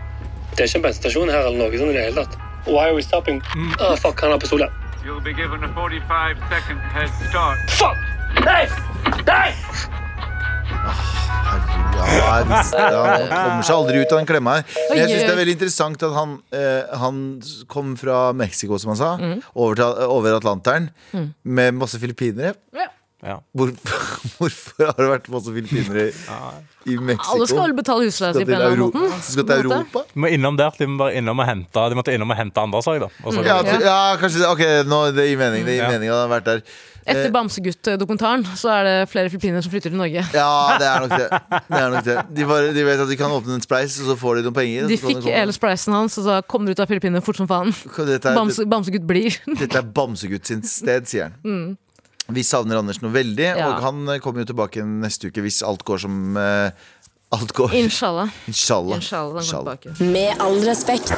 Det 0.54 0.60
er 0.62 0.68
ikke 0.70 0.78
en 0.78 0.84
bensinstasjon 0.86 1.30
her 1.34 1.48
eller 1.48 1.58
noe 1.58 1.78
sånt 1.82 1.90
i 1.90 1.98
det 1.98 2.04
hele 2.06 2.24
tatt. 2.24 2.38
Why 2.68 2.84
are 2.92 2.96
we 2.96 3.02
stopping? 3.02 3.42
Ah, 3.80 3.96
fuck, 3.96 4.22
han 4.22 4.32
har 4.32 4.40
pistol. 4.40 4.60
ja. 4.62 4.70
You'll 5.04 5.20
be 5.24 5.34
given 5.34 5.64
a 5.64 5.68
45 5.76 6.38
second 6.50 6.80
head 6.94 7.10
start. 7.30 7.58
Fuck! 7.76 7.98
Nei! 8.46 8.68
Nei! 9.28 9.50
Herregud. 12.04 12.74
Han 12.74 13.28
kommer 13.30 13.66
seg 13.68 13.76
aldri 13.76 14.00
ut 14.04 14.12
av 14.14 14.22
den 14.22 14.30
klemma 14.30 14.56
her. 14.60 14.66
Men 14.90 14.98
jeg 15.02 15.10
synes 15.12 15.24
det 15.26 15.34
er 15.34 15.40
veldig 15.42 15.56
interessant 15.58 16.06
at 16.08 16.16
han, 16.18 16.38
eh, 16.56 16.96
han 17.02 17.20
kom 17.72 17.96
fra 18.00 18.32
Mexico, 18.38 18.78
som 18.80 18.94
han 18.94 18.98
sa, 19.02 19.12
Mm. 19.18 19.42
over, 19.56 19.76
til, 19.76 19.86
over 20.08 20.38
Atlanteren 20.38 20.90
med 21.44 21.74
masse 21.74 22.00
filippinere. 22.00 22.54
Ja. 22.74 22.88
Ja. 23.24 23.38
Hvor, 23.56 23.70
hvorfor 24.38 24.90
har 24.90 24.98
det 25.00 25.10
vært 25.14 25.28
masse 25.32 25.52
filippinere 25.56 26.10
i 26.92 26.98
Mexico? 27.00 27.34
Alle 27.38 27.48
skal 27.48 27.62
vel 27.70 27.76
betale 27.78 28.08
husleia 28.10 28.36
si 28.36 28.44
på 28.44 28.52
en 28.52 28.56
eller 28.58 28.74
annen 28.74 28.82
måte. 28.90 29.20
Skal 29.24 29.46
til 29.48 29.62
Europa? 29.70 30.02
De 30.12 30.24
må 30.26 30.32
innom 30.36 30.58
der, 30.60 30.76
de 30.80 30.88
må 30.92 30.98
bare 31.06 31.16
innom 31.22 31.40
og 31.40 31.48
hente 31.48 31.86
De 31.94 32.00
måtte 32.00 32.16
innom 32.16 32.34
og 32.36 32.40
hente 32.42 32.60
andre 32.64 32.82
sag, 32.84 33.00
da. 33.06 33.08
Og 33.24 33.34
så- 33.38 33.46
Ja, 33.48 33.62
ja, 33.64 34.00
kanskje 34.20 34.44
det. 34.44 34.50
Ok, 34.50 34.64
nå, 34.92 35.00
det 35.16 35.30
gir 35.30 35.40
mening. 35.40 35.64
Det 35.66 35.78
gir 35.78 35.84
Ja. 35.86 35.92
mening 35.96 36.10
at 36.10 36.20
han 36.20 36.30
har 36.30 36.34
vært 36.42 36.50
der. 36.52 36.62
Etter 37.04 37.32
Bamsegutt-dokumentaren 37.36 38.44
så 38.56 38.70
er 38.72 38.84
det 38.88 39.10
flere 39.12 39.30
filippinere 39.32 39.62
som 39.64 39.72
flytter 39.74 39.92
til 39.92 39.98
Norge. 40.00 40.24
Ja, 40.34 40.78
det 40.80 40.88
er 40.88 41.00
nok 41.04 41.10
det. 41.20 41.30
det, 41.68 41.80
er 41.80 41.90
nok 41.92 42.06
det. 42.08 42.18
De, 42.38 42.46
bare, 42.48 42.70
de 42.74 42.86
vet 42.88 43.00
at 43.04 43.10
de 43.10 43.18
kan 43.20 43.32
åpne 43.36 43.56
en 43.58 43.62
spleis, 43.66 43.98
og 44.00 44.08
så 44.12 44.16
får 44.20 44.36
de 44.40 44.44
noen 44.48 44.56
penger. 44.56 44.88
De 44.88 44.98
fikk 44.98 45.24
hele 45.28 45.52
spleisen 45.56 45.92
hans, 45.96 46.16
og 46.22 46.24
så 46.28 46.38
kom 46.48 46.64
de 46.66 46.72
ut 46.72 46.80
av 46.80 46.88
Filippinene 46.88 47.22
fort 47.24 47.36
som 47.40 47.48
faen. 47.48 47.74
Bamsegutt 48.72 49.08
blir. 49.08 49.36
Dette 49.60 49.82
er 49.82 49.84
Bamsegutt 49.84 50.48
sin 50.48 50.64
sted, 50.64 51.08
sier 51.12 51.32
han. 51.44 51.78
Vi 52.32 52.44
savner 52.44 52.80
Anders 52.80 53.02
noe 53.04 53.12
veldig, 53.12 53.50
Ja. 53.58 53.68
og 53.68 53.82
han 53.84 54.08
eh, 54.10 54.20
kommer 54.24 54.44
jo 54.46 54.54
tilbake 54.54 54.84
neste 54.88 55.28
uke 55.28 55.44
hvis 55.44 55.62
alt 55.66 55.84
går 55.84 56.00
som 56.06 56.38
uh, 56.40 56.70
Alt 57.34 57.52
går. 57.58 57.74
Inshallah. 57.74 58.30
Inshallah. 58.48 58.96
Inshallah, 59.02 59.42
Inshallah. 59.42 59.78
Med 60.00 60.38
all 60.40 60.60
respekt. 60.68 61.18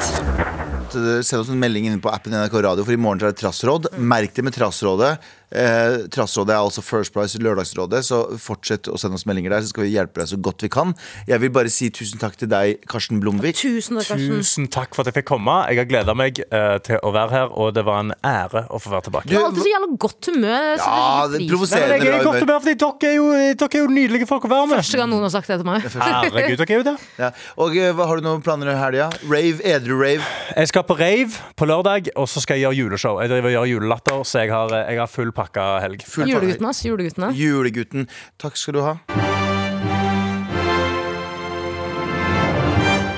Eh, 0.94 1.22
Send 1.22 1.40
oss 1.42 1.48
en 1.50 1.58
melding 1.60 1.86
inne 1.88 2.00
på 2.02 2.10
appen 2.12 2.32
NRK 2.36 2.60
Radio, 2.62 2.84
for 2.86 2.94
i 2.94 3.00
morgen 3.00 3.22
er 3.24 3.32
det 3.34 3.40
Trassråd. 3.42 3.90
Merk 3.98 4.34
det 4.36 4.44
med 4.46 4.54
Trassrådet. 4.54 5.16
Eh, 5.56 5.96
Trassrådet 6.12 6.52
er 6.56 6.58
altså 6.62 6.82
First 6.82 7.12
Price 7.14 7.38
Lørdagsrådet, 7.38 8.00
så 8.06 8.18
fortsett 8.42 8.88
å 8.90 8.96
sende 8.98 9.14
oss 9.18 9.24
meldinger 9.28 9.52
der, 9.54 9.62
så 9.62 9.70
skal 9.70 9.84
vi 9.86 9.92
hjelpe 9.94 10.20
deg 10.22 10.30
så 10.32 10.38
godt 10.42 10.64
vi 10.66 10.70
kan. 10.72 10.92
Jeg 11.28 11.38
vil 11.42 11.52
bare 11.54 11.70
si 11.72 11.88
tusen 11.94 12.18
takk 12.22 12.34
til 12.40 12.50
deg, 12.50 12.80
Karsten 12.90 13.20
Blomvik. 13.22 13.56
Tusen 13.58 13.98
takk, 14.00 14.08
Karsten. 14.12 14.40
Tusen 14.42 14.68
takk 14.74 14.94
for 14.96 15.04
at 15.06 15.10
jeg 15.12 15.18
fikk 15.20 15.28
komme. 15.30 15.54
Jeg 15.70 15.80
har 15.82 15.88
gleda 15.90 16.16
meg 16.18 16.40
eh, 16.46 16.76
til 16.86 16.98
å 17.06 17.12
være 17.14 17.34
her, 17.34 17.52
og 17.54 17.72
det 17.76 17.84
var 17.86 18.02
en 18.04 18.12
ære 18.26 18.64
å 18.74 18.80
få 18.82 18.92
være 18.94 19.06
tilbake. 19.08 19.30
Du 19.30 19.36
har 19.38 19.48
alltid 19.50 19.62
så 19.66 19.72
jævla 19.72 19.90
godt 20.06 20.30
humør. 20.32 20.70
så 20.82 20.90
Ja, 20.90 21.26
det 21.32 21.40
er 21.42 21.46
provoserende. 21.54 21.98
jeg 22.00 22.12
er 22.14 22.20
i 22.20 22.24
godt 22.26 22.40
humør. 22.42 22.60
fordi 22.66 22.76
dere 22.82 23.10
er, 23.12 23.16
jo, 23.16 23.28
dere 23.62 23.70
er 23.70 23.84
jo 23.86 23.92
nydelige 24.00 24.30
folk 24.30 24.48
å 24.48 24.52
være 24.54 24.70
med. 24.72 24.82
Første 24.82 25.02
gang 25.02 25.12
noen 25.14 25.26
har 25.28 25.34
sagt 25.36 25.52
det 25.52 25.60
til 25.62 25.70
meg. 25.70 25.86
Herregud, 25.94 26.58
dere 26.62 26.74
er 26.74 26.82
jo 26.82 26.86
det. 26.90 26.96
Ja. 27.22 27.30
Og 27.62 27.78
eh, 27.78 27.92
hva 27.96 28.10
har 28.10 28.18
du 28.22 28.26
noen 28.26 28.42
planer 28.46 28.74
i 28.74 28.76
helga? 28.82 29.08
Rave? 29.30 29.62
Edru 29.66 29.94
rave? 30.02 30.26
Jeg 30.56 30.72
skal 30.76 30.84
på 30.84 30.94
rave 31.00 31.30
på 31.56 31.64
lørdag, 31.64 32.10
og 32.20 32.28
så 32.28 32.40
skal 32.44 32.58
jeg 32.58 32.66
gjøre 32.66 32.76
juleshow. 32.76 33.20
Jeg 33.22 33.30
driver 33.32 33.48
og 33.48 33.54
gjør 33.54 33.70
julelatter, 33.70 34.24
så 34.28 34.42
jeg 34.44 34.52
har, 34.52 34.74
jeg 34.90 35.00
har 35.00 35.08
full 35.08 35.32
pakka 35.32 35.64
helg. 35.80 36.04
Julegutten, 36.28 36.68
ass. 36.68 36.84
Julegutten. 36.84 37.30
Julegutten. 37.32 38.10
Takk 38.36 38.60
skal 38.60 38.76
du 38.76 38.84
ha. 38.84 39.25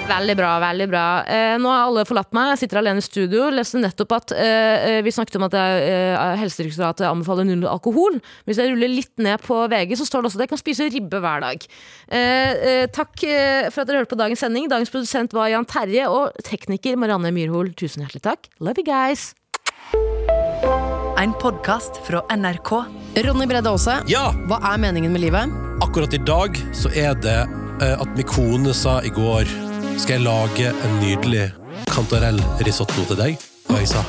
Veldig 0.08 0.34
bra. 0.38 0.50
veldig 0.62 0.86
bra 0.88 1.02
eh, 1.28 1.54
Nå 1.60 1.68
har 1.70 1.84
alle 1.86 2.04
forlatt 2.08 2.32
meg. 2.36 2.52
Jeg 2.54 2.60
sitter 2.62 2.80
alene 2.80 3.02
i 3.02 3.04
studio. 3.04 3.48
Leste 3.52 3.80
nettopp 3.82 4.14
at 4.16 4.32
eh, 4.36 4.98
Vi 5.04 5.12
snakket 5.14 5.36
om 5.38 5.44
at 5.48 5.56
eh, 5.58 6.16
Helsedirektoratet 6.40 7.06
anbefaler 7.08 7.44
null 7.48 7.66
alkohol. 7.68 8.18
Hvis 8.48 8.60
jeg 8.62 8.72
ruller 8.72 8.88
litt 8.92 9.12
ned 9.22 9.42
på 9.44 9.60
VG, 9.70 9.94
så 10.00 10.06
står 10.08 10.24
det 10.24 10.30
også 10.32 10.40
at 10.40 10.46
jeg 10.46 10.52
kan 10.54 10.62
spise 10.62 10.88
ribbe 10.94 11.20
hver 11.24 11.44
dag. 11.44 11.66
Eh, 12.08 12.52
eh, 12.72 12.84
takk 12.94 13.24
eh, 13.28 13.68
for 13.74 13.82
at 13.84 13.90
dere 13.90 14.02
hørte 14.02 14.14
på 14.14 14.20
dagens 14.22 14.42
sending. 14.44 14.68
Dagens 14.72 14.92
produsent 14.94 15.36
var 15.36 15.50
Jan 15.52 15.68
Terje, 15.68 16.08
og 16.08 16.32
tekniker 16.48 16.96
Marianne 17.00 17.32
Myrhol. 17.36 17.74
Tusen 17.78 18.04
hjertelig 18.06 18.24
takk. 18.24 18.48
Love 18.64 18.80
you 18.80 18.88
guys. 18.88 19.34
En 21.18 21.32
podkast 21.42 21.98
fra 22.06 22.22
NRK. 22.32 22.70
Ronny 23.26 23.46
Bredde 23.50 23.70
Aase, 23.72 23.98
Ja, 24.08 24.28
hva 24.48 24.60
er 24.72 24.78
meningen 24.82 25.12
med 25.12 25.24
livet? 25.26 25.56
akkurat 25.82 26.14
i 26.14 26.18
dag 26.26 26.56
så 26.74 26.90
er 26.98 27.14
det 27.22 27.36
eh, 27.82 27.94
at 28.02 28.16
min 28.18 28.26
kone 28.26 28.72
sa 28.74 28.96
i 29.06 29.10
går 29.14 29.46
Skal 29.98 30.18
jeg 30.18 30.24
lage 30.24 30.70
en 30.70 31.00
nydelig 31.02 31.48
kantarellrisotto 31.90 33.04
til 33.10 33.18
deg? 33.18 33.48
Og 33.68 33.80
jeg 33.80 33.90
sa 33.90 34.04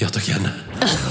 ja 0.00 0.08
takk, 0.10 0.24
gjerne. 0.26 0.50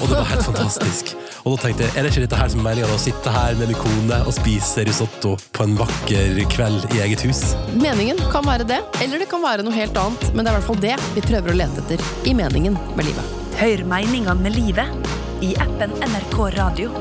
Og 0.04 0.10
det 0.10 0.18
var 0.18 0.26
helt 0.28 0.44
fantastisk. 0.44 1.14
Og 1.44 1.54
da 1.54 1.62
tenkte 1.62 1.86
jeg, 1.86 1.94
er 1.96 2.04
det 2.04 2.10
ikke 2.12 2.24
dette 2.26 2.40
her 2.40 2.50
som 2.52 2.60
er 2.60 2.66
meninga? 2.68 2.90
Å 2.92 3.00
sitte 3.00 3.32
her 3.32 3.56
med 3.56 3.72
min 3.72 3.80
kone 3.80 4.18
og 4.28 4.36
spise 4.36 4.84
risotto 4.88 5.38
på 5.56 5.68
en 5.68 5.78
vakker 5.80 6.42
kveld 6.52 6.90
i 6.92 7.00
eget 7.06 7.24
hus? 7.24 7.42
Meningen 7.80 8.20
kan 8.34 8.44
være 8.48 8.68
det, 8.68 8.82
eller 9.04 9.24
det 9.24 9.30
kan 9.32 9.44
være 9.44 9.64
noe 9.64 9.76
helt 9.76 10.00
annet, 10.00 10.28
men 10.34 10.44
det 10.44 10.52
er 10.52 10.58
i 10.58 10.60
hvert 10.60 10.68
fall 10.68 10.84
det 10.84 10.98
vi 11.16 11.24
prøver 11.30 11.54
å 11.54 11.58
lete 11.64 11.84
etter 11.86 12.04
i 12.28 12.36
meningen 12.36 12.76
med 12.98 13.08
livet. 13.08 13.36
Hør 13.62 13.86
meningene 13.96 14.36
med 14.44 14.60
livet 14.60 15.44
i 15.44 15.54
appen 15.64 15.96
NRK 16.04 16.40
Radio. 16.60 16.92